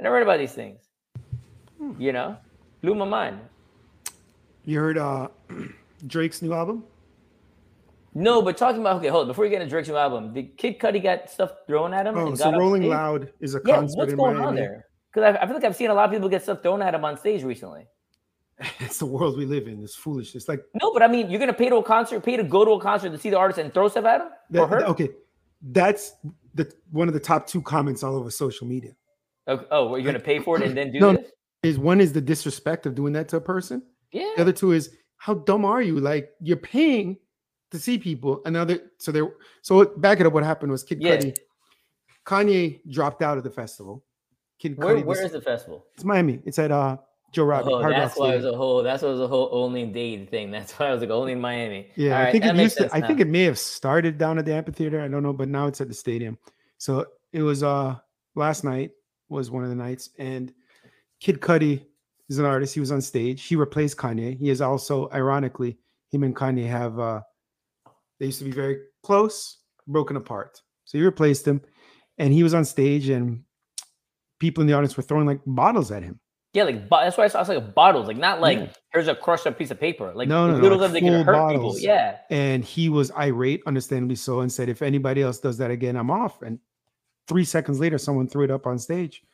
I 0.00 0.04
never 0.04 0.14
heard 0.14 0.22
about 0.22 0.38
these 0.38 0.52
things. 0.52 0.80
Hmm. 1.76 2.00
You 2.00 2.12
know, 2.12 2.38
blew 2.80 2.94
my 2.94 3.04
mind. 3.04 3.40
You 4.64 4.78
heard 4.80 4.96
uh, 4.96 5.28
Drake's 6.06 6.40
new 6.40 6.54
album? 6.54 6.84
No, 8.14 8.40
but 8.40 8.56
talking 8.56 8.80
about 8.80 8.96
okay, 8.98 9.08
hold 9.08 9.22
on. 9.22 9.28
Before 9.28 9.44
you 9.44 9.50
get 9.50 9.60
into 9.60 9.70
Drake's 9.70 9.88
new 9.88 9.96
album, 9.96 10.32
did 10.32 10.56
Kid 10.56 10.78
Cudi 10.78 11.02
got 11.02 11.28
stuff 11.28 11.50
thrown 11.66 11.92
at 11.92 12.06
him? 12.06 12.16
Oh, 12.16 12.34
so 12.34 12.50
Rolling? 12.52 12.84
Loud 12.84 13.30
is 13.40 13.54
a 13.54 13.60
Yeah, 13.66 13.74
concert 13.74 13.98
what's 13.98 14.12
in 14.12 14.18
going 14.18 14.34
Miami. 14.36 14.46
on 14.46 14.54
there? 14.54 14.86
Because 15.14 15.36
I, 15.36 15.42
I 15.42 15.46
feel 15.46 15.54
like 15.54 15.64
I've 15.64 15.76
seen 15.76 15.90
a 15.90 15.94
lot 15.94 16.06
of 16.06 16.10
people 16.10 16.28
get 16.28 16.42
stuff 16.42 16.62
thrown 16.62 16.82
at 16.82 16.90
them 16.90 17.04
on 17.04 17.16
stage 17.18 17.42
recently. 17.42 17.86
It's 18.80 18.98
the 18.98 19.06
world 19.06 19.36
we 19.36 19.46
live 19.46 19.66
in. 19.68 19.82
It's 19.82 19.94
foolish. 19.94 20.34
It's 20.34 20.48
like 20.48 20.62
No, 20.80 20.92
but 20.92 21.02
I 21.02 21.08
mean, 21.08 21.30
you're 21.30 21.40
gonna 21.40 21.52
pay 21.52 21.68
to 21.68 21.76
a 21.76 21.82
concert, 21.82 22.20
pay 22.24 22.36
to 22.36 22.44
go 22.44 22.64
to 22.64 22.72
a 22.72 22.80
concert 22.80 23.10
to 23.10 23.18
see 23.18 23.30
the 23.30 23.38
artist 23.38 23.58
and 23.58 23.72
throw 23.74 23.88
stuff 23.88 24.04
at 24.04 24.20
him 24.20 24.28
that, 24.50 24.60
or 24.60 24.68
her. 24.68 24.80
that- 24.80 24.88
okay, 24.88 25.10
that's 25.62 26.12
the 26.54 26.72
one 26.90 27.08
of 27.08 27.14
the 27.14 27.20
top 27.20 27.46
two 27.46 27.60
comments 27.62 28.02
all 28.02 28.14
over 28.16 28.30
social 28.30 28.66
media. 28.66 28.92
Okay, 29.48 29.64
Oh, 29.70 29.82
oh 29.82 29.88
well, 29.90 29.98
you're 29.98 30.06
gonna 30.06 30.22
pay 30.22 30.38
for 30.38 30.56
it 30.56 30.62
and 30.66 30.76
then 30.76 30.92
do 30.92 31.00
No, 31.00 31.12
this? 31.12 31.30
Is 31.64 31.78
one 31.78 32.00
is 32.00 32.12
the 32.12 32.20
disrespect 32.20 32.86
of 32.86 32.94
doing 32.94 33.12
that 33.14 33.28
to 33.30 33.36
a 33.38 33.40
person. 33.40 33.82
Yeah. 34.12 34.30
The 34.36 34.42
other 34.42 34.52
two 34.52 34.72
is 34.72 34.90
how 35.16 35.34
dumb 35.34 35.64
are 35.64 35.82
you? 35.82 35.98
Like 35.98 36.30
you're 36.40 36.56
paying 36.58 37.16
to 37.70 37.78
see 37.78 37.98
people. 37.98 38.40
Another 38.44 38.78
so 38.98 39.10
there. 39.12 39.28
So 39.62 39.84
back 39.84 40.20
it 40.20 40.26
up. 40.26 40.32
What 40.32 40.44
happened 40.44 40.70
was 40.70 40.84
Kid 40.84 41.02
Yeah. 41.02 41.16
Cudi, 41.16 41.36
Kanye 42.24 42.80
dropped 42.90 43.22
out 43.22 43.36
of 43.38 43.44
the 43.44 43.50
festival. 43.50 44.04
Kid 44.58 44.78
Where, 44.78 44.96
Cudi, 44.96 45.04
where 45.04 45.24
is 45.24 45.32
the 45.32 45.40
festival? 45.40 45.86
it's 45.94 46.04
Miami. 46.04 46.40
It's 46.44 46.58
at 46.58 46.70
uh 46.70 46.96
Joe 47.32 47.44
Robbie. 47.44 47.72
Oh, 47.72 47.80
Hard 47.80 47.90
Rock 47.92 48.00
that's 48.02 48.18
why 48.18 48.32
it 48.32 48.36
was 48.36 48.42
Stadium. 48.44 48.54
a 48.54 48.56
whole. 48.56 48.82
That's 48.82 49.02
why 49.02 49.08
it 49.08 49.12
was 49.12 49.20
a 49.20 49.26
whole 49.28 49.48
only 49.52 49.82
in 49.82 49.92
Dade 49.92 50.30
thing. 50.30 50.50
That's 50.52 50.72
why 50.78 50.86
I 50.86 50.92
was 50.92 51.00
like 51.00 51.10
only 51.10 51.32
in 51.32 51.40
Miami. 51.40 51.88
Yeah, 51.96 52.12
All 52.12 52.20
I 52.20 52.24
right, 52.24 52.32
think 52.32 52.44
that 52.44 52.50
it 52.54 52.56
makes 52.56 52.64
used 52.64 52.76
to. 52.76 52.82
sense 52.84 52.92
I 52.94 53.00
now. 53.00 53.06
think 53.08 53.20
it 53.20 53.26
may 53.28 53.42
have 53.42 53.58
started 53.58 54.18
down 54.18 54.38
at 54.38 54.44
the 54.44 54.54
amphitheater. 54.54 55.00
I 55.00 55.08
don't 55.08 55.22
know, 55.24 55.32
but 55.32 55.48
now 55.48 55.66
it's 55.66 55.80
at 55.80 55.88
the 55.88 55.94
stadium. 55.94 56.38
So 56.78 57.06
it 57.32 57.42
was 57.42 57.62
uh 57.62 57.96
last 58.36 58.62
night 58.64 58.92
was 59.28 59.50
one 59.50 59.64
of 59.64 59.68
the 59.70 59.74
nights, 59.74 60.10
and 60.18 60.52
Kid 61.20 61.40
Cudi 61.40 61.84
is 62.28 62.38
an 62.38 62.44
artist. 62.44 62.72
He 62.74 62.80
was 62.80 62.92
on 62.92 63.00
stage. 63.00 63.42
He 63.44 63.56
replaced 63.56 63.96
Kanye. 63.96 64.38
He 64.38 64.48
is 64.50 64.60
also, 64.60 65.10
ironically, 65.12 65.76
him 66.12 66.22
and 66.22 66.36
Kanye 66.36 66.68
have 66.68 66.98
uh 67.00 67.20
they 68.20 68.26
used 68.26 68.38
to 68.38 68.44
be 68.44 68.52
very 68.52 68.78
close, 69.02 69.58
broken 69.88 70.16
apart. 70.16 70.62
So 70.84 70.98
he 70.98 71.04
replaced 71.04 71.48
him, 71.48 71.62
and 72.18 72.32
he 72.32 72.44
was 72.44 72.54
on 72.54 72.64
stage, 72.64 73.08
and 73.08 73.42
people 74.38 74.60
in 74.62 74.66
the 74.66 74.72
audience 74.74 74.96
were 74.96 75.02
throwing 75.02 75.26
like 75.26 75.40
bottles 75.46 75.90
at 75.90 76.02
him. 76.02 76.20
Yeah, 76.52 76.62
like 76.64 76.88
bo- 76.88 77.00
that's 77.02 77.16
why 77.16 77.24
I 77.24 77.28
saw, 77.28 77.38
I 77.38 77.42
was 77.42 77.48
like 77.48 77.74
bottles, 77.74 78.06
like 78.06 78.16
not 78.16 78.40
like 78.40 78.58
Yeah. 78.58 78.72
here's 78.92 79.08
a 79.08 79.14
crushed 79.14 79.46
up 79.46 79.58
piece 79.58 79.70
of 79.72 79.80
paper, 79.80 80.12
like 80.14 80.28
No, 80.28 80.46
no, 80.46 80.56
no, 80.56 80.62
little 80.62 80.78
like 80.78 80.92
that 80.92 81.00
can 81.00 81.24
full 81.24 81.34
hurt 81.34 81.50
people. 81.52 81.78
Yeah, 81.78 82.18
and 82.30 82.64
he 82.64 82.88
was 82.88 83.10
irate, 83.12 83.62
understandably 83.66 84.14
so, 84.16 84.40
and 84.40 84.52
said, 84.52 84.68
"If 84.68 84.80
anybody 84.80 85.22
else 85.22 85.40
does 85.40 85.58
that 85.58 85.70
again, 85.72 85.96
I'm 85.96 86.10
off." 86.12 86.42
And 86.42 86.60
three 87.26 87.44
seconds 87.44 87.80
later, 87.80 87.98
someone 87.98 88.28
threw 88.28 88.44
it 88.44 88.50
up 88.52 88.66
on 88.68 88.78
stage, 88.78 89.24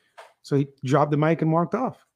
so 0.40 0.56
he 0.56 0.68
dropped 0.82 1.10
the 1.10 1.18
mic 1.18 1.42
and 1.42 1.52
walked 1.52 1.74
off. 1.74 2.06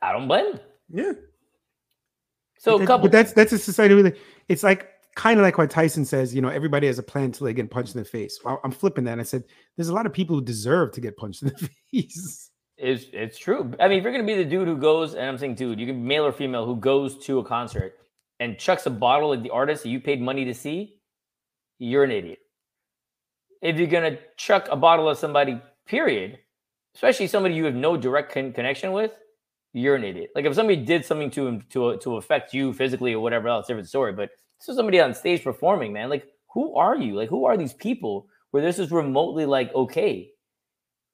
I 0.00 0.12
don't 0.12 0.26
blame. 0.26 0.54
Him. 0.54 0.60
Yeah, 0.94 1.12
So 2.58 2.82
a 2.82 2.86
couple, 2.86 3.04
but 3.08 3.12
that's 3.12 3.32
that's 3.32 3.52
a 3.52 3.58
society. 3.58 3.94
Really, 3.94 4.14
it's 4.48 4.62
like 4.64 4.88
kind 5.14 5.38
of 5.38 5.44
like 5.44 5.58
what 5.58 5.70
Tyson 5.70 6.04
says. 6.04 6.34
You 6.34 6.42
know, 6.42 6.48
everybody 6.48 6.86
has 6.86 6.98
a 6.98 7.02
plan 7.02 7.24
until 7.26 7.46
they 7.46 7.54
get 7.54 7.70
punched 7.70 7.94
in 7.94 8.00
the 8.00 8.08
face. 8.08 8.38
I'm 8.64 8.70
flipping 8.70 9.04
that. 9.04 9.18
I 9.18 9.22
said, 9.22 9.44
"There's 9.76 9.88
a 9.88 9.94
lot 9.94 10.06
of 10.06 10.12
people 10.12 10.36
who 10.36 10.42
deserve 10.42 10.92
to 10.92 11.00
get 11.00 11.16
punched 11.16 11.42
in 11.42 11.48
the 11.48 11.70
face." 11.92 12.50
It's 12.78 13.04
it's 13.12 13.38
true. 13.38 13.72
I 13.78 13.88
mean, 13.88 13.98
if 13.98 14.04
you're 14.04 14.12
gonna 14.12 14.24
be 14.24 14.34
the 14.34 14.44
dude 14.44 14.66
who 14.66 14.76
goes, 14.76 15.14
and 15.14 15.24
I'm 15.26 15.38
saying 15.38 15.54
dude, 15.54 15.78
you 15.78 15.86
can 15.86 15.96
be 15.96 16.06
male 16.08 16.24
or 16.24 16.32
female 16.32 16.66
who 16.66 16.76
goes 16.76 17.18
to 17.26 17.38
a 17.38 17.44
concert 17.44 17.94
and 18.40 18.58
chucks 18.58 18.86
a 18.86 18.90
bottle 18.90 19.32
at 19.32 19.42
the 19.42 19.50
artist 19.50 19.84
that 19.84 19.90
you 19.90 20.00
paid 20.00 20.20
money 20.20 20.44
to 20.46 20.54
see, 20.54 21.00
you're 21.78 22.02
an 22.02 22.10
idiot. 22.10 22.40
If 23.60 23.78
you're 23.78 23.86
gonna 23.86 24.18
chuck 24.36 24.66
a 24.70 24.76
bottle 24.76 25.08
at 25.10 25.18
somebody, 25.18 25.60
period, 25.86 26.38
especially 26.96 27.28
somebody 27.28 27.54
you 27.54 27.64
have 27.66 27.74
no 27.74 27.96
direct 27.96 28.32
con- 28.32 28.52
connection 28.52 28.92
with, 28.92 29.12
you're 29.72 29.94
an 29.94 30.02
idiot. 30.04 30.30
Like 30.34 30.44
if 30.44 30.54
somebody 30.54 30.84
did 30.84 31.04
something 31.04 31.30
to 31.32 31.46
him 31.46 31.60
to 31.70 31.96
to 31.98 32.16
affect 32.16 32.52
you 32.52 32.72
physically 32.72 33.14
or 33.14 33.20
whatever 33.20 33.48
else, 33.48 33.68
different 33.68 33.88
story. 33.88 34.12
But 34.12 34.30
this 34.66 34.74
is 34.74 34.76
somebody 34.76 35.00
on 35.00 35.14
stage 35.14 35.44
performing, 35.44 35.92
man. 35.92 36.08
Like 36.10 36.26
who 36.54 36.74
are 36.76 36.96
you? 36.96 37.14
Like 37.14 37.28
who 37.28 37.44
are 37.44 37.56
these 37.56 37.72
people 37.74 38.26
where 38.50 38.62
this 38.62 38.78
is 38.78 38.90
remotely 38.90 39.46
like 39.46 39.74
okay? 39.74 40.32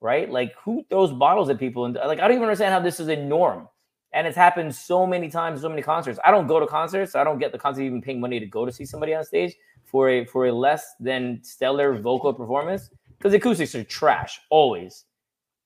right? 0.00 0.30
Like 0.30 0.54
who 0.62 0.84
throws 0.88 1.12
bottles 1.12 1.48
at 1.50 1.58
people? 1.58 1.84
And 1.84 1.96
uh, 1.96 2.06
like 2.06 2.20
I 2.20 2.22
don't 2.22 2.32
even 2.32 2.44
understand 2.44 2.72
how 2.72 2.80
this 2.80 3.00
is 3.00 3.08
a 3.08 3.16
norm. 3.16 3.68
And 4.12 4.26
it's 4.26 4.36
happened 4.36 4.74
so 4.74 5.06
many 5.06 5.28
times, 5.28 5.60
so 5.60 5.68
many 5.68 5.82
concerts. 5.82 6.18
I 6.24 6.30
don't 6.30 6.46
go 6.46 6.58
to 6.58 6.66
concerts. 6.66 7.14
I 7.14 7.24
don't 7.24 7.38
get 7.38 7.52
the 7.52 7.58
concert 7.58 7.82
even 7.82 8.00
paying 8.00 8.20
money 8.20 8.40
to 8.40 8.46
go 8.46 8.64
to 8.64 8.72
see 8.72 8.86
somebody 8.86 9.14
on 9.14 9.24
stage 9.24 9.54
for 9.84 10.08
a 10.08 10.24
for 10.24 10.46
a 10.46 10.52
less 10.52 10.94
than 11.00 11.40
stellar 11.42 11.98
vocal 11.98 12.32
performance 12.32 12.90
because 13.18 13.32
the 13.32 13.38
acoustics 13.38 13.74
are 13.74 13.84
trash 13.84 14.40
always. 14.50 15.04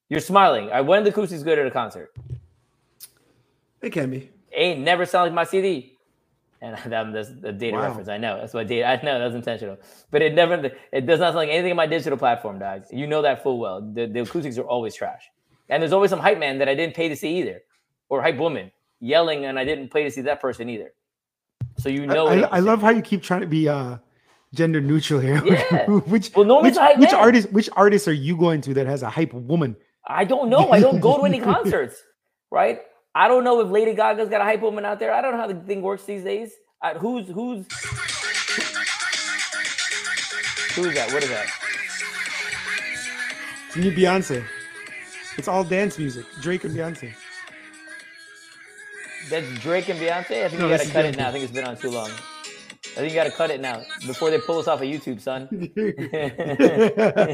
You're 0.08 0.20
smiling. 0.20 0.70
I 0.70 0.80
when 0.80 1.04
the 1.04 1.10
acoustics 1.10 1.42
good 1.42 1.58
at 1.58 1.66
a 1.66 1.70
concert. 1.70 2.12
It 3.80 3.90
can 3.90 4.10
be. 4.10 4.30
Ain't 4.54 4.80
never 4.80 5.06
sound 5.06 5.26
like 5.26 5.34
my 5.34 5.44
CD. 5.44 5.91
And 6.62 6.76
that, 6.92 7.12
that's 7.12 7.30
a 7.42 7.52
data 7.52 7.76
Wow. 7.76 7.88
reference. 7.88 8.08
I 8.08 8.16
know. 8.16 8.38
That's 8.40 8.54
what 8.54 8.68
data. 8.68 8.86
I 8.86 8.96
know 9.04 9.18
that's 9.18 9.34
intentional. 9.34 9.76
But 10.10 10.22
it 10.22 10.34
never. 10.34 10.70
It 10.92 11.06
does 11.06 11.20
not 11.20 11.26
sound 11.28 11.36
like 11.36 11.50
anything 11.50 11.72
in 11.72 11.76
my 11.76 11.86
digital 11.86 12.16
platform, 12.16 12.58
dog. 12.60 12.84
You 12.90 13.06
know 13.06 13.20
that 13.22 13.42
full 13.42 13.58
well. 13.58 13.82
The, 13.82 14.06
the 14.06 14.20
acoustics 14.20 14.56
are 14.56 14.64
always 14.64 14.94
trash. 14.94 15.28
And 15.68 15.82
there's 15.82 15.92
always 15.92 16.10
some 16.10 16.20
hype 16.20 16.38
man 16.38 16.58
that 16.58 16.68
I 16.68 16.74
didn't 16.74 16.94
pay 16.94 17.08
to 17.08 17.16
see 17.16 17.38
either, 17.40 17.62
or 18.08 18.22
hype 18.22 18.36
woman 18.36 18.70
yelling, 19.00 19.44
and 19.44 19.58
I 19.58 19.64
didn't 19.64 19.90
pay 19.90 20.04
to 20.04 20.10
see 20.10 20.22
that 20.22 20.40
person 20.40 20.68
either. 20.68 20.92
So 21.78 21.88
you 21.88 22.06
know. 22.06 22.28
I, 22.28 22.36
it 22.36 22.48
I 22.52 22.60
love 22.60 22.80
how 22.80 22.90
you 22.90 23.02
keep 23.02 23.22
trying 23.22 23.40
to 23.40 23.46
be 23.46 23.68
uh 23.68 23.98
gender 24.54 24.80
neutral 24.80 25.18
here. 25.20 25.42
Yeah. 25.44 25.86
which 25.86 26.30
Well, 26.36 26.44
no 26.44 26.60
which, 26.60 26.76
which 26.96 27.12
artist 27.12 27.50
which 27.52 27.68
artist 27.74 28.06
are 28.06 28.12
you 28.12 28.36
going 28.36 28.60
to 28.62 28.74
that 28.74 28.86
has 28.86 29.02
a 29.02 29.10
hype 29.10 29.32
woman? 29.32 29.76
I 30.06 30.24
don't 30.24 30.48
know. 30.48 30.70
I 30.70 30.80
don't 30.80 31.00
go 31.00 31.18
to 31.18 31.24
any 31.24 31.40
concerts, 31.52 32.02
right? 32.50 32.82
I 33.14 33.28
don't 33.28 33.44
know 33.44 33.60
if 33.60 33.68
Lady 33.68 33.94
Gaga's 33.94 34.28
got 34.28 34.40
a 34.40 34.44
hype 34.44 34.62
woman 34.62 34.84
out 34.84 34.98
there. 34.98 35.12
I 35.12 35.20
don't 35.20 35.32
know 35.32 35.38
how 35.38 35.46
the 35.46 35.54
thing 35.54 35.82
works 35.82 36.04
these 36.04 36.24
days. 36.24 36.52
Uh, 36.80 36.94
who's 36.94 37.28
who's 37.28 37.66
who's 40.74 40.94
that? 40.94 41.12
What 41.12 41.22
is 41.22 41.28
that? 41.28 41.46
It's 43.68 43.76
new 43.76 43.92
Beyonce. 43.92 44.44
It's 45.38 45.48
all 45.48 45.64
dance 45.64 45.98
music. 45.98 46.24
Drake 46.40 46.64
and 46.64 46.74
Beyonce. 46.74 47.12
That's 49.28 49.46
Drake 49.60 49.88
and 49.88 49.98
Beyonce. 50.00 50.44
I 50.44 50.48
think 50.48 50.60
No, 50.60 50.68
you 50.68 50.76
gotta 50.76 50.90
cut 50.90 51.04
it 51.04 51.16
now. 51.16 51.28
I 51.28 51.32
think 51.32 51.44
it's 51.44 51.52
been 51.52 51.66
on 51.66 51.76
too 51.76 51.90
long. 51.90 52.10
I 52.92 52.96
think 52.96 53.12
you 53.12 53.14
gotta 53.14 53.30
cut 53.30 53.50
it 53.50 53.60
now 53.60 53.82
before 54.06 54.30
they 54.30 54.38
pull 54.38 54.58
us 54.58 54.68
off 54.68 54.82
of 54.82 54.86
YouTube, 54.86 55.20
son. 55.20 55.48
you 55.50 55.68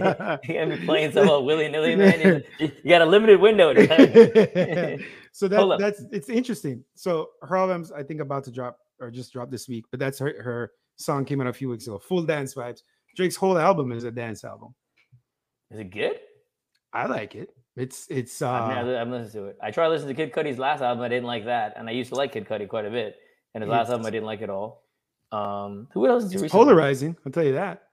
got 0.04 0.40
to 0.42 0.76
be 0.78 0.86
playing 0.86 1.10
so 1.10 1.40
willy 1.42 1.68
nilly, 1.68 1.96
man. 1.96 2.20
You, 2.20 2.70
you 2.82 2.88
got 2.88 3.02
a 3.02 3.06
limited 3.06 3.40
window. 3.40 3.72
To 3.72 4.98
so 5.32 5.48
that, 5.48 5.76
that's 5.80 6.04
it's 6.12 6.28
interesting. 6.28 6.84
So 6.94 7.30
her 7.42 7.56
album's 7.56 7.90
I 7.90 8.04
think 8.04 8.20
about 8.20 8.44
to 8.44 8.52
drop 8.52 8.78
or 9.00 9.10
just 9.10 9.32
dropped 9.32 9.50
this 9.50 9.68
week, 9.68 9.84
but 9.90 9.98
that's 9.98 10.18
her 10.20 10.42
her 10.42 10.72
song 10.96 11.24
came 11.24 11.40
out 11.40 11.48
a 11.48 11.52
few 11.52 11.68
weeks 11.68 11.86
ago. 11.86 11.98
Full 11.98 12.22
dance 12.22 12.54
vibes. 12.54 12.82
Drake's 13.16 13.36
whole 13.36 13.58
album 13.58 13.90
is 13.90 14.04
a 14.04 14.12
dance 14.12 14.44
album. 14.44 14.74
Is 15.72 15.80
it 15.80 15.90
good? 15.90 16.20
I 16.92 17.06
like 17.06 17.34
it. 17.34 17.50
It's 17.76 18.06
it's 18.10 18.42
uh 18.42 18.50
I've 18.50 19.08
listened 19.08 19.32
to 19.32 19.44
it. 19.46 19.58
I 19.60 19.72
tried 19.72 19.88
listening 19.88 20.14
to 20.14 20.26
Kid 20.26 20.32
Cudi's 20.32 20.58
last 20.58 20.82
album. 20.82 21.02
I 21.02 21.08
didn't 21.08 21.26
like 21.26 21.46
that, 21.46 21.74
and 21.76 21.88
I 21.88 21.92
used 21.92 22.10
to 22.10 22.14
like 22.14 22.32
Kid 22.32 22.46
Cudi 22.46 22.68
quite 22.68 22.86
a 22.86 22.90
bit. 22.90 23.16
And 23.54 23.62
his 23.62 23.70
last 23.70 23.90
album, 23.90 24.06
I 24.06 24.10
didn't 24.10 24.26
like 24.26 24.42
at 24.42 24.50
all. 24.50 24.84
Um, 25.32 25.88
who 25.92 26.06
else? 26.06 26.32
It's 26.32 26.52
polarizing. 26.52 27.16
I'll 27.26 27.32
tell 27.32 27.44
you 27.44 27.52
that. 27.52 27.84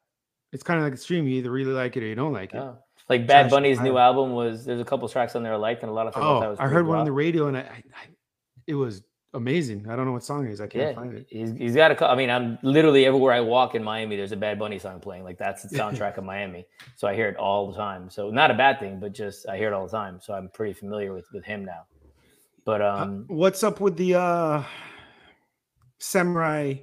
It's 0.51 0.63
kind 0.63 0.79
of 0.79 0.85
like 0.85 0.93
extreme. 0.93 1.27
You 1.27 1.37
either 1.39 1.51
really 1.51 1.73
like 1.73 1.97
it 1.97 2.03
or 2.03 2.07
you 2.07 2.15
don't 2.15 2.33
like 2.33 2.53
it. 2.53 2.63
Like 3.09 3.27
Bad 3.27 3.43
Trash 3.43 3.51
Bunny's 3.51 3.79
new 3.81 3.97
album 3.97 4.33
was. 4.33 4.65
There's 4.65 4.79
a 4.79 4.85
couple 4.85 5.07
tracks 5.09 5.35
on 5.35 5.43
there 5.43 5.53
I 5.53 5.57
liked, 5.57 5.83
and 5.83 5.89
a 5.89 5.93
lot 5.93 6.07
of 6.07 6.13
things 6.13 6.23
I 6.23 6.27
thought 6.27 6.43
Oh, 6.43 6.49
was 6.51 6.59
I 6.59 6.67
heard 6.67 6.87
one 6.87 6.97
on 6.97 7.05
the 7.05 7.11
radio 7.11 7.47
and 7.47 7.57
I, 7.57 7.61
I, 7.61 7.83
I 7.93 8.07
it 8.67 8.73
was 8.73 9.03
amazing. 9.33 9.87
I 9.89 9.95
don't 9.95 10.05
know 10.05 10.13
what 10.13 10.23
song 10.23 10.47
it 10.47 10.51
is. 10.51 10.61
I 10.61 10.67
can't 10.67 10.89
Yeah, 10.89 10.95
find 10.95 11.13
it. 11.13 11.27
he's, 11.29 11.51
he's 11.51 11.75
got 11.75 11.91
a. 11.91 12.09
I 12.09 12.15
mean, 12.15 12.29
I'm 12.29 12.57
literally 12.63 13.05
everywhere 13.05 13.33
I 13.33 13.41
walk 13.41 13.75
in 13.75 13.83
Miami. 13.83 14.15
There's 14.15 14.31
a 14.31 14.37
Bad 14.37 14.57
Bunny 14.57 14.79
song 14.79 14.99
playing. 15.01 15.23
Like 15.23 15.37
that's 15.37 15.61
the 15.63 15.69
soundtrack 15.77 16.17
of 16.17 16.23
Miami. 16.23 16.65
So 16.95 17.07
I 17.07 17.13
hear 17.15 17.27
it 17.27 17.35
all 17.35 17.69
the 17.69 17.77
time. 17.77 18.09
So 18.09 18.31
not 18.31 18.49
a 18.49 18.53
bad 18.55 18.79
thing, 18.79 18.99
but 18.99 19.13
just 19.13 19.47
I 19.49 19.57
hear 19.57 19.67
it 19.67 19.73
all 19.73 19.85
the 19.85 19.91
time. 19.91 20.19
So 20.21 20.33
I'm 20.33 20.49
pretty 20.49 20.73
familiar 20.73 21.13
with 21.13 21.25
with 21.33 21.43
him 21.43 21.65
now. 21.65 21.81
But 22.63 22.81
Uh, 22.81 22.95
um, 23.03 23.25
what's 23.27 23.61
up 23.63 23.81
with 23.81 23.97
the 23.97 24.15
uh 24.15 24.63
samurai 25.99 26.75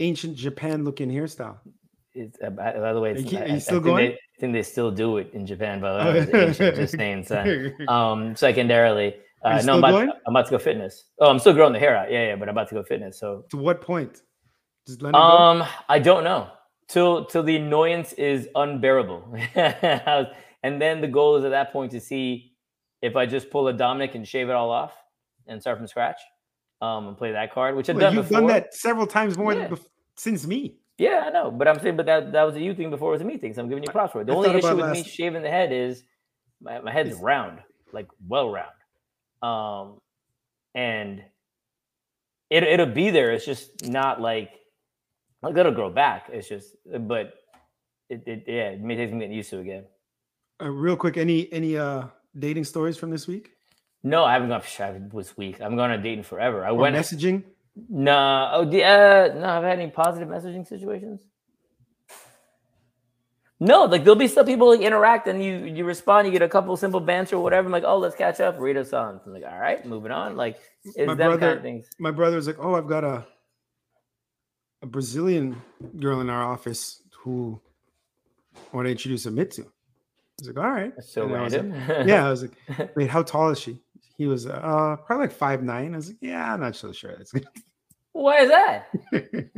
ancient 0.00 0.36
Japan 0.36 0.84
looking 0.84 1.08
hairstyle? 1.10 1.58
it's 2.14 2.36
uh, 2.44 2.50
by, 2.50 2.72
by 2.72 2.92
the 2.92 3.00
way, 3.00 3.12
it's, 3.12 3.30
you- 3.32 3.38
I, 3.38 3.44
you 3.46 3.52
I- 3.52 3.56
I 3.56 3.58
still 3.58 3.74
think 3.74 3.84
going? 3.84 4.06
They, 4.10 4.14
I 4.14 4.40
think 4.40 4.52
they 4.52 4.62
still 4.62 4.90
do 4.90 5.18
it 5.18 5.30
in 5.32 5.46
Japan. 5.46 5.80
By 5.80 5.92
the 5.92 6.10
way, 6.32 6.46
ancient, 6.46 6.76
just 6.76 6.96
saying. 6.96 7.24
Son. 7.24 7.74
Um, 7.88 8.34
secondarily, 8.34 9.14
uh, 9.44 9.62
no, 9.64 9.74
I'm 9.74 9.78
about, 9.78 9.90
going? 9.92 10.10
I'm 10.26 10.34
about 10.34 10.46
to 10.46 10.50
go 10.52 10.58
fitness. 10.58 11.04
Oh, 11.18 11.30
I'm 11.30 11.38
still 11.38 11.52
growing 11.52 11.72
the 11.72 11.78
hair 11.78 11.96
out. 11.96 12.10
Yeah, 12.10 12.28
yeah, 12.28 12.36
but 12.36 12.48
I'm 12.48 12.54
about 12.54 12.68
to 12.70 12.74
go 12.74 12.82
fitness. 12.82 13.18
So 13.20 13.44
to 13.50 13.56
what 13.56 13.80
point? 13.80 14.22
It 14.88 14.98
go. 14.98 15.12
Um, 15.12 15.64
I 15.88 15.98
don't 15.98 16.24
know. 16.24 16.48
Till 16.88 17.24
till 17.26 17.42
the 17.42 17.56
annoyance 17.56 18.12
is 18.14 18.48
unbearable. 18.54 19.36
and 19.54 20.82
then 20.82 21.00
the 21.00 21.08
goal 21.08 21.36
is 21.36 21.44
at 21.44 21.50
that 21.50 21.72
point 21.72 21.92
to 21.92 22.00
see 22.00 22.52
if 23.02 23.14
I 23.16 23.26
just 23.26 23.50
pull 23.50 23.68
a 23.68 23.72
Dominic 23.72 24.14
and 24.14 24.26
shave 24.26 24.48
it 24.48 24.52
all 24.52 24.70
off 24.70 24.92
and 25.46 25.60
start 25.60 25.78
from 25.78 25.86
scratch. 25.86 26.20
Um, 26.82 27.08
and 27.08 27.18
play 27.18 27.32
that 27.32 27.52
card, 27.52 27.76
which 27.76 27.90
I've 27.90 27.96
Well, 27.96 28.06
done 28.06 28.14
you've 28.14 28.28
before. 28.28 28.40
done 28.40 28.48
that 28.48 28.72
several 28.74 29.06
times 29.06 29.36
more 29.36 29.52
Yeah. 29.52 29.68
than 29.68 29.76
bef- 29.76 29.86
since 30.16 30.46
me. 30.46 30.78
Yeah, 30.96 31.24
I 31.26 31.30
know, 31.30 31.50
but 31.50 31.68
I'm 31.68 31.78
saying, 31.80 31.96
but 31.96 32.06
that 32.06 32.32
that 32.32 32.42
was 32.44 32.56
a 32.56 32.60
you 32.60 32.74
thing 32.74 32.90
before 32.90 33.10
it 33.10 33.12
was 33.16 33.20
a 33.22 33.24
me 33.24 33.36
thing. 33.38 33.52
So 33.54 33.62
I'm 33.62 33.68
giving 33.68 33.84
you 33.84 33.90
props 33.90 34.12
for 34.12 34.20
it. 34.22 34.26
The 34.26 34.32
I 34.32 34.36
only 34.36 34.50
issue 34.58 34.76
with 34.76 34.90
me 34.92 35.02
shaving 35.04 35.42
the 35.42 35.50
head 35.50 35.72
is 35.72 36.02
my, 36.60 36.80
my 36.80 36.90
head's 36.92 37.10
Is- 37.10 37.18
round, 37.18 37.60
like 37.92 38.06
well 38.26 38.50
round. 38.50 38.72
Um, 39.42 39.98
and 40.74 41.22
it 42.50 42.62
it'll 42.62 42.86
be 42.86 43.10
there. 43.10 43.30
It's 43.32 43.44
just 43.46 43.86
not 43.88 44.20
like 44.20 44.50
like 45.42 45.56
it'll 45.56 45.72
grow 45.72 45.90
back. 45.90 46.28
It's 46.32 46.48
just, 46.48 46.76
but 46.86 47.34
it, 48.10 48.22
it 48.26 48.44
yeah, 48.46 48.70
it 48.70 48.80
may 48.80 48.96
take 48.96 49.08
some 49.10 49.18
getting 49.18 49.36
used 49.36 49.50
to 49.50 49.58
again. 49.58 49.84
Uh, 50.62 50.68
real 50.70 50.96
quick, 50.96 51.16
any 51.16 51.50
any 51.52 51.76
uh 51.78 52.04
dating 52.38 52.64
stories 52.64 52.96
from 52.98 53.10
this 53.10 53.26
week? 53.26 53.52
No, 54.02 54.24
I 54.24 54.32
haven't 54.32 54.48
gone. 54.48 54.62
I 54.80 55.00
was 55.12 55.36
weak. 55.36 55.60
I'm 55.60 55.76
going 55.76 55.90
on 55.90 56.02
dating 56.02 56.24
forever. 56.24 56.64
I 56.64 56.70
Or 56.70 56.74
went. 56.76 56.96
messaging? 56.96 57.44
Nah. 57.88 58.50
Oh, 58.54 58.64
the, 58.64 58.82
uh, 58.84 59.34
no. 59.34 59.44
I've 59.46 59.62
had 59.62 59.78
any 59.78 59.90
positive 59.90 60.28
messaging 60.28 60.66
situations. 60.66 61.20
No, 63.62 63.84
like 63.84 64.04
there'll 64.04 64.16
be 64.16 64.26
some 64.26 64.46
people 64.46 64.68
like 64.70 64.80
interact 64.80 65.26
and 65.28 65.44
you 65.44 65.66
you 65.66 65.84
respond, 65.84 66.26
you 66.26 66.32
get 66.32 66.40
a 66.40 66.48
couple 66.48 66.74
simple 66.78 66.98
banter 66.98 67.36
or 67.36 67.42
whatever. 67.42 67.66
I'm 67.66 67.72
like, 67.72 67.84
oh, 67.86 67.98
let's 67.98 68.16
catch 68.16 68.40
up, 68.40 68.58
read 68.58 68.78
a 68.78 68.84
song. 68.86 69.20
I'm 69.26 69.34
like, 69.34 69.44
all 69.44 69.58
right, 69.58 69.84
moving 69.84 70.12
on. 70.12 70.34
Like, 70.34 70.58
it's 70.82 70.96
My 70.96 71.04
them 71.14 71.18
kind 71.18 71.38
brother- 71.38 71.56
of 71.58 71.62
things. 71.62 71.86
My 71.98 72.10
brother's 72.10 72.46
like, 72.46 72.56
oh, 72.58 72.74
I've 72.74 72.88
got 72.88 73.04
a 73.04 73.26
a 74.82 74.86
Brazilian 74.86 75.60
girl 75.98 76.22
in 76.22 76.30
our 76.30 76.42
office 76.42 77.02
who 77.18 77.60
I 78.72 78.76
want 78.76 78.86
to 78.86 78.92
introduce 78.92 79.26
Amit 79.26 79.50
to. 79.56 79.66
was 80.38 80.48
like, 80.48 80.56
all 80.56 80.70
right. 80.70 80.96
That's 80.96 81.12
so 81.12 81.24
And 81.26 81.36
I 81.36 81.42
like- 81.42 81.52
random. 81.52 81.74
yeah, 82.08 82.26
I 82.26 82.30
was 82.30 82.40
like, 82.42 82.96
wait, 82.96 83.10
how 83.10 83.22
tall 83.22 83.50
is 83.50 83.60
she? 83.60 83.78
He 84.20 84.26
was 84.26 84.46
uh 84.46 84.96
probably 85.06 85.28
like 85.28 85.34
five 85.34 85.62
nine. 85.62 85.94
I 85.94 85.96
was 85.96 86.08
like, 86.08 86.18
yeah, 86.20 86.52
I'm 86.52 86.60
not 86.60 86.76
so 86.76 86.92
sure. 86.92 87.14
That's 87.16 87.32
good. 87.32 87.48
Why 88.12 88.40
is 88.40 88.50
that? 88.50 88.88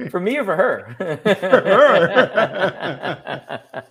For 0.09 0.21
me 0.21 0.39
or 0.39 0.45
for 0.45 0.55
her? 0.55 0.95
Her. 1.25 3.61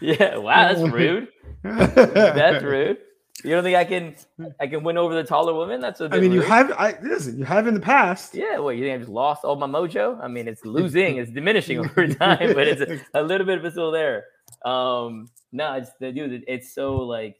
yeah. 0.00 0.38
Wow, 0.38 0.72
that's 0.72 0.80
rude. 0.92 1.28
That's 1.62 2.64
rude. 2.64 2.96
You 3.44 3.50
don't 3.50 3.62
think 3.62 3.76
I 3.76 3.84
can 3.84 4.16
I 4.58 4.66
can 4.66 4.82
win 4.82 4.98
over 4.98 5.14
the 5.14 5.22
taller 5.22 5.54
woman? 5.54 5.80
That's 5.80 6.00
a 6.00 6.08
I 6.10 6.18
mean, 6.18 6.32
you 6.32 6.40
have 6.40 6.72
I 6.72 6.98
listen, 7.00 7.38
you 7.38 7.44
have 7.44 7.68
in 7.68 7.74
the 7.74 7.78
past. 7.78 8.34
Yeah, 8.34 8.58
well, 8.58 8.72
you 8.72 8.82
think 8.82 8.96
I 8.96 8.98
just 8.98 9.08
lost 9.08 9.44
all 9.44 9.54
my 9.54 9.68
mojo? 9.68 10.20
I 10.20 10.26
mean, 10.26 10.48
it's 10.48 10.64
losing, 10.64 11.18
it's 11.18 11.30
diminishing 11.30 11.78
over 11.78 12.08
time, 12.08 12.54
but 12.54 12.66
it's 12.66 12.82
a, 12.82 12.98
a 13.20 13.22
little 13.22 13.46
bit 13.46 13.58
of 13.58 13.64
it 13.64 13.70
still 13.70 13.92
there. 13.92 14.24
Um, 14.64 15.30
no, 15.52 15.74
it's 15.74 15.92
the 16.00 16.10
dude. 16.10 16.42
It's 16.48 16.74
so 16.74 16.96
like, 16.96 17.36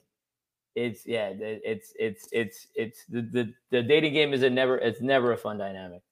it's 0.77 1.05
yeah, 1.07 1.33
it's 1.35 1.93
it's 1.99 2.29
it's 2.31 2.67
it's 2.77 3.05
the 3.07 3.23
the, 3.23 3.53
the 3.71 3.83
dating 3.83 4.13
game 4.13 4.33
is 4.33 4.43
a 4.43 4.51
never 4.51 4.77
it's 4.79 5.01
never 5.01 5.33
a 5.33 5.37
fun 5.37 5.59
dynamic. 5.59 6.03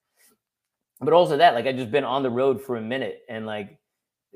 But 0.99 1.13
also 1.13 1.37
that 1.37 1.53
like 1.53 1.65
I 1.67 1.71
just 1.71 1.91
been 1.91 2.03
on 2.03 2.23
the 2.23 2.29
road 2.29 2.61
for 2.61 2.75
a 2.75 2.81
minute 2.81 3.19
and 3.29 3.45
like 3.45 3.77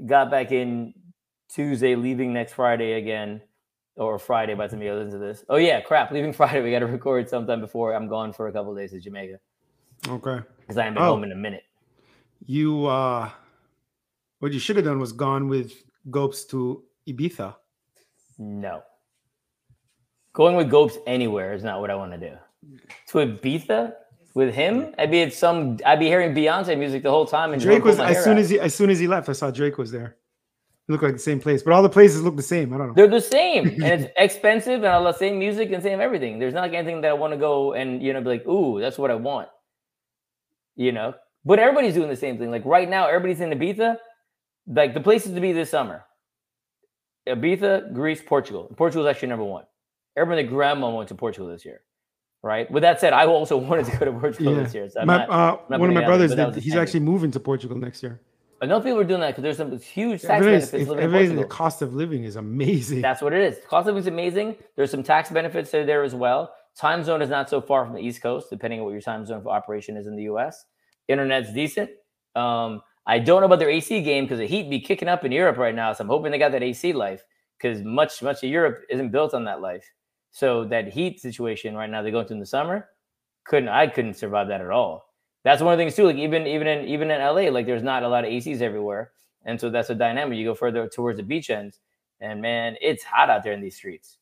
got 0.05 0.29
back 0.31 0.51
in 0.51 0.93
Tuesday, 1.49 1.95
leaving 1.95 2.31
next 2.31 2.53
Friday 2.53 2.93
again. 2.93 3.41
Or 3.95 4.17
Friday 4.17 4.53
by 4.53 4.67
the 4.67 4.71
time 4.77 4.81
you 4.81 4.93
listen 4.93 5.11
to 5.11 5.17
this. 5.17 5.43
Oh 5.49 5.57
yeah, 5.57 5.81
crap! 5.81 6.09
Leaving 6.11 6.31
Friday, 6.39 6.61
we 6.61 6.71
got 6.71 6.79
to 6.79 6.85
record 6.85 7.27
sometime 7.27 7.59
before 7.59 7.93
I'm 7.93 8.07
gone 8.07 8.31
for 8.31 8.47
a 8.47 8.51
couple 8.53 8.71
of 8.71 8.77
days 8.77 8.91
to 8.91 8.99
Jamaica 9.01 9.39
Okay. 10.07 10.39
because 10.61 10.77
I 10.77 10.83
haven't 10.83 10.93
been 10.93 11.03
Oh. 11.03 11.07
home 11.15 11.25
in 11.25 11.33
a 11.33 11.35
minute. 11.35 11.63
You 12.45 12.85
uh 12.85 13.29
what 14.39 14.53
you 14.53 14.59
should 14.59 14.77
have 14.77 14.85
done 14.85 14.99
was 14.99 15.11
gone 15.11 15.49
with 15.49 15.73
Gopes 16.09 16.45
to 16.45 16.85
Ibiza. 17.09 17.55
No. 18.37 18.83
Going 20.33 20.55
with 20.55 20.69
Gopes 20.69 20.97
anywhere 21.07 21.53
is 21.53 21.63
not 21.63 21.81
what 21.81 21.89
I 21.89 21.95
want 21.95 22.11
to 22.13 22.17
do. 22.17 22.35
To 23.07 23.17
Ibiza 23.17 23.93
with 24.35 24.53
him, 24.53 24.93
I'd 24.97 25.11
be 25.11 25.21
at 25.23 25.33
some. 25.33 25.77
I'd 25.85 25.99
be 25.99 26.05
hearing 26.05 26.35
Beyonce 26.35 26.77
music 26.77 27.03
the 27.03 27.09
whole 27.09 27.25
time. 27.25 27.53
And 27.53 27.61
Drake 27.61 27.83
was 27.83 27.99
as 27.99 28.23
soon 28.23 28.33
out. 28.33 28.39
as 28.39 28.49
he 28.49 28.59
as 28.59 28.75
soon 28.75 28.89
as 28.89 28.99
he 28.99 29.07
left, 29.07 29.27
I 29.27 29.33
saw 29.33 29.49
Drake 29.49 29.77
was 29.77 29.91
there. 29.91 30.17
It 30.87 30.91
looked 30.91 31.03
like 31.03 31.13
the 31.13 31.19
same 31.19 31.39
place, 31.39 31.61
but 31.63 31.73
all 31.73 31.83
the 31.83 31.89
places 31.89 32.23
look 32.23 32.35
the 32.35 32.43
same. 32.43 32.73
I 32.73 32.77
don't 32.77 32.87
know. 32.87 32.93
they're 32.93 33.07
the 33.07 33.21
same, 33.21 33.67
and 33.83 34.01
it's 34.01 34.13
expensive, 34.17 34.83
and 34.83 34.87
all 34.87 35.03
the 35.03 35.13
same 35.13 35.39
music 35.39 35.71
and 35.71 35.81
same 35.81 35.99
everything. 35.99 36.39
There's 36.39 36.53
not 36.53 36.61
like 36.61 36.73
anything 36.73 37.01
that 37.01 37.09
I 37.09 37.13
want 37.13 37.33
to 37.33 37.37
go 37.37 37.73
and 37.73 38.01
you 38.01 38.13
know 38.13 38.21
be 38.21 38.29
like, 38.29 38.47
ooh, 38.47 38.79
that's 38.79 38.97
what 38.97 39.09
I 39.11 39.15
want. 39.15 39.49
You 40.75 40.91
know, 40.91 41.15
but 41.43 41.59
everybody's 41.59 41.95
doing 41.95 42.09
the 42.09 42.15
same 42.15 42.37
thing. 42.37 42.51
Like 42.51 42.65
right 42.65 42.89
now, 42.89 43.07
everybody's 43.07 43.41
in 43.41 43.49
Ibiza. 43.49 43.97
Like 44.67 44.93
the 44.93 45.01
places 45.01 45.33
to 45.33 45.41
be 45.41 45.53
this 45.53 45.71
summer: 45.71 46.05
Ibiza, 47.27 47.93
Greece, 47.93 48.21
Portugal. 48.25 48.71
Portugal's 48.77 49.07
actually 49.07 49.29
number 49.29 49.45
one. 49.45 49.65
Everybody, 50.19 50.41
and 50.41 50.49
grandma 50.49 50.89
went 50.89 51.09
to 51.09 51.15
Portugal 51.15 51.47
this 51.49 51.63
year, 51.65 51.81
right? 52.43 52.69
With 52.69 52.83
that 52.83 52.99
said, 52.99 53.13
I 53.13 53.25
also 53.25 53.57
wanted 53.69 53.85
to 53.87 53.97
go 53.97 54.05
to 54.05 54.11
Portugal 54.11 54.55
Yeah. 54.55 54.63
this 54.63 54.73
year. 54.73 54.89
So 54.89 55.05
My, 55.05 55.17
not, 55.25 55.29
uh, 55.29 55.57
one 55.77 55.89
of 55.89 55.95
my 55.95 56.05
brothers, 56.05 56.35
did, 56.35 56.55
he's 56.55 56.75
actually 56.75 57.01
moving 57.01 57.31
to 57.31 57.39
Portugal 57.39 57.77
next 57.77 58.03
year. 58.03 58.19
I 58.61 58.65
know 58.65 58.81
people 58.81 58.99
are 58.99 59.05
doing 59.05 59.21
that 59.21 59.29
because 59.29 59.43
there's 59.43 59.57
some 59.57 59.79
huge 59.79 60.21
tax 60.21 60.31
Everybody's- 60.45 60.69
benefits 60.71 60.89
living 60.89 61.03
in 61.03 61.15
everybody's- 61.15 61.39
the 61.39 61.47
cost 61.47 61.81
of 61.81 61.93
living 61.93 62.25
is 62.25 62.35
amazing. 62.35 63.01
That's 63.01 63.21
what 63.21 63.31
it 63.33 63.41
is. 63.41 63.57
Cost 63.67 63.87
of 63.87 63.95
living 63.95 64.01
is 64.01 64.07
amazing. 64.07 64.55
There's 64.75 64.91
some 64.91 65.01
tax 65.03 65.29
benefits 65.31 65.71
that 65.71 65.79
are 65.81 65.85
there 65.85 66.03
as 66.03 66.13
well. 66.13 66.53
Time 66.75 67.03
zone 67.03 67.21
is 67.21 67.29
not 67.29 67.49
so 67.49 67.61
far 67.61 67.85
from 67.85 67.93
the 67.95 68.01
East 68.01 68.21
Coast, 68.21 68.49
depending 68.49 68.79
on 68.81 68.85
what 68.85 68.91
your 68.91 69.01
time 69.01 69.25
zone 69.25 69.41
for 69.41 69.49
operation 69.49 69.95
is 69.95 70.07
in 70.07 70.15
the 70.17 70.23
US. 70.23 70.65
Internet's 71.07 71.53
decent. 71.53 71.89
Um, 72.35 72.81
I 73.07 73.19
don't 73.19 73.39
know 73.41 73.45
about 73.47 73.59
their 73.59 73.69
AC 73.69 74.01
game 74.01 74.25
because 74.25 74.39
the 74.39 74.45
heat 74.45 74.69
be 74.69 74.79
kicking 74.81 75.07
up 75.07 75.23
in 75.25 75.31
Europe 75.31 75.57
right 75.57 75.73
now. 75.73 75.93
So 75.93 76.03
I'm 76.03 76.09
hoping 76.09 76.31
they 76.31 76.37
got 76.37 76.51
that 76.51 76.61
AC 76.61 76.91
life 76.93 77.23
because 77.57 77.81
much, 77.81 78.21
much 78.21 78.43
of 78.43 78.49
Europe 78.49 78.81
isn't 78.89 79.09
built 79.11 79.33
on 79.33 79.45
that 79.45 79.61
life. 79.61 79.89
So 80.31 80.65
that 80.65 80.87
heat 80.93 81.19
situation 81.19 81.75
right 81.75 81.89
now 81.89 82.01
they're 82.01 82.11
going 82.11 82.27
through 82.27 82.35
in 82.35 82.39
the 82.41 82.45
summer, 82.45 82.87
couldn't 83.45 83.69
I 83.69 83.87
couldn't 83.87 84.13
survive 84.15 84.47
that 84.49 84.61
at 84.61 84.69
all. 84.69 85.05
That's 85.43 85.61
one 85.61 85.73
of 85.73 85.77
the 85.77 85.83
things 85.83 85.95
too. 85.95 86.05
Like 86.05 86.17
even 86.17 86.45
even 86.47 86.67
in 86.67 86.87
even 86.87 87.09
in 87.11 87.19
LA, 87.21 87.49
like 87.49 87.65
there's 87.65 87.83
not 87.83 88.03
a 88.03 88.07
lot 88.09 88.25
of 88.25 88.31
ACs 88.31 88.61
everywhere. 88.61 89.11
And 89.45 89.59
so 89.59 89.69
that's 89.69 89.89
a 89.89 89.95
dynamic. 89.95 90.37
You 90.37 90.45
go 90.45 90.53
further 90.55 90.87
towards 90.87 91.17
the 91.17 91.23
beach 91.23 91.49
ends, 91.49 91.79
and 92.19 92.41
man, 92.41 92.75
it's 92.81 93.03
hot 93.03 93.29
out 93.29 93.43
there 93.43 93.53
in 93.53 93.61
these 93.61 93.75
streets. 93.75 94.17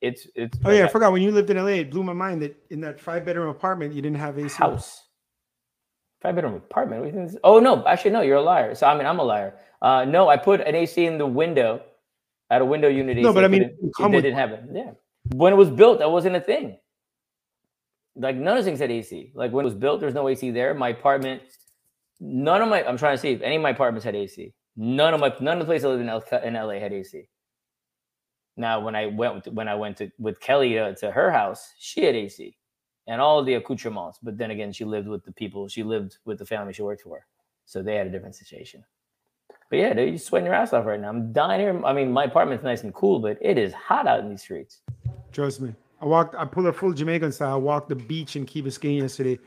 It's 0.00 0.26
it's 0.34 0.58
oh 0.64 0.70
yeah, 0.72 0.84
I 0.84 0.88
forgot 0.88 1.12
when 1.12 1.22
you 1.22 1.30
lived 1.30 1.48
in 1.50 1.56
LA, 1.56 1.80
it 1.80 1.90
blew 1.90 2.02
my 2.02 2.12
mind 2.12 2.42
that 2.42 2.56
in 2.68 2.80
that 2.82 3.00
five 3.00 3.24
bedroom 3.24 3.48
apartment 3.48 3.94
you 3.94 4.02
didn't 4.02 4.18
have 4.18 4.38
AC. 4.38 4.54
house. 4.56 5.02
Five 6.20 6.34
bedroom 6.34 6.54
apartment. 6.54 7.02
What 7.02 7.12
do 7.12 7.18
you 7.20 7.26
think 7.28 7.40
Oh 7.44 7.60
no, 7.60 7.86
actually 7.86 8.10
no, 8.10 8.20
you're 8.22 8.36
a 8.36 8.42
liar. 8.42 8.74
So 8.74 8.86
I 8.86 8.96
mean 8.96 9.06
I'm 9.06 9.18
a 9.20 9.24
liar. 9.24 9.54
Uh 9.80 10.04
no, 10.04 10.28
I 10.28 10.36
put 10.36 10.60
an 10.60 10.74
AC 10.74 11.06
in 11.06 11.16
the 11.16 11.26
window 11.26 11.80
at 12.50 12.60
a 12.60 12.64
window 12.64 12.88
unit. 12.88 13.16
No, 13.18 13.30
AC, 13.30 13.34
but 13.34 13.44
I 13.44 13.48
mean, 13.48 13.62
it 13.62 13.76
it 13.80 14.02
with- 14.02 14.22
didn't 14.22 14.34
have 14.34 14.50
it. 14.52 14.64
Yeah. 14.72 14.90
When 15.32 15.52
it 15.52 15.56
was 15.56 15.70
built, 15.70 15.98
that 16.00 16.10
wasn't 16.10 16.36
a 16.36 16.40
thing. 16.40 16.78
Like 18.16 18.36
none 18.36 18.56
of 18.56 18.64
things 18.64 18.78
had 18.78 18.90
AC. 18.90 19.32
Like 19.34 19.52
when 19.52 19.64
it 19.64 19.68
was 19.68 19.74
built, 19.74 20.00
there's 20.00 20.14
no 20.14 20.28
AC 20.28 20.50
there. 20.50 20.74
My 20.74 20.90
apartment, 20.90 21.42
none 22.20 22.62
of 22.62 22.68
my 22.68 22.86
I'm 22.86 22.96
trying 22.96 23.16
to 23.16 23.20
see 23.20 23.30
if 23.30 23.42
any 23.42 23.56
of 23.56 23.62
my 23.62 23.70
apartments 23.70 24.04
had 24.04 24.14
AC. 24.14 24.54
None 24.76 25.14
of 25.14 25.20
my 25.20 25.32
none 25.40 25.54
of 25.54 25.60
the 25.60 25.64
places 25.64 25.86
I 25.86 25.88
lived 25.88 26.02
in, 26.02 26.08
L, 26.08 26.22
in 26.44 26.54
LA 26.54 26.74
had 26.74 26.92
AC. 26.92 27.28
Now, 28.56 28.80
when 28.80 28.94
I 28.94 29.06
went 29.06 29.52
when 29.52 29.66
I 29.68 29.74
went 29.74 29.96
to 29.96 30.10
with 30.18 30.38
Kelly 30.40 30.78
uh, 30.78 30.94
to 30.96 31.10
her 31.10 31.30
house, 31.30 31.72
she 31.78 32.04
had 32.04 32.14
AC 32.14 32.56
and 33.06 33.20
all 33.20 33.42
the 33.42 33.54
accoutrements. 33.54 34.18
But 34.22 34.38
then 34.38 34.50
again, 34.50 34.72
she 34.72 34.84
lived 34.84 35.08
with 35.08 35.24
the 35.24 35.32
people. 35.32 35.68
She 35.68 35.82
lived 35.82 36.18
with 36.24 36.38
the 36.38 36.46
family 36.46 36.72
she 36.72 36.82
worked 36.82 37.02
for, 37.02 37.26
so 37.64 37.82
they 37.82 37.96
had 37.96 38.06
a 38.06 38.10
different 38.10 38.36
situation. 38.36 38.84
But 39.70 39.78
yeah, 39.78 39.92
dude, 39.92 40.10
you're 40.10 40.18
sweating 40.18 40.46
your 40.46 40.54
ass 40.54 40.72
off 40.72 40.86
right 40.86 41.00
now. 41.00 41.08
I'm 41.08 41.32
dying 41.32 41.60
here. 41.60 41.84
I 41.84 41.92
mean, 41.92 42.12
my 42.12 42.24
apartment's 42.24 42.62
nice 42.62 42.84
and 42.84 42.94
cool, 42.94 43.18
but 43.18 43.38
it 43.40 43.58
is 43.58 43.72
hot 43.72 44.06
out 44.06 44.20
in 44.20 44.28
these 44.28 44.42
streets. 44.42 44.82
Trust 45.34 45.60
me. 45.60 45.74
I 46.00 46.06
walked. 46.06 46.34
I 46.34 46.44
pulled 46.44 46.66
a 46.66 46.72
full 46.72 46.92
Jamaican 46.92 47.32
style. 47.32 47.54
I 47.54 47.56
walked 47.56 47.88
the 47.88 47.96
beach 47.96 48.36
in 48.36 48.46
Key 48.46 48.62
Biscayne 48.62 49.00
yesterday. 49.00 49.38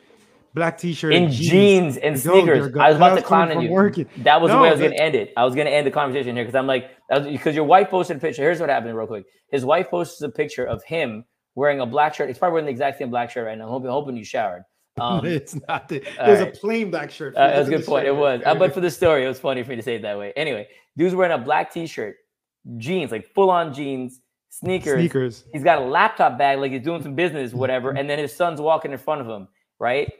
Black 0.53 0.77
t-shirt 0.77 1.13
In 1.13 1.25
and 1.25 1.33
jeans 1.33 1.97
and 1.97 2.19
sneakers. 2.19 2.75
I 2.75 2.87
was 2.87 2.97
about 2.97 3.15
to 3.15 3.21
clown 3.21 3.51
on 3.51 3.61
you. 3.61 3.69
working. 3.69 4.07
That 4.17 4.41
was 4.41 4.51
the 4.51 4.57
way 4.57 4.69
I 4.69 4.71
was 4.71 4.79
going 4.79 4.91
to 4.91 4.99
end 5.01 5.13
it. 5.13 5.31
I 5.37 5.43
was 5.43 5.53
going 5.53 5.67
to 5.67 5.73
end 5.73 5.85
the 5.85 5.91
conversation 5.91 6.35
here 6.35 6.45
because 6.45 6.55
I'm 6.55 6.65
like, 6.65 6.89
because 7.09 7.53
your 7.53 7.65
wife 7.65 7.89
posted 7.89 8.17
a 8.17 8.19
picture. 8.19 8.41
Here's 8.41 8.59
what 8.59 8.69
happened, 8.69 8.97
real 8.97 9.07
quick. 9.07 9.25
His 9.51 9.63
wife 9.63 9.89
posted 9.89 10.27
a 10.27 10.31
picture 10.31 10.65
of 10.65 10.83
him 10.83 11.25
wearing 11.53 11.79
a 11.79 11.85
black 11.85 12.15
shirt. 12.15 12.27
He's 12.27 12.39
probably 12.39 12.53
wearing 12.53 12.65
the 12.65 12.71
exact 12.71 12.97
same 12.97 13.11
black 13.11 13.29
shirt 13.29 13.45
right 13.45 13.57
now. 13.57 13.65
I'm 13.65 13.69
hoping, 13.69 13.89
hoping 13.89 14.17
you 14.17 14.23
showered. 14.23 14.63
Um, 14.99 15.25
it's 15.27 15.55
not. 15.67 15.89
The, 15.89 15.97
it 15.97 16.27
was 16.27 16.39
a 16.39 16.47
plain 16.47 16.89
black 16.89 17.11
shirt. 17.11 17.35
Uh, 17.35 17.47
that 17.47 17.59
was 17.59 17.67
a 17.67 17.71
good 17.71 17.85
point. 17.85 18.07
It 18.07 18.15
was. 18.15 18.41
Uh, 18.43 18.55
but 18.55 18.73
for 18.73 18.81
the 18.81 18.91
story, 19.01 19.25
it 19.25 19.27
was 19.27 19.39
funny 19.39 19.61
for 19.61 19.69
me 19.69 19.75
to 19.75 19.83
say 19.83 19.95
it 19.95 20.01
that 20.01 20.17
way. 20.17 20.33
Anyway, 20.35 20.67
dude's 20.97 21.13
wearing 21.13 21.39
a 21.39 21.43
black 21.43 21.71
t-shirt, 21.71 22.15
jeans, 22.77 23.11
like 23.11 23.27
full 23.33 23.51
on 23.51 23.73
jeans, 23.73 24.21
sneakers. 24.49 24.93
sneakers. 24.99 25.43
He's 25.53 25.63
got 25.63 25.79
a 25.79 25.85
laptop 25.85 26.37
bag, 26.37 26.59
like 26.59 26.71
he's 26.71 26.81
doing 26.83 27.01
some 27.01 27.15
business, 27.15 27.53
whatever. 27.53 27.91
And 27.91 28.09
then 28.09 28.19
his 28.19 28.35
son's 28.35 28.59
walking 28.61 28.91
in 28.91 28.97
front 28.97 29.21
of 29.21 29.27
him, 29.27 29.47
right? 29.79 30.11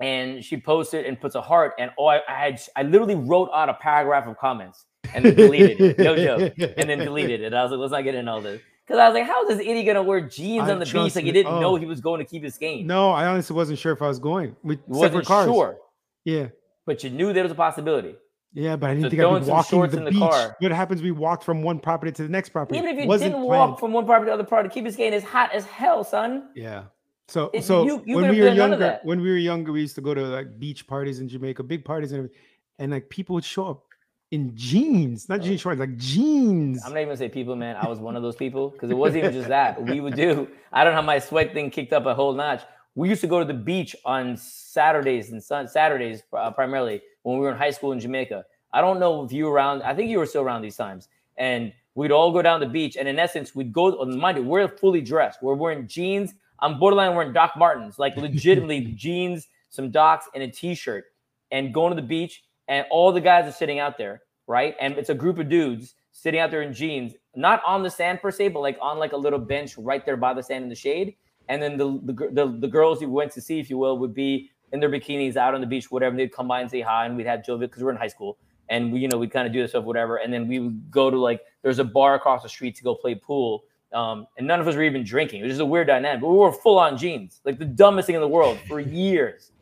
And 0.00 0.44
she 0.44 0.56
posts 0.56 0.94
it 0.94 1.06
and 1.06 1.20
puts 1.20 1.34
a 1.34 1.40
heart. 1.40 1.74
And 1.78 1.90
oh, 1.98 2.06
I, 2.06 2.20
I 2.28 2.34
had, 2.34 2.60
I 2.76 2.82
literally 2.82 3.14
wrote 3.14 3.50
out 3.54 3.68
a 3.68 3.74
paragraph 3.74 4.26
of 4.26 4.36
comments 4.38 4.84
and 5.14 5.24
then 5.24 5.34
deleted 5.34 5.80
it. 5.80 5.98
No 5.98 6.16
joke. 6.16 6.54
And 6.76 6.88
then 6.90 6.98
deleted 6.98 7.40
it. 7.40 7.54
I 7.54 7.62
was 7.62 7.70
like, 7.70 7.78
let's 7.80 7.92
not 7.92 8.02
get 8.02 8.14
into 8.14 8.30
all 8.30 8.40
this. 8.40 8.60
Because 8.84 8.98
I 8.98 9.06
was 9.08 9.14
like, 9.14 9.26
how 9.26 9.42
is 9.48 9.56
this 9.56 9.60
idiot 9.66 9.86
gonna 9.86 10.02
wear 10.02 10.20
jeans 10.22 10.68
I 10.68 10.72
on 10.72 10.80
the 10.80 10.84
beach 10.86 11.14
like 11.14 11.24
he 11.24 11.30
didn't 11.30 11.52
Oh. 11.52 11.60
know 11.60 11.76
he 11.76 11.86
was 11.86 12.00
going 12.00 12.18
to 12.18 12.24
Key 12.24 12.40
Biscayne? 12.40 12.84
No, 12.84 13.12
I 13.12 13.26
honestly 13.26 13.54
wasn't 13.54 13.78
sure 13.78 13.92
if 13.92 14.02
I 14.02 14.08
was 14.08 14.18
going. 14.18 14.56
We 14.64 14.78
wasn't 14.88 15.12
separate 15.12 15.26
cars. 15.26 15.46
sure, 15.46 15.76
Yeah. 16.24 16.48
but 16.84 17.04
you 17.04 17.10
knew 17.10 17.32
there 17.32 17.44
was 17.44 17.52
a 17.52 17.54
possibility. 17.54 18.16
Yeah, 18.54 18.76
but 18.76 18.90
I 18.90 18.94
didn't 18.94 19.04
So 19.04 19.10
think 19.10 19.22
I'd 19.22 19.44
be 19.44 19.50
walking 19.50 19.80
the 19.82 20.04
the 20.04 20.10
beach. 20.10 20.18
car. 20.18 20.56
What 20.60 20.72
happens? 20.72 21.00
We 21.02 21.10
walked 21.10 21.42
from 21.42 21.62
one 21.62 21.78
property 21.78 22.12
to 22.12 22.22
the 22.22 22.28
next 22.28 22.50
property. 22.50 22.78
Even 22.78 22.90
if 22.96 23.02
you 23.02 23.08
Wasn't 23.08 23.32
didn't 23.32 23.46
planned. 23.46 23.70
walk 23.70 23.80
from 23.80 23.92
one 23.92 24.04
property 24.04 24.26
to 24.30 24.36
the 24.36 24.42
other 24.42 24.44
property, 24.48 24.68
Key 24.74 24.82
Biscayne 24.86 25.12
is 25.12 25.24
hot 25.24 25.52
as 25.54 25.64
hell, 25.64 26.04
son. 26.04 26.50
Yeah. 26.54 26.84
So 27.28 27.50
It- 27.54 27.64
so 27.64 27.84
you- 27.84 28.02
you 28.04 28.16
when 28.16 28.30
we 28.30 28.40
were 28.40 28.48
done 28.48 28.56
none 28.58 28.72
of 28.74 28.80
younger, 28.80 29.00
when 29.04 29.20
we 29.22 29.30
were 29.30 29.36
younger, 29.38 29.72
we 29.72 29.80
used 29.80 29.94
to 29.94 30.02
go 30.02 30.12
to 30.12 30.20
like 30.22 30.58
beach 30.58 30.86
parties 30.86 31.20
in 31.20 31.28
Jamaica, 31.28 31.62
big 31.62 31.82
parties 31.84 32.12
and 32.12 32.18
everything, 32.18 32.36
and 32.78 32.92
like 32.92 33.08
people 33.08 33.34
would 33.34 33.44
show 33.44 33.66
up 33.68 33.84
in 34.32 34.52
jeans, 34.54 35.28
not 35.30 35.40
jeans 35.40 35.60
shorts, 35.60 35.78
like 35.80 35.96
jeans. 35.96 36.82
I'm 36.84 36.92
not 36.92 36.98
even 36.98 37.08
gonna 37.08 37.16
say 37.16 37.28
people, 37.30 37.56
man. 37.56 37.76
I 37.80 37.88
was 37.88 38.00
one 38.00 38.16
of 38.16 38.22
those 38.22 38.36
people 38.36 38.68
because 38.70 38.90
it 38.90 38.96
wasn't 38.96 39.24
even 39.24 39.32
just 39.32 39.48
that. 39.48 39.82
We 39.82 40.00
would 40.00 40.14
do. 40.14 40.46
I 40.72 40.84
don't 40.84 40.92
know 40.92 41.00
how 41.00 41.06
my 41.06 41.18
sweat 41.20 41.54
thing 41.54 41.70
kicked 41.70 41.92
up 41.94 42.04
a 42.06 42.14
whole 42.14 42.34
notch. 42.34 42.62
We 42.94 43.08
used 43.08 43.22
to 43.22 43.26
go 43.26 43.38
to 43.38 43.44
the 43.46 43.54
beach 43.54 43.96
on 44.04 44.36
Saturdays 44.36 45.32
and 45.32 45.42
sun 45.42 45.68
Saturdays 45.68 46.22
uh, 46.34 46.50
primarily 46.50 47.00
when 47.22 47.38
we 47.38 47.44
were 47.44 47.52
in 47.52 47.58
high 47.58 47.70
school 47.70 47.92
in 47.92 48.00
Jamaica. 48.00 48.44
I 48.72 48.80
don't 48.80 48.98
know 48.98 49.22
if 49.24 49.32
you 49.32 49.46
were 49.46 49.52
around. 49.52 49.82
I 49.82 49.94
think 49.94 50.10
you 50.10 50.18
were 50.18 50.26
still 50.26 50.42
around 50.42 50.62
these 50.62 50.76
times. 50.76 51.08
And 51.36 51.72
we'd 51.94 52.12
all 52.12 52.32
go 52.32 52.42
down 52.42 52.60
the 52.60 52.66
beach, 52.66 52.96
and 52.96 53.08
in 53.08 53.18
essence, 53.18 53.54
we'd 53.54 53.72
go. 53.72 54.04
Mind 54.04 54.38
you, 54.38 54.44
we're 54.44 54.68
fully 54.68 55.00
dressed. 55.00 55.42
We're 55.42 55.54
wearing 55.54 55.86
jeans. 55.86 56.34
I'm 56.60 56.78
borderline 56.78 57.14
wearing 57.14 57.32
Doc 57.32 57.54
Martens, 57.56 57.98
like 57.98 58.16
legitimately 58.16 58.80
jeans, 58.96 59.48
some 59.70 59.90
Docs, 59.90 60.28
and 60.34 60.42
a 60.42 60.48
t-shirt, 60.48 61.04
and 61.50 61.74
going 61.74 61.94
to 61.94 62.00
the 62.00 62.06
beach. 62.06 62.44
And 62.68 62.86
all 62.90 63.12
the 63.12 63.20
guys 63.20 63.46
are 63.46 63.52
sitting 63.52 63.80
out 63.80 63.98
there, 63.98 64.22
right? 64.46 64.76
And 64.80 64.94
it's 64.96 65.10
a 65.10 65.14
group 65.14 65.38
of 65.38 65.48
dudes 65.48 65.94
sitting 66.12 66.38
out 66.38 66.50
there 66.50 66.62
in 66.62 66.72
jeans, 66.72 67.14
not 67.34 67.60
on 67.66 67.82
the 67.82 67.90
sand 67.90 68.20
per 68.22 68.30
se, 68.30 68.48
but 68.48 68.60
like 68.60 68.78
on 68.80 68.98
like 68.98 69.12
a 69.12 69.16
little 69.16 69.38
bench 69.38 69.76
right 69.76 70.06
there 70.06 70.16
by 70.16 70.32
the 70.32 70.42
sand 70.42 70.62
in 70.62 70.68
the 70.68 70.76
shade. 70.76 71.16
And 71.48 71.60
then 71.60 71.76
the 71.76 72.00
the, 72.04 72.30
the, 72.32 72.56
the 72.60 72.68
girls 72.68 73.02
you 73.02 73.10
went 73.10 73.32
to 73.32 73.40
see, 73.40 73.58
if 73.58 73.68
you 73.68 73.78
will, 73.78 73.98
would 73.98 74.14
be 74.14 74.50
in 74.72 74.80
their 74.80 74.90
bikinis 74.90 75.36
out 75.36 75.54
on 75.54 75.60
the 75.60 75.66
beach, 75.66 75.90
whatever. 75.90 76.16
They'd 76.16 76.32
come 76.32 76.48
by 76.48 76.60
and 76.60 76.70
say 76.70 76.80
hi, 76.80 77.06
and 77.06 77.16
we'd 77.16 77.26
have 77.26 77.44
Joe 77.44 77.58
because 77.58 77.82
we're 77.82 77.90
in 77.90 77.96
high 77.96 78.08
school, 78.08 78.38
and 78.68 78.92
we, 78.92 79.00
you 79.00 79.08
know, 79.08 79.18
we 79.18 79.28
kind 79.28 79.46
of 79.46 79.52
do 79.52 79.60
this 79.60 79.70
stuff, 79.70 79.84
whatever. 79.84 80.16
And 80.16 80.32
then 80.32 80.48
we 80.48 80.58
would 80.58 80.90
go 80.90 81.10
to 81.10 81.18
like, 81.18 81.42
there's 81.62 81.78
a 81.78 81.84
bar 81.84 82.14
across 82.14 82.42
the 82.42 82.48
street 82.48 82.74
to 82.76 82.82
go 82.82 82.94
play 82.94 83.14
pool. 83.14 83.64
Um, 83.92 84.26
and 84.38 84.46
none 84.46 84.58
of 84.58 84.66
us 84.66 84.74
were 84.74 84.82
even 84.82 85.04
drinking. 85.04 85.40
It 85.40 85.44
was 85.44 85.52
just 85.52 85.60
a 85.60 85.66
weird 85.66 85.86
dynamic. 85.86 86.22
But 86.22 86.28
we 86.28 86.38
were 86.38 86.50
full 86.50 86.78
on 86.78 86.96
jeans, 86.96 87.40
like 87.44 87.58
the 87.58 87.66
dumbest 87.66 88.06
thing 88.06 88.14
in 88.14 88.22
the 88.22 88.28
world 88.28 88.58
for 88.66 88.80
years. 89.04 89.52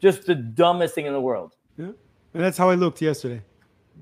Just 0.00 0.26
the 0.26 0.34
dumbest 0.34 0.94
thing 0.94 1.06
in 1.06 1.12
the 1.12 1.20
world. 1.20 1.56
Yeah. 1.76 1.86
And 2.34 2.42
that's 2.42 2.56
how 2.56 2.70
I 2.70 2.76
looked 2.76 3.02
yesterday. 3.02 3.42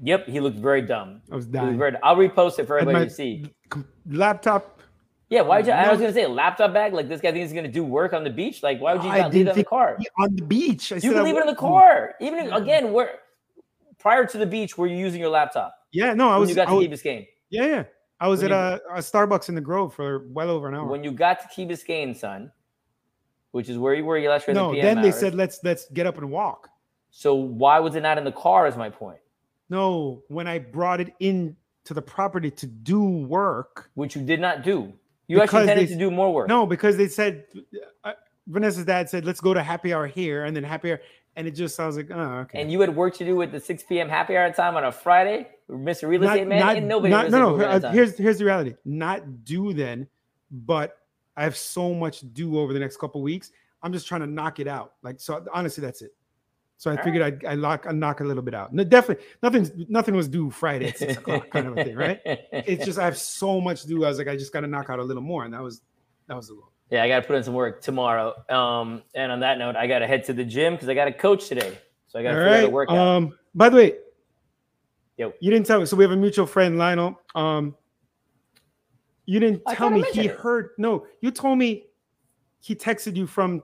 Yep, 0.03 0.26
he 0.26 0.40
looked 0.40 0.59
very 0.59 0.82
dumb. 0.82 1.20
I 1.30 1.36
was 1.36 1.46
was 1.46 1.53
dying. 1.53 1.78
very, 1.78 1.96
I'll 2.03 2.16
repost 2.16 2.59
it 2.59 2.66
for 2.66 2.78
everybody 2.78 3.07
to 3.07 3.11
see. 3.11 3.46
laptop. 4.11 4.80
Yeah, 5.33 5.41
why 5.43 5.57
would 5.59 5.66
you? 5.66 5.72
I 5.72 5.91
was 5.91 5.99
gonna 5.99 6.12
say 6.12 6.26
laptop 6.26 6.74
bag. 6.74 6.93
Like 6.93 7.09
this 7.09 7.20
guy 7.22 7.33
thinks 7.33 7.51
he's 7.51 7.57
gonna 7.57 7.72
do 7.72 7.83
work 7.85 8.12
on 8.12 8.22
the 8.22 8.30
beach. 8.30 8.62
Like 8.62 8.80
why 8.80 8.93
would 8.95 9.03
you 9.03 9.11
I 9.11 9.20
not 9.20 9.33
leave 9.33 9.47
it 9.47 9.51
in 9.51 9.57
the 9.57 9.64
car? 9.64 9.97
on 10.18 10.37
the 10.37 10.43
beach. 10.43 10.93
I 10.93 10.97
You 10.97 11.01
said 11.01 11.12
can 11.14 11.24
leave 11.24 11.37
it 11.37 11.41
in 11.41 11.47
the 11.47 11.55
car. 11.55 12.14
Even 12.20 12.39
if, 12.47 12.53
again, 12.53 12.93
where 12.93 13.18
prior 13.99 14.26
to 14.26 14.37
the 14.37 14.45
beach, 14.47 14.76
were 14.76 14.87
you 14.87 14.97
using 14.97 15.20
your 15.20 15.30
laptop 15.30 15.74
Yeah, 15.93 16.12
no, 16.12 16.28
I 16.28 16.33
when 16.33 16.41
was. 16.41 16.51
you 16.51 16.55
got 16.57 16.68
I 16.68 16.72
to 16.72 16.76
was 16.76 16.87
Key 17.03 17.09
Biscayne? 17.09 17.26
yeah, 17.49 17.64
yeah. 17.66 17.85
I 18.20 18.28
was 18.28 18.43
when 18.43 18.53
at 18.53 18.80
you- 18.83 18.89
a, 18.91 18.97
a 18.99 19.01
Starbucks 19.01 19.49
in 19.49 19.55
the 19.55 19.61
Grove 19.62 19.95
for 19.95 20.26
well 20.28 20.51
over 20.51 20.68
an 20.68 20.74
hour. 20.74 20.87
When 20.87 21.03
you 21.03 21.12
got 21.12 21.41
to 21.41 21.49
Key 21.49 21.64
Biscayne, 21.66 22.14
son, 22.14 22.53
which 23.53 23.70
is 23.70 23.78
where 23.78 23.95
you 23.95 24.05
were 24.05 24.20
last 24.28 24.47
year. 24.47 24.55
no, 24.55 24.74
the 24.74 24.83
then 24.83 25.01
they 25.01 25.09
hours. 25.09 25.18
said 25.18 25.35
let's 25.35 25.61
let's 25.64 25.89
get 25.93 26.07
up 26.07 26.18
and 26.18 26.30
walk. 26.30 26.68
So 27.11 27.35
why 27.35 27.80
was 27.80 27.95
it 27.95 28.01
not 28.03 28.18
in 28.18 28.24
the 28.24 28.33
car? 28.33 28.66
Is 28.66 28.76
my 28.76 28.91
point. 28.91 29.18
No, 29.70 30.22
when 30.28 30.47
I 30.47 30.59
brought 30.59 31.01
it 31.01 31.14
in 31.20 31.57
to 31.85 31.95
the 31.95 32.03
property 32.03 32.51
to 32.51 32.66
do 32.66 33.03
work. 33.03 33.91
Which 33.95 34.14
you 34.14 34.22
did 34.22 34.39
not 34.41 34.62
do. 34.62 34.93
You 35.28 35.40
actually 35.40 35.62
intended 35.62 35.88
they- 35.88 35.92
to 35.94 35.98
do 35.98 36.10
more 36.10 36.32
work. 36.32 36.48
No, 36.48 36.66
because 36.66 36.96
they 36.96 37.08
said 37.08 37.44
uh, 38.04 38.12
Vanessa's 38.46 38.84
dad 38.84 39.08
said 39.08 39.24
let's 39.24 39.40
go 39.40 39.54
to 39.54 39.62
happy 39.62 39.92
hour 39.94 40.06
here 40.06 40.44
and 40.44 40.54
then 40.54 40.64
happy 40.64 40.90
hour, 40.92 41.00
and 41.36 41.46
it 41.46 41.52
just 41.52 41.74
sounds 41.74 41.96
like 41.96 42.10
oh 42.10 42.20
okay. 42.40 42.60
And 42.60 42.70
you 42.70 42.80
had 42.80 42.94
work 42.94 43.14
to 43.16 43.24
do 43.24 43.36
with 43.36 43.52
the 43.52 43.60
6 43.60 43.84
p.m. 43.84 44.08
happy 44.08 44.36
hour 44.36 44.50
time 44.52 44.76
on 44.76 44.84
a 44.84 44.92
Friday, 44.92 45.48
Mr. 45.70 46.08
Real 46.08 46.20
Not- 46.22 46.36
Estate 46.36 46.48
Man. 46.48 46.60
not- 46.60 46.76
Ain't 46.76 46.86
nobody 46.86 47.10
not- 47.10 47.30
no, 47.30 47.56
no. 47.56 47.64
uh, 47.64 47.92
here's 47.92 48.18
here's 48.18 48.38
the 48.38 48.44
reality. 48.44 48.74
Not 48.84 49.44
do 49.44 49.72
then, 49.72 50.06
but 50.50 50.98
I 51.36 51.44
have 51.44 51.56
so 51.56 51.94
much 51.94 52.24
due 52.34 52.58
over 52.58 52.72
the 52.72 52.80
next 52.80 52.98
couple 52.98 53.22
weeks. 53.22 53.52
I'm 53.82 53.92
just 53.92 54.06
trying 54.06 54.20
to 54.20 54.26
knock 54.26 54.60
it 54.60 54.68
out. 54.68 54.94
Like 55.02 55.18
so, 55.20 55.44
honestly, 55.52 55.82
that's 55.82 56.02
it. 56.02 56.14
So 56.83 56.91
I 56.91 56.97
All 56.97 57.05
figured 57.05 57.22
I'd, 57.22 57.45
I'd 57.45 57.59
lock, 57.61 57.87
I'd 57.89 57.95
knock 57.95 58.22
a 58.22 58.24
little 58.24 58.43
bit 58.43 58.55
out. 58.55 58.74
No, 58.74 58.83
definitely 58.83 59.24
nothing. 59.41 59.87
Nothing 59.89 60.16
was 60.16 60.26
due 60.26 60.51
Friday 60.51 60.89
at 60.89 60.99
six 60.99 61.16
o'clock, 61.16 61.49
kind 61.49 61.68
of 61.68 61.78
a 61.78 61.85
thing, 61.85 61.95
right? 61.95 62.20
It's 62.24 62.85
just 62.85 62.99
I 62.99 63.05
have 63.05 63.16
so 63.16 63.61
much 63.61 63.85
due. 63.85 64.05
I 64.05 64.09
was 64.09 64.18
like, 64.18 64.26
I 64.26 64.35
just 64.35 64.53
got 64.53 64.62
to 64.62 64.66
knock 64.66 64.91
out 64.91 64.99
a 64.99 65.03
little 65.05 65.22
more, 65.22 65.45
and 65.45 65.55
that 65.55 65.62
was 65.62 65.83
that 66.26 66.35
was 66.37 66.49
the 66.49 66.55
goal. 66.55 66.72
Yeah, 66.91 67.05
I 67.05 67.07
got 67.07 67.20
to 67.20 67.26
put 67.28 67.37
in 67.37 67.45
some 67.45 67.55
work 67.55 67.83
tomorrow. 67.83 68.35
Um, 68.49 69.05
and 69.14 69.30
on 69.30 69.39
that 69.39 69.59
note, 69.59 69.76
I 69.76 69.87
got 69.87 70.01
to 70.01 70.09
head 70.09 70.24
to 70.24 70.33
the 70.33 70.45
gym 70.45 70.74
because 70.74 70.89
I 70.89 70.95
got 70.95 71.05
to 71.05 71.12
coach 71.12 71.47
today. 71.47 71.78
So 72.09 72.18
I 72.18 72.24
got 72.24 72.30
to 72.33 72.37
figure 72.39 72.49
out 72.49 72.64
a 72.64 72.68
workout. 72.70 72.99
Um. 72.99 73.39
By 73.55 73.68
the 73.68 73.76
way, 73.76 73.93
Yo. 75.18 75.33
you 75.39 75.53
didn't 75.53 75.66
tell 75.66 75.78
me. 75.78 75.87
So 75.87 75.97
we 75.97 76.03
have 76.03 76.11
a 76.11 76.16
mutual 76.16 76.47
friend, 76.47 76.78
Lionel. 76.78 77.16
Um. 77.37 77.76
You 79.26 79.39
didn't 79.39 79.62
I 79.68 79.76
tell 79.76 79.89
me 79.89 80.03
he 80.12 80.22
it. 80.22 80.35
heard. 80.35 80.70
No, 80.78 81.07
you 81.20 81.30
told 81.30 81.59
me 81.59 81.85
he 82.59 82.74
texted 82.74 83.14
you 83.14 83.28
from 83.28 83.62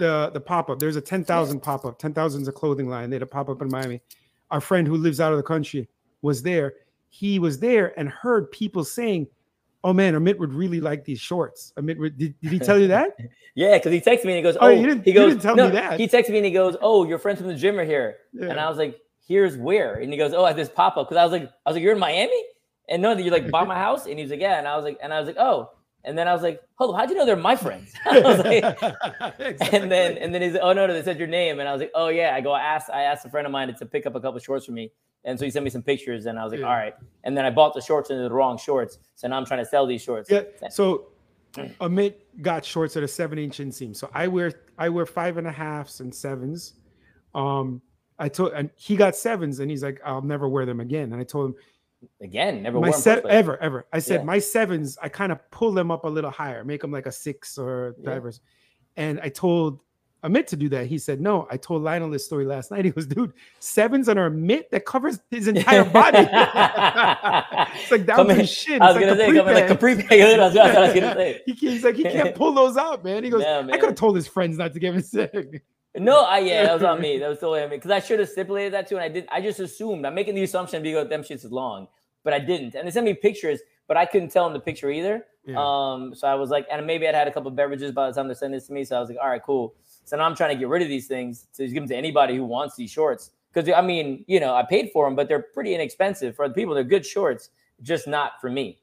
the 0.00 0.30
the 0.34 0.40
pop 0.40 0.68
up. 0.68 0.80
There's 0.80 0.96
a 0.96 1.00
ten 1.00 1.24
thousand 1.24 1.60
pop 1.60 1.84
up. 1.84 1.98
Ten 2.00 2.12
thousand 2.12 2.42
is 2.42 2.48
a 2.48 2.52
clothing 2.52 2.88
line. 2.88 3.08
They 3.10 3.14
had 3.16 3.22
a 3.22 3.26
pop 3.26 3.48
up 3.48 3.62
in 3.62 3.68
Miami. 3.70 4.00
Our 4.50 4.60
friend 4.60 4.86
who 4.88 4.96
lives 4.96 5.20
out 5.20 5.30
of 5.32 5.36
the 5.36 5.44
country 5.44 5.88
was 6.22 6.42
there. 6.42 6.74
He 7.10 7.38
was 7.38 7.60
there 7.60 7.98
and 7.98 8.08
heard 8.08 8.50
people 8.50 8.82
saying, 8.84 9.28
"Oh 9.84 9.92
man, 9.92 10.14
Amit 10.14 10.38
would 10.38 10.52
really 10.52 10.80
like 10.80 11.04
these 11.04 11.20
shorts." 11.20 11.72
Amit, 11.76 11.98
would- 11.98 12.18
did, 12.18 12.34
did 12.40 12.50
he 12.52 12.58
tell 12.58 12.78
you 12.78 12.88
that? 12.88 13.16
yeah, 13.54 13.78
because 13.78 13.92
he 13.92 14.00
texted 14.00 14.24
me 14.24 14.32
and 14.32 14.38
he 14.38 14.42
goes, 14.42 14.56
Oh, 14.56 14.66
"Oh, 14.66 14.68
you 14.70 14.86
didn't- 14.86 15.04
he 15.04 15.10
you 15.12 15.16
goes, 15.16 15.30
didn't 15.32 15.42
tell 15.42 15.54
no, 15.56 15.66
me 15.66 15.72
that. 15.72 16.00
He 16.00 16.08
texted 16.08 16.30
me 16.30 16.38
and 16.38 16.46
he 16.46 16.52
goes, 16.52 16.76
"Oh, 16.80 17.04
your 17.06 17.18
friends 17.18 17.38
from 17.38 17.48
the 17.48 17.54
gym 17.54 17.78
are 17.78 17.84
here," 17.84 18.16
and 18.40 18.58
I 18.58 18.68
was 18.68 18.78
like, 18.78 18.98
"Here's 19.26 19.56
where?" 19.56 19.94
And 19.94 20.12
he 20.12 20.18
goes, 20.18 20.32
"Oh, 20.34 20.46
at 20.46 20.56
this 20.56 20.68
pop 20.68 20.96
up." 20.96 21.08
Because 21.08 21.16
I 21.20 21.24
was 21.24 21.32
like, 21.32 21.42
"I 21.44 21.70
was 21.70 21.74
like, 21.76 21.82
you're 21.82 21.92
in 21.94 21.98
Miami?" 22.00 22.42
And 22.88 23.02
no, 23.02 23.12
you're 23.16 23.32
like 23.32 23.50
by 23.50 23.64
my 23.74 23.76
house, 23.76 24.06
and 24.06 24.16
he 24.18 24.22
was 24.22 24.30
like, 24.30 24.40
"Yeah," 24.40 24.58
and 24.58 24.66
I 24.66 24.74
was 24.76 24.84
like, 24.84 24.98
and 25.02 25.12
I 25.12 25.18
was 25.20 25.26
like, 25.28 25.38
"Oh," 25.38 25.70
and 26.04 26.16
then 26.16 26.28
I 26.28 26.32
was 26.32 26.42
like, 26.42 26.60
"Hold 26.76 26.94
on, 26.94 27.00
how'd 27.00 27.10
you 27.10 27.16
know 27.16 27.26
they're 27.26 27.36
my 27.36 27.56
friends?" 27.56 27.92
Like, 28.06 28.64
and 29.72 29.90
then 29.90 30.16
and 30.18 30.34
then 30.34 30.42
he's 30.42 30.52
like, 30.52 30.62
oh 30.62 30.72
no, 30.72 30.86
no, 30.86 30.94
they 30.94 31.02
said 31.02 31.18
your 31.18 31.28
name, 31.28 31.60
and 31.60 31.68
I 31.68 31.72
was 31.72 31.80
like, 31.80 31.92
oh 31.94 32.08
yeah. 32.08 32.34
I 32.34 32.40
go, 32.40 32.52
I 32.52 32.60
asked, 32.60 32.90
I 32.90 33.02
asked 33.02 33.24
a 33.26 33.30
friend 33.30 33.46
of 33.46 33.52
mine 33.52 33.72
to 33.74 33.86
pick 33.86 34.06
up 34.06 34.14
a 34.14 34.20
couple 34.20 34.38
shorts 34.40 34.66
for 34.66 34.72
me, 34.72 34.92
and 35.24 35.38
so 35.38 35.44
he 35.44 35.50
sent 35.50 35.64
me 35.64 35.70
some 35.70 35.82
pictures, 35.82 36.26
and 36.26 36.38
I 36.38 36.44
was 36.44 36.52
like, 36.52 36.60
Yeah. 36.60 36.68
all 36.68 36.74
right. 36.74 36.94
And 37.24 37.36
then 37.36 37.44
I 37.44 37.50
bought 37.50 37.74
the 37.74 37.80
shorts 37.80 38.10
and 38.10 38.20
the 38.20 38.30
wrong 38.30 38.58
shorts, 38.58 38.98
so 39.14 39.28
now 39.28 39.36
I'm 39.36 39.44
trying 39.44 39.60
to 39.62 39.68
sell 39.68 39.86
these 39.86 40.02
shorts. 40.02 40.30
Yeah. 40.30 40.42
So 40.70 41.08
Amit 41.54 42.14
got 42.42 42.64
shorts 42.64 42.96
at 42.96 43.02
a 43.02 43.08
seven 43.08 43.38
inch 43.38 43.58
inseam. 43.58 43.94
So 43.94 44.10
I 44.14 44.28
wear 44.28 44.52
I 44.78 44.88
wear 44.88 45.06
five 45.06 45.36
and 45.36 45.46
a 45.46 45.52
halfs 45.52 46.00
and 46.00 46.14
sevens. 46.14 46.74
Um, 47.34 47.82
I 48.18 48.28
told 48.28 48.52
and 48.52 48.70
he 48.76 48.96
got 48.96 49.16
sevens 49.16 49.60
and 49.60 49.70
he's 49.70 49.82
like, 49.82 50.00
I'll 50.04 50.22
never 50.22 50.48
wear 50.48 50.66
them 50.66 50.80
again. 50.80 51.12
And 51.12 51.20
I 51.20 51.24
told 51.24 51.50
him 51.50 51.56
Again, 52.20 52.62
never 52.62 52.80
my 52.80 52.90
set 52.90 53.24
ever 53.26 53.56
ever. 53.62 53.86
I 53.92 53.98
said 53.98 54.20
Yeah. 54.20 54.24
my 54.24 54.38
sevens, 54.38 54.96
I 55.02 55.08
kind 55.08 55.32
of 55.32 55.38
pull 55.50 55.72
them 55.72 55.90
up 55.90 56.04
a 56.04 56.08
little 56.08 56.30
higher, 56.30 56.64
make 56.64 56.80
them 56.80 56.90
like 56.92 57.06
a 57.06 57.12
six 57.12 57.58
or 57.58 57.94
Yeah. 58.02 58.18
And 58.96 59.20
I 59.20 59.28
told 59.28 59.80
Amit 60.22 60.46
to 60.48 60.56
do 60.56 60.68
that. 60.68 60.86
He 60.86 60.98
said 60.98 61.18
no. 61.20 61.46
I 61.50 61.56
told 61.56 61.82
Lionel 61.82 62.10
this 62.10 62.26
story 62.26 62.44
last 62.44 62.70
night. 62.70 62.84
He 62.84 62.90
goes, 62.90 63.06
dude, 63.06 63.32
sevens 63.58 64.06
on 64.08 64.16
Amit 64.16 64.68
that 64.70 64.84
covers 64.84 65.18
his 65.30 65.48
entire 65.54 65.84
body. 65.84 66.18
it's 67.80 67.90
like 67.90 68.04
down 68.06 68.16
Come 68.16 68.28
to 68.28 68.40
in- 68.40 68.46
shin. 68.46 68.82
I 68.82 68.92
was 68.92 68.96
It's 68.96 69.06
gonna 69.06 69.12
like 69.12 69.30
say, 69.30 69.36
come 69.38 69.48
in 69.48 69.54
like 69.54 69.68
capri 69.68 69.94
pants. 69.96 70.12
I 70.12 70.80
was 70.80 70.94
gonna 70.94 71.14
say. 71.14 71.40
he, 71.46 71.52
he's 71.54 71.84
like, 71.84 71.96
he 71.96 72.02
can't 72.02 72.34
pull 72.34 72.52
those 72.52 72.76
out, 72.76 73.02
man. 73.04 73.24
He 73.24 73.30
goes, 73.30 73.42
Yeah, 73.42 73.66
I 73.70 73.76
could 73.78 73.90
have 73.90 73.94
told 73.94 74.16
his 74.16 74.26
friends 74.26 74.58
not 74.58 74.72
to 74.74 74.78
get 74.80 74.94
him 74.94 75.00
sick. 75.02 75.62
No, 75.96 76.24
I 76.24 76.38
yeah, 76.38 76.64
that 76.64 76.74
was 76.74 76.82
on 76.82 77.00
me. 77.00 77.18
That 77.18 77.28
was 77.28 77.38
totally 77.38 77.62
on 77.62 77.70
me 77.70 77.76
because 77.76 77.90
I 77.90 77.98
should 77.98 78.20
have 78.20 78.28
stipulated 78.28 78.72
that 78.74 78.88
too, 78.88 78.96
and 78.96 79.04
I 79.04 79.08
did. 79.08 79.26
I 79.30 79.40
just 79.40 79.58
assumed. 79.58 80.06
I'm 80.06 80.14
making 80.14 80.36
the 80.36 80.44
assumption 80.44 80.82
because 80.82 81.08
them 81.08 81.22
shits 81.22 81.44
is 81.44 81.50
long, 81.50 81.88
but 82.22 82.32
I 82.32 82.38
didn't. 82.38 82.76
And 82.76 82.86
they 82.86 82.92
sent 82.92 83.06
me 83.06 83.14
pictures, 83.14 83.60
but 83.88 83.96
I 83.96 84.06
couldn't 84.06 84.28
tell 84.30 84.46
in 84.46 84.52
the 84.52 84.60
picture 84.60 84.90
either. 84.90 85.26
Yeah. 85.44 85.56
Um, 85.58 86.14
so 86.14 86.28
I 86.28 86.34
was 86.34 86.50
like, 86.50 86.66
and 86.70 86.86
maybe 86.86 87.08
I'd 87.08 87.14
had 87.14 87.26
a 87.26 87.32
couple 87.32 87.50
beverages 87.50 87.90
by 87.90 88.08
the 88.08 88.14
time 88.14 88.28
they 88.28 88.34
sent 88.34 88.52
this 88.52 88.68
to 88.68 88.72
me. 88.72 88.84
So 88.84 88.96
I 88.96 89.00
was 89.00 89.08
like, 89.08 89.18
all 89.20 89.28
right, 89.28 89.42
cool. 89.42 89.74
So 90.04 90.16
now 90.16 90.24
I'm 90.24 90.36
trying 90.36 90.54
to 90.54 90.58
get 90.58 90.68
rid 90.68 90.82
of 90.82 90.88
these 90.88 91.08
things 91.08 91.46
to 91.54 91.66
give 91.66 91.74
them 91.74 91.88
to 91.88 91.96
anybody 91.96 92.36
who 92.36 92.44
wants 92.44 92.76
these 92.76 92.90
shorts. 92.90 93.30
Because 93.52 93.68
I 93.72 93.80
mean, 93.80 94.24
you 94.28 94.38
know, 94.38 94.54
I 94.54 94.62
paid 94.62 94.90
for 94.92 95.06
them, 95.06 95.16
but 95.16 95.28
they're 95.28 95.42
pretty 95.42 95.74
inexpensive 95.74 96.36
for 96.36 96.46
the 96.46 96.54
people. 96.54 96.72
They're 96.74 96.84
good 96.84 97.04
shorts, 97.04 97.50
just 97.82 98.06
not 98.06 98.40
for 98.40 98.48
me. 98.48 98.78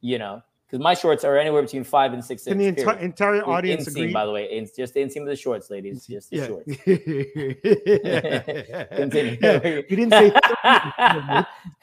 You 0.00 0.18
know, 0.18 0.42
because 0.68 0.82
my 0.82 0.92
shorts 0.92 1.24
are 1.24 1.38
anywhere 1.38 1.62
between 1.62 1.82
five 1.82 2.12
and 2.12 2.22
six. 2.22 2.44
Can 2.44 2.58
the 2.58 2.66
inches, 2.66 2.84
enti- 2.84 2.86
period. 2.88 3.02
entire 3.04 3.42
audience 3.42 3.88
inseam, 3.88 4.02
agree? 4.02 4.12
by 4.12 4.26
the 4.26 4.32
way. 4.32 4.44
It's 4.44 4.76
just 4.76 4.92
the 4.92 5.00
inseam 5.00 5.22
of 5.22 5.28
the 5.28 5.36
shorts, 5.36 5.70
ladies. 5.70 6.06
Just 6.06 6.28
the 6.28 6.36
yeah. 6.36 6.46
shorts. 6.46 6.66
Continue. 8.96 9.38
Yeah, 9.48 9.80
we 9.88 9.96
didn't 9.96 10.10
say. 10.12 10.30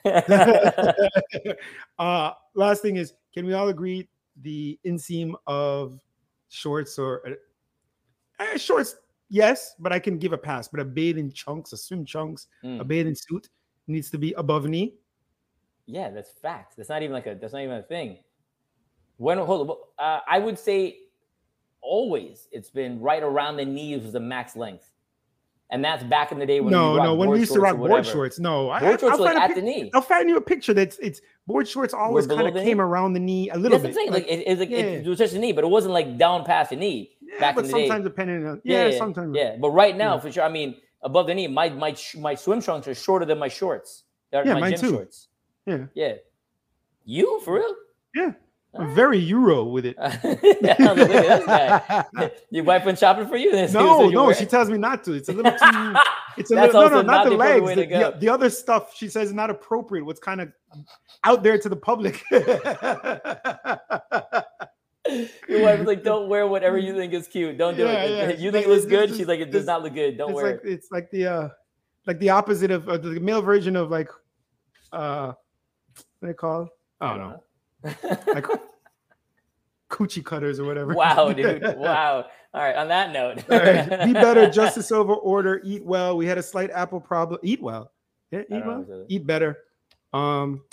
uh, 2.00 2.32
last 2.54 2.82
thing 2.84 2.98
is, 2.98 3.14
can 3.34 3.48
we 3.48 3.54
all 3.54 3.70
agree 3.70 4.08
the 4.44 4.78
inseam 4.86 5.34
of 5.48 6.00
shorts 6.50 7.00
or 7.00 7.24
uh, 8.40 8.58
shorts? 8.58 8.98
Yes, 9.30 9.74
but 9.80 9.92
I 9.92 9.98
can 9.98 10.20
give 10.20 10.32
a 10.34 10.38
pass. 10.38 10.68
But 10.68 10.80
a 10.80 10.86
bathing 10.86 11.32
chunks, 11.32 11.74
a 11.74 11.78
swim 11.78 12.06
chunks, 12.06 12.46
a 12.64 12.68
Mm. 12.68 12.88
bathing 12.88 13.16
suit 13.16 13.50
needs 13.88 14.12
to 14.12 14.20
be 14.20 14.34
above 14.34 14.68
knee. 14.68 14.94
Yeah, 15.88 16.12
that's 16.12 16.32
fact. 16.32 16.78
That's 16.78 16.90
not 16.90 17.02
even 17.02 17.14
like 17.14 17.26
a. 17.26 17.34
That's 17.34 17.54
not 17.54 17.64
even 17.64 17.78
a 17.78 17.84
thing. 17.84 18.20
When 19.18 19.38
hold 19.38 19.70
on, 19.70 19.78
uh, 19.98 20.20
I 20.28 20.40
would 20.40 20.60
say 20.60 20.98
always 21.82 22.48
it's 22.52 22.70
been 22.70 23.00
right 23.00 23.24
around 23.24 23.58
the 23.58 23.66
knees 23.66 24.02
was 24.04 24.14
the 24.14 24.20
max 24.20 24.56
length, 24.56 24.92
and 25.70 25.84
that's 25.84 26.04
back 26.04 26.32
in 26.32 26.40
the 26.40 26.46
day 26.46 26.60
when 26.60 26.72
no, 26.72 26.94
we 26.94 27.00
no. 27.00 27.16
When 27.16 27.30
we 27.30 27.40
used 27.40 27.54
to 27.54 27.60
rock 27.62 27.78
board 27.78 28.06
shorts, 28.06 28.40
no. 28.40 28.70
I, 28.70 28.80
Board 28.82 28.94
I, 28.96 28.98
shorts 28.98 29.20
I'll 29.20 29.26
find 29.26 29.38
at 29.38 29.56
the 29.56 29.62
knee. 29.62 29.90
I'll 29.94 30.02
find 30.02 30.28
you 30.28 30.36
a 30.38 30.42
picture 30.42 30.74
that's 30.74 30.98
it's 31.00 31.22
board 31.48 31.68
shorts 31.68 31.94
always 31.94 32.28
kind 32.28 32.48
of 32.48 32.54
came 32.56 32.78
knee? 32.78 32.84
around 32.84 33.14
the 33.14 33.20
knee 33.20 33.50
a 33.50 33.58
little 33.58 33.78
That's 33.80 33.96
what 33.96 34.08
I'm 34.08 34.12
bit. 34.12 34.14
saying. 34.26 34.28
Like, 34.28 34.28
it, 34.28 34.44
it's 34.48 34.60
like 34.60 34.70
yeah. 34.70 34.78
it, 34.78 35.08
was 35.08 35.18
just 35.18 35.34
a 35.34 35.40
knee, 35.40 35.54
but 35.54 35.64
it 35.64 35.68
wasn't 35.68 35.94
like 35.94 36.18
down 36.18 36.44
past 36.44 36.72
the 36.72 36.76
knee. 36.76 37.12
yeah, 37.22 37.40
back 37.40 37.56
but 37.56 37.66
in 37.66 37.72
the 37.72 37.78
day. 37.78 37.88
sometimes 37.88 38.04
depending 38.04 38.46
on 38.48 38.62
yeah, 38.64 38.98
sometimes 38.98 39.36
Yeah, 39.36 39.56
but 39.58 39.70
right 39.70 39.96
now 39.96 40.16
Yeah. 40.16 40.20
for 40.20 40.32
sure. 40.32 40.44
I 40.44 40.50
mean, 40.50 40.76
above 41.04 41.28
the 41.28 41.34
knee, 41.34 41.48
my 41.48 41.70
my 41.70 41.96
my 42.18 42.36
swim 42.36 42.62
trunks 42.62 42.88
are 42.88 42.96
shorter 42.96 43.26
than 43.26 43.40
my 43.40 43.48
shorts. 43.48 44.04
They're 44.32 44.46
Yeah, 44.46 44.56
my 44.56 44.60
mine 44.62 44.72
gym 44.72 44.80
too. 44.82 44.90
shorts. 44.90 45.28
Yeah. 45.66 45.86
Yeah. 45.94 46.14
You 47.06 47.40
for 47.46 47.56
real? 47.56 47.76
Yeah. 48.14 48.32
I'm 48.78 48.94
very 48.94 49.18
Euro 49.20 49.64
with 49.64 49.86
it. 49.86 49.96
I 50.00 50.08
was 50.08 50.24
like, 50.24 50.80
Look 50.80 51.00
at 51.00 51.08
this 51.08 51.46
guy. 51.46 52.32
Your 52.50 52.64
wife 52.66 52.86
went 52.86 53.00
shopping 53.00 53.28
for 53.28 53.38
you? 53.38 53.52
Then 53.52 53.72
no, 53.72 54.10
no, 54.10 54.34
she 54.34 54.46
tells 54.46 54.70
me 54.70 54.78
not 54.78 55.04
to. 55.06 55.14
It's 55.14 55.30
a 55.30 55.34
little 55.34 55.52
too. 55.52 55.96
It's 56.38 56.52
a 56.52 56.56
That's 56.56 56.74
little 56.74 56.90
no, 56.90 56.96
no, 56.98 57.02
not 57.02 57.24
not 57.24 57.30
the 57.30 57.38
legs. 57.38 57.76
The, 57.76 57.86
the, 57.86 58.18
the 58.20 58.28
other 58.28 58.50
stuff 58.50 58.94
she 58.94 59.08
says 59.08 59.30
is 59.30 59.34
not 59.34 59.50
appropriate. 59.50 60.04
What's 60.04 60.20
kind 60.20 60.42
of 60.42 60.52
out 61.24 61.44
there 61.44 61.58
to 61.58 61.70
the 61.70 61.78
public. 61.78 62.22
Your 65.48 65.62
wife's 65.64 65.86
like, 65.86 66.04
"Don't 66.04 66.28
wear 66.28 66.46
whatever 66.48 66.78
you 66.78 66.94
think 66.94 67.14
is 67.14 67.28
cute. 67.30 67.58
Don't 67.58 67.78
do 67.78 67.84
Yeah, 67.84 68.04
it. 68.04 68.12
yeah. 68.12 68.44
You 68.44 68.52
think 68.52 68.66
it 68.66 68.70
looks 68.70 68.86
good." 68.86 69.08
just- 69.08 69.20
She's 69.20 69.28
like, 69.28 69.40
"It 69.40 69.52
does 69.52 69.66
not 69.66 69.82
look 69.84 69.94
good. 69.94 70.18
Don't 70.18 70.32
it's 70.32 70.36
wear 70.36 70.52
like 70.52 70.62
it's 70.66 70.92
like 70.92 71.10
the 71.12 71.26
uh 71.28 71.50
like 72.06 72.20
the 72.20 72.32
opposite 72.32 72.72
of 72.72 72.90
uh, 72.90 72.98
the 72.98 73.20
male 73.20 73.42
version 73.42 73.76
of 73.78 73.90
like 73.90 74.10
uh 74.92 75.28
what 75.28 76.06
do 76.22 76.28
they 76.28 76.34
call? 76.34 76.68
I 77.00 77.10
don't 77.10 77.20
know. 77.20 77.44
It." 77.86 78.28
Like 78.28 78.46
coochie 79.90 80.24
cutters 80.24 80.60
or 80.60 80.66
whatever. 80.66 80.94
wow, 80.94 81.32
dude. 81.32 81.62
Wow. 81.78 82.26
All 82.54 82.62
right. 82.62 82.76
On 82.76 82.88
that 82.88 83.12
note, 83.12 83.44
right. 83.50 84.06
Be 84.06 84.14
better, 84.14 84.50
justice 84.62 84.92
over 84.92 85.14
order, 85.14 85.62
eat 85.64 85.84
well. 85.86 86.16
We 86.18 86.26
had 86.26 86.38
a 86.38 86.44
slight 86.44 86.72
Apple 86.72 87.02
problem. 87.02 87.40
Eat 87.44 87.62
well. 87.62 87.92
Yeah, 88.32 88.42
eat 88.42 88.50
know 88.50 88.86
well, 88.88 89.06
eat 89.10 89.26
better. 89.28 89.58
Um, 90.14 90.64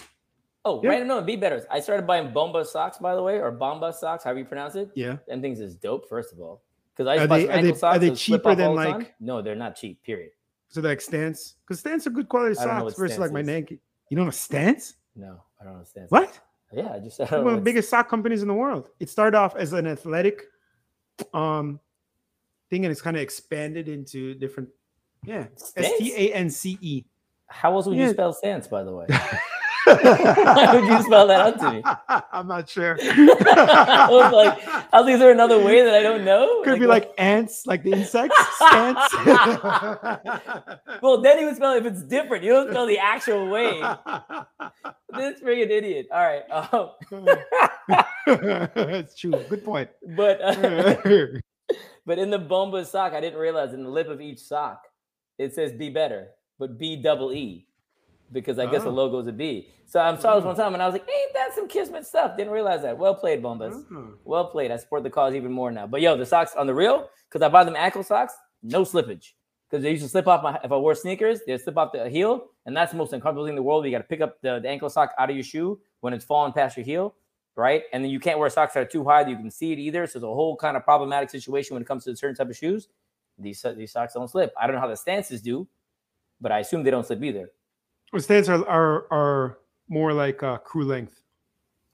Oh, 0.64 0.80
Yeah. 0.80 0.90
random 0.90 1.08
note, 1.08 1.26
be 1.26 1.34
better. 1.34 1.66
I 1.72 1.80
started 1.80 2.06
buying 2.06 2.32
Bomba 2.32 2.64
socks, 2.64 2.96
by 2.98 3.16
the 3.16 3.22
way, 3.22 3.40
or 3.40 3.50
Bomba 3.50 3.92
socks, 3.92 4.22
however 4.22 4.38
you 4.38 4.44
pronounce 4.44 4.76
it. 4.76 4.90
yeah. 4.94 5.16
Them 5.26 5.42
things 5.42 5.58
is 5.58 5.74
dope, 5.74 6.08
first 6.08 6.32
of 6.32 6.38
all. 6.40 6.62
Because 6.94 7.08
I 7.08 7.24
Are 7.24 7.26
buy 7.26 7.38
they- 7.38 7.44
are 7.44 7.46
they- 7.48 7.52
ankle 7.54 7.74
socks. 7.74 7.96
are 7.96 7.98
they 7.98 8.10
cheaper 8.14 8.54
than, 8.54 8.68
all 8.68 8.76
the 8.76 8.84
time. 8.84 8.98
like- 9.00 9.14
No, 9.18 9.42
they're 9.42 9.56
not 9.56 9.74
cheap. 9.74 10.00
Period. 10.04 10.30
So 10.68 10.80
like 10.80 11.00
stance, 11.00 11.56
because 11.66 11.80
stance 11.80 12.06
are 12.06 12.10
good 12.10 12.28
quality 12.28 12.54
know 12.54 12.62
socks 12.64 12.94
versus 12.96 13.18
like 13.18 13.30
Stance 13.30 13.46
my. 13.46 13.52
Nike. 13.52 13.80
You 14.08 14.16
don't 14.16 14.26
know 14.26 14.30
stance? 14.30 14.94
No, 15.16 15.42
I 15.60 15.64
don't 15.64 15.74
understand. 15.74 16.06
What? 16.10 16.38
Yeah, 16.72 16.92
I 16.92 16.98
just 16.98 17.20
I 17.20 17.24
One 17.42 17.54
of 17.54 17.60
the 17.60 17.64
biggest 17.64 17.90
sock 17.90 18.08
companies 18.08 18.42
in 18.42 18.48
the 18.48 18.54
world. 18.54 18.88
It 19.00 19.10
started 19.10 19.36
off 19.36 19.56
as 19.56 19.72
an 19.72 19.86
athletic 19.86 20.42
um 21.34 21.78
thing 22.70 22.84
and 22.84 22.92
it's 22.92 23.02
kind 23.02 23.16
of 23.16 23.22
expanded 23.22 23.88
into 23.88 24.34
different 24.34 24.68
yeah. 25.24 25.46
Stance? 25.56 25.98
T 25.98 26.12
A 26.16 26.34
N 26.34 26.50
C 26.50 26.78
E. 26.80 27.04
How 27.46 27.74
else 27.74 27.86
would 27.86 27.96
Yeah. 27.96 28.06
you 28.08 28.12
spell 28.12 28.32
stance, 28.32 28.66
by 28.66 28.82
the 28.82 28.92
way? 28.92 29.06
Why 29.85 30.70
would 30.74 30.85
you 30.87 31.03
spell 31.03 31.26
that 31.26 31.41
out 31.41 31.59
to 31.61 31.72
me? 31.72 31.83
I'm 32.33 32.47
not 32.47 32.68
sure. 32.68 32.97
I 33.03 34.09
was 34.11 34.33
like, 34.33 34.66
I 34.68 34.99
was 35.01 35.05
like, 35.07 35.14
is 35.14 35.18
there 35.20 35.30
another 35.33 35.59
way 35.59 35.83
that 35.85 35.95
I 35.95 36.03
don't 36.03 36.24
know? 36.24 36.62
Could 36.64 36.78
be 36.80 36.87
what- 36.87 37.03
like 37.03 37.12
ants, 37.18 37.66
like 37.66 37.83
the 37.83 37.93
insects. 37.93 38.37
ants. 38.72 39.14
well, 41.03 41.20
then 41.20 41.39
he 41.39 41.45
would 41.45 41.57
spell 41.57 41.72
it 41.74 41.85
if 41.85 41.93
it's 41.93 42.03
different. 42.03 42.45
You 42.45 42.53
don't 42.53 42.70
spell 42.70 42.87
the 42.87 42.99
actual 42.99 43.49
way. 43.49 43.80
This 45.14 45.41
freaking 45.41 45.70
idiot. 45.70 46.07
All 46.12 46.20
right. 46.22 46.43
Um, 46.51 46.91
It's 48.26 49.14
true. 49.18 49.33
Good 49.49 49.64
point. 49.64 49.91
but 50.16 50.41
uh, 50.41 50.97
but 52.07 52.18
in 52.18 52.30
the 52.30 52.39
Bomba 52.39 52.85
sock, 52.85 53.12
I 53.12 53.20
didn't 53.20 53.39
realize 53.39 53.72
in 53.74 53.83
the 53.85 53.91
lip 53.91 54.09
of 54.09 54.20
each 54.20 54.39
sock 54.41 54.83
it 55.39 55.55
says 55.55 55.72
"Be 55.72 55.91
Better," 55.91 56.28
but 56.59 56.78
B 56.78 56.97
double 56.97 57.33
E, 57.33 57.66
because 58.33 58.59
I 58.59 58.66
guess 58.66 58.83
the 58.83 58.89
Oh. 58.91 58.95
logo 58.95 59.18
is 59.18 59.26
a 59.26 59.33
B. 59.33 59.68
So 59.87 60.01
I'm 60.01 60.18
saw 60.18 60.35
this 60.37 60.45
Oh. 60.45 60.49
one 60.49 60.57
time 60.57 60.74
and 60.74 60.83
I 60.83 60.87
was 60.87 60.95
like, 60.95 61.09
"Ain't 61.09 61.35
that 61.35 61.53
some 61.55 61.68
Kismet 61.68 62.07
stuff?" 62.07 62.37
Didn't 62.37 62.53
realize 62.53 62.83
that. 62.83 62.97
Well 62.99 63.14
played, 63.14 63.43
Bombas. 63.43 63.85
Oh. 63.93 64.14
Well 64.24 64.47
played. 64.47 64.70
I 64.70 64.76
support 64.76 65.03
the 65.03 65.11
cause 65.11 65.35
even 65.35 65.53
more 65.53 65.70
now. 65.70 65.87
But 65.87 66.01
yo, 66.01 66.16
the 66.16 66.26
socks 66.26 66.55
on 66.57 66.66
the 66.66 66.74
real, 66.74 67.09
because 67.28 67.43
I 67.43 67.49
buy 67.49 67.64
them 67.64 67.76
ankle 67.76 68.03
socks, 68.03 68.35
no 68.62 68.83
slippage. 68.83 69.33
Because 69.68 69.83
they 69.83 69.91
used 69.91 70.03
to 70.03 70.09
slip 70.09 70.26
off 70.28 70.43
my 70.43 70.59
if 70.62 70.70
I 70.72 70.76
wore 70.76 70.95
sneakers, 70.95 71.41
they 71.47 71.57
slip 71.59 71.76
off 71.78 71.93
the 71.93 72.09
heel, 72.11 72.49
and 72.66 72.76
that's 72.76 72.93
the 72.93 72.99
most 72.99 73.12
uncomfortable 73.12 73.45
thing 73.45 73.53
in 73.53 73.57
the 73.57 73.62
world. 73.62 73.85
You 73.85 73.91
got 73.91 73.99
to 73.99 74.05
pick 74.05 74.20
up 74.20 74.41
the, 74.43 74.59
the 74.61 74.68
ankle 74.68 74.91
sock 74.91 75.12
out 75.18 75.30
of 75.30 75.37
your 75.37 75.45
shoe 75.45 75.80
when 76.01 76.12
it's 76.12 76.24
falling 76.24 76.53
past 76.53 76.76
your 76.76 76.85
heel, 76.85 77.14
right? 77.57 77.85
And 77.93 78.05
then 78.05 78.11
you 78.11 78.20
can't 78.20 78.39
wear 78.39 78.51
socks 78.51 78.74
that 78.74 78.80
are 78.80 78.85
too 78.87 79.03
high 79.05 79.24
that 79.24 79.30
you 79.30 79.37
can 79.37 79.51
see 79.51 79.72
it 79.72 79.78
either. 79.78 80.07
So 80.07 80.18
it's 80.18 80.24
a 80.24 80.26
whole 80.26 80.57
kind 80.57 80.76
of 80.76 80.85
problematic 80.85 81.30
situation 81.30 81.74
when 81.74 81.83
it 81.83 81.87
comes 81.87 82.05
to 82.05 82.14
certain 82.16 82.37
type 82.37 82.51
of 82.51 82.57
shoes. 82.57 82.89
These 83.39 83.64
these 83.76 83.93
socks 83.93 84.12
don't 84.12 84.28
slip. 84.28 84.53
I 84.61 84.66
don't 84.66 84.74
know 84.76 84.80
how 84.83 84.89
the 84.89 84.97
stances 84.97 85.41
do, 85.41 85.66
but 86.39 86.53
I 86.53 86.59
assume 86.59 86.83
they 86.83 86.91
don't 86.91 87.07
slip 87.07 87.22
either. 87.22 87.51
Well, 88.12 88.20
stance 88.20 88.48
are, 88.48 88.66
are 88.68 89.06
are 89.10 89.58
more 89.88 90.12
like 90.12 90.42
uh, 90.42 90.58
crew 90.58 90.84
length. 90.84 91.22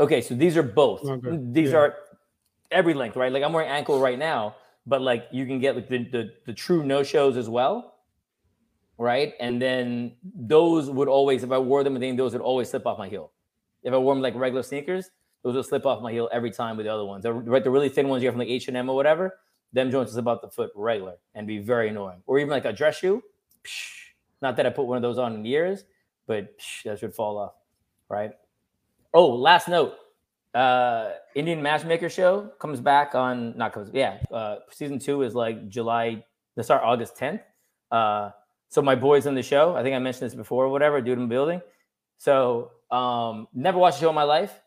Okay, 0.01 0.21
so 0.21 0.35
these 0.35 0.57
are 0.57 0.63
both. 0.63 1.03
Longer, 1.05 1.39
These 1.41 1.71
yeah. 1.71 1.79
are 1.79 1.97
every 2.71 2.95
length, 2.95 3.17
right? 3.17 3.33
Like 3.33 3.43
I'm 3.43 3.53
wearing 3.53 3.71
ankle 3.71 4.01
right 4.01 4.19
now, 4.19 4.57
but 4.87 5.01
like 5.01 5.27
you 5.33 5.47
can 5.47 5.59
get 5.61 5.77
like 5.77 5.89
the 5.89 6.05
the, 6.05 6.33
the 6.47 6.53
true 6.53 6.85
no 6.85 7.03
shows 7.03 7.37
as 7.37 7.49
well, 7.49 7.95
right? 8.99 9.35
And 9.41 9.61
then 9.61 10.17
those 10.23 10.91
would 10.91 11.09
always, 11.09 11.45
if 11.45 11.53
I 11.53 11.59
wore 11.59 11.85
them, 11.85 11.97
I 11.97 12.01
think 12.01 12.17
those 12.17 12.33
would 12.33 12.43
always 12.43 12.69
slip 12.71 12.87
off 12.87 12.99
my 12.99 13.09
heel. 13.09 13.33
If 13.83 13.93
I 13.93 13.97
wore 13.97 14.15
them 14.15 14.23
like 14.23 14.35
regular 14.35 14.63
sneakers, 14.63 15.11
those 15.43 15.55
would 15.55 15.67
slip 15.67 15.87
off 15.87 16.03
my 16.03 16.13
heel 16.13 16.29
every 16.33 16.51
time 16.51 16.77
with 16.77 16.87
the 16.87 16.93
other 16.93 17.05
ones. 17.05 17.25
Right, 17.25 17.63
the 17.63 17.71
really 17.71 17.89
thin 17.89 18.09
ones 18.09 18.23
you 18.23 18.29
have 18.29 18.35
from 18.35 18.41
like 18.41 18.49
H 18.49 18.69
and 18.69 18.77
M 18.77 18.91
or 18.91 18.97
whatever, 18.97 19.39
them 19.73 19.91
joints 19.91 20.13
slip 20.13 20.27
off 20.27 20.41
the 20.43 20.49
foot 20.51 20.71
regular 20.75 21.15
and 21.35 21.47
be 21.47 21.59
very 21.59 21.89
annoying. 21.89 22.23
Or 22.27 22.39
even 22.39 22.51
like 22.51 22.65
a 22.65 22.73
dress 22.73 22.99
shoe. 22.99 23.23
psh, 23.65 24.11
Not 24.43 24.57
that 24.57 24.67
I 24.67 24.71
put 24.71 24.87
one 24.87 24.97
of 24.97 25.03
those 25.03 25.19
on 25.19 25.35
in 25.35 25.45
years, 25.45 25.85
but 26.29 26.57
psh, 26.59 26.85
that 26.85 27.01
should 27.01 27.15
fall 27.15 27.39
off, 27.39 27.55
right? 28.09 28.31
Oh, 29.13 29.35
last 29.35 29.67
note. 29.67 29.95
Uh 30.55 31.13
Indian 31.35 31.63
Matchmaker 31.63 32.09
show 32.09 32.51
comes 32.59 32.81
back 32.81 33.15
on 33.15 33.57
not 33.59 33.73
comes 33.73 33.91
yeah. 33.93 34.19
Uh 34.33 34.57
season 34.71 34.99
two 34.99 35.23
is 35.23 35.35
like 35.35 35.69
July 35.69 36.25
they 36.57 36.63
start 36.63 36.83
August 36.83 37.17
10th. 37.17 37.41
Uh 37.91 38.31
so 38.71 38.81
my 38.81 38.95
boys 38.95 39.27
on 39.27 39.35
the 39.35 39.43
show, 39.43 39.75
I 39.77 39.83
think 39.83 39.95
I 39.95 39.99
mentioned 39.99 40.31
this 40.31 40.35
before 40.35 40.65
or 40.65 40.69
whatever, 40.69 41.01
dude 41.03 41.19
in 41.19 41.29
building. 41.29 41.61
So 42.17 42.71
um 42.91 43.49
never 43.53 43.79
watched 43.79 43.99
a 43.99 44.01
show 44.01 44.09
in 44.09 44.15
my 44.15 44.23
life, 44.23 44.59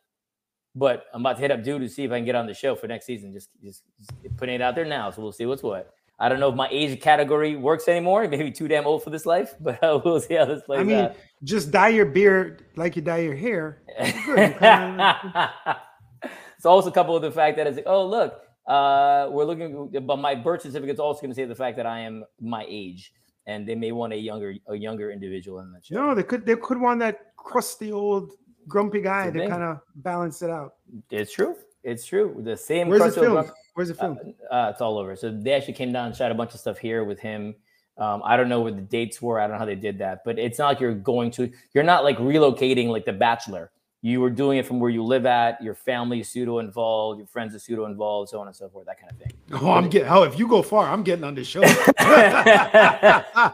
but 0.76 1.06
I'm 1.14 1.22
about 1.22 1.38
to 1.38 1.42
hit 1.42 1.52
up 1.52 1.64
dude 1.64 1.82
to 1.82 1.90
see 1.90 2.04
if 2.04 2.12
I 2.12 2.18
can 2.18 2.26
get 2.26 2.36
on 2.36 2.46
the 2.46 2.54
show 2.54 2.76
for 2.76 2.88
next 2.88 3.08
season. 3.08 3.34
Just 3.34 3.50
just, 3.64 3.84
just 4.00 4.38
putting 4.38 4.56
it 4.56 4.62
out 4.62 4.76
there 4.76 4.86
now. 4.86 5.10
So 5.10 5.24
we'll 5.24 5.32
see 5.32 5.48
what's 5.48 5.64
what. 5.64 5.94
I 6.22 6.30
don't 6.30 6.40
know 6.40 6.50
if 6.50 6.56
my 6.56 6.70
age 6.72 7.02
category 7.02 7.56
works 7.56 7.88
anymore. 7.88 8.28
Maybe 8.28 8.52
too 8.52 8.68
damn 8.68 8.86
old 8.86 9.04
for 9.04 9.10
this 9.10 9.26
life, 9.26 9.56
but 9.60 9.84
uh, 9.84 10.00
we'll 10.06 10.22
see 10.22 10.36
how 10.36 10.46
this 10.46 10.62
plays 10.62 10.78
out. 10.78 10.82
I 10.82 10.86
mean, 10.86 11.06
out. 11.06 11.16
just 11.44 11.72
dye 11.72 11.90
your 11.90 12.06
beard 12.06 12.66
like 12.76 12.96
you 12.96 13.02
dye 13.02 13.20
your 13.20 13.36
hair. 13.36 13.82
It's 16.62 16.66
also 16.68 16.92
coupled 16.92 17.24
with 17.24 17.32
the 17.32 17.36
fact 17.36 17.58
that 17.58 17.66
it's 17.66 17.76
like, 17.76 17.88
oh 17.88 18.06
look, 18.06 18.40
uh, 18.68 19.28
we're 19.32 19.46
looking, 19.46 19.90
but 20.06 20.18
my 20.18 20.36
birth 20.36 20.62
certificate's 20.62 21.00
also 21.00 21.20
going 21.20 21.32
to 21.32 21.36
say 21.36 21.46
the 21.46 21.56
fact 21.56 21.76
that 21.78 21.88
I 21.88 22.02
am 22.02 22.24
my 22.40 22.68
age, 22.70 23.14
and 23.48 23.68
they 23.68 23.74
may 23.74 23.92
want 23.92 24.14
a 24.14 24.16
younger 24.16 24.54
a 24.68 24.76
younger 24.76 25.10
individual 25.10 25.62
in 25.62 25.72
that 25.72 25.84
show. 25.84 25.96
No, 25.96 26.14
they 26.14 26.22
could 26.22 26.46
they 26.46 26.56
could 26.56 26.80
want 26.80 27.00
that 27.00 27.36
crusty 27.36 27.92
old 27.92 28.34
grumpy 28.68 29.02
guy 29.02 29.32
to 29.32 29.48
kind 29.48 29.64
of 29.64 29.80
balance 29.96 30.44
it 30.44 30.52
out. 30.52 30.76
It's 31.10 31.34
true. 31.34 31.56
It's 31.84 32.06
true. 32.06 32.40
The 32.44 32.56
same. 32.56 32.90
Where's 32.90 33.02
old 33.02 33.16
filmed? 33.16 33.32
grumpy- 33.32 33.54
Where's 33.74 33.90
it 33.90 33.98
filmed? 33.98 34.20
Uh, 34.50 34.70
it's 34.72 34.82
all 34.82 34.98
over. 34.98 35.16
So 35.16 35.32
they 35.32 35.54
actually 35.54 35.74
came 35.74 35.92
down 35.92 36.08
and 36.08 36.16
shot 36.16 36.32
a 36.32 36.36
bunch 36.36 36.54
of 36.54 36.60
stuff 36.60 36.78
here 36.78 37.04
with 37.04 37.20
him. 37.20 37.56
Um, 37.98 38.22
I 38.26 38.36
don't 38.36 38.50
know 38.50 38.62
where 38.62 38.72
the 38.72 38.82
dates 38.82 39.22
were. 39.22 39.40
I 39.40 39.44
don't 39.44 39.54
know 39.54 39.60
how 39.60 39.66
they 39.66 39.76
did 39.76 40.00
that, 40.00 40.24
but 40.26 40.40
it's 40.40 40.60
not 40.60 40.68
like 40.68 40.80
you're 40.80 40.94
going 40.94 41.32
to. 41.32 41.52
You're 41.74 41.84
not 41.84 42.04
like 42.04 42.18
relocating 42.18 42.88
like 42.88 43.06
The 43.06 43.14
Bachelor. 43.14 43.72
You 44.04 44.20
were 44.20 44.32
doing 44.32 44.58
it 44.58 44.66
from 44.66 44.80
where 44.80 44.90
you 44.90 45.04
live 45.04 45.28
at. 45.28 45.62
Your 45.62 45.76
family 45.76 46.22
is 46.22 46.28
pseudo 46.30 46.58
involved. 46.58 47.20
Your 47.20 47.28
friends 47.28 47.54
are 47.54 47.60
pseudo 47.60 47.86
involved. 47.86 48.30
So 48.30 48.40
on 48.40 48.48
and 48.48 48.56
so 48.56 48.68
forth. 48.68 48.88
That 48.88 49.00
kind 49.00 49.12
of 49.12 49.20
thing. 49.20 49.32
Oh, 49.62 49.70
I'm 49.72 49.90
getting. 49.90 50.10
Oh, 50.10 50.24
if 50.24 50.40
you 50.40 50.48
go 50.48 50.64
far, 50.64 50.88
I'm 50.90 51.04
getting 51.04 51.24
on 51.24 51.36
the 51.36 51.44
show. 51.44 51.62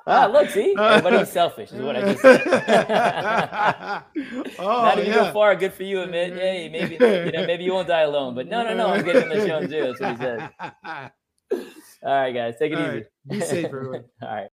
ah, 0.05 0.29
look, 0.31 0.49
see, 0.49 0.73
everybody's 0.77 1.29
selfish 1.31 1.71
is 1.73 1.81
what 1.81 1.97
I 1.97 2.01
just 2.01 2.21
said. 2.21 2.41
oh, 4.59 4.81
Not 4.83 4.99
if 4.99 5.07
you 5.07 5.13
go 5.13 5.33
far, 5.33 5.53
good 5.55 5.73
for 5.73 5.83
you, 5.83 5.97
Amit. 5.97 6.37
Hey, 6.37 6.69
maybe 6.69 6.93
you 6.93 7.31
know, 7.33 7.45
maybe 7.45 7.65
you 7.65 7.73
won't 7.73 7.89
die 7.89 8.03
alone. 8.03 8.33
But 8.33 8.47
no, 8.47 8.63
no, 8.63 8.73
no, 8.73 8.87
I'm 8.87 9.03
getting 9.03 9.23
on 9.23 9.29
the 9.29 9.45
show 9.47 9.59
too. 9.61 9.93
That's 9.97 9.99
what 9.99 10.11
he 10.11 10.17
said. 10.17 10.49
All 12.03 12.13
right, 12.13 12.31
guys, 12.31 12.55
take 12.57 12.71
it 12.71 12.77
All 12.77 12.85
easy. 12.85 12.93
right. 12.95 13.05
Be 13.27 13.41
safe, 13.41 13.65
everyone. 13.65 14.05
All 14.21 14.29
right. 14.29 14.47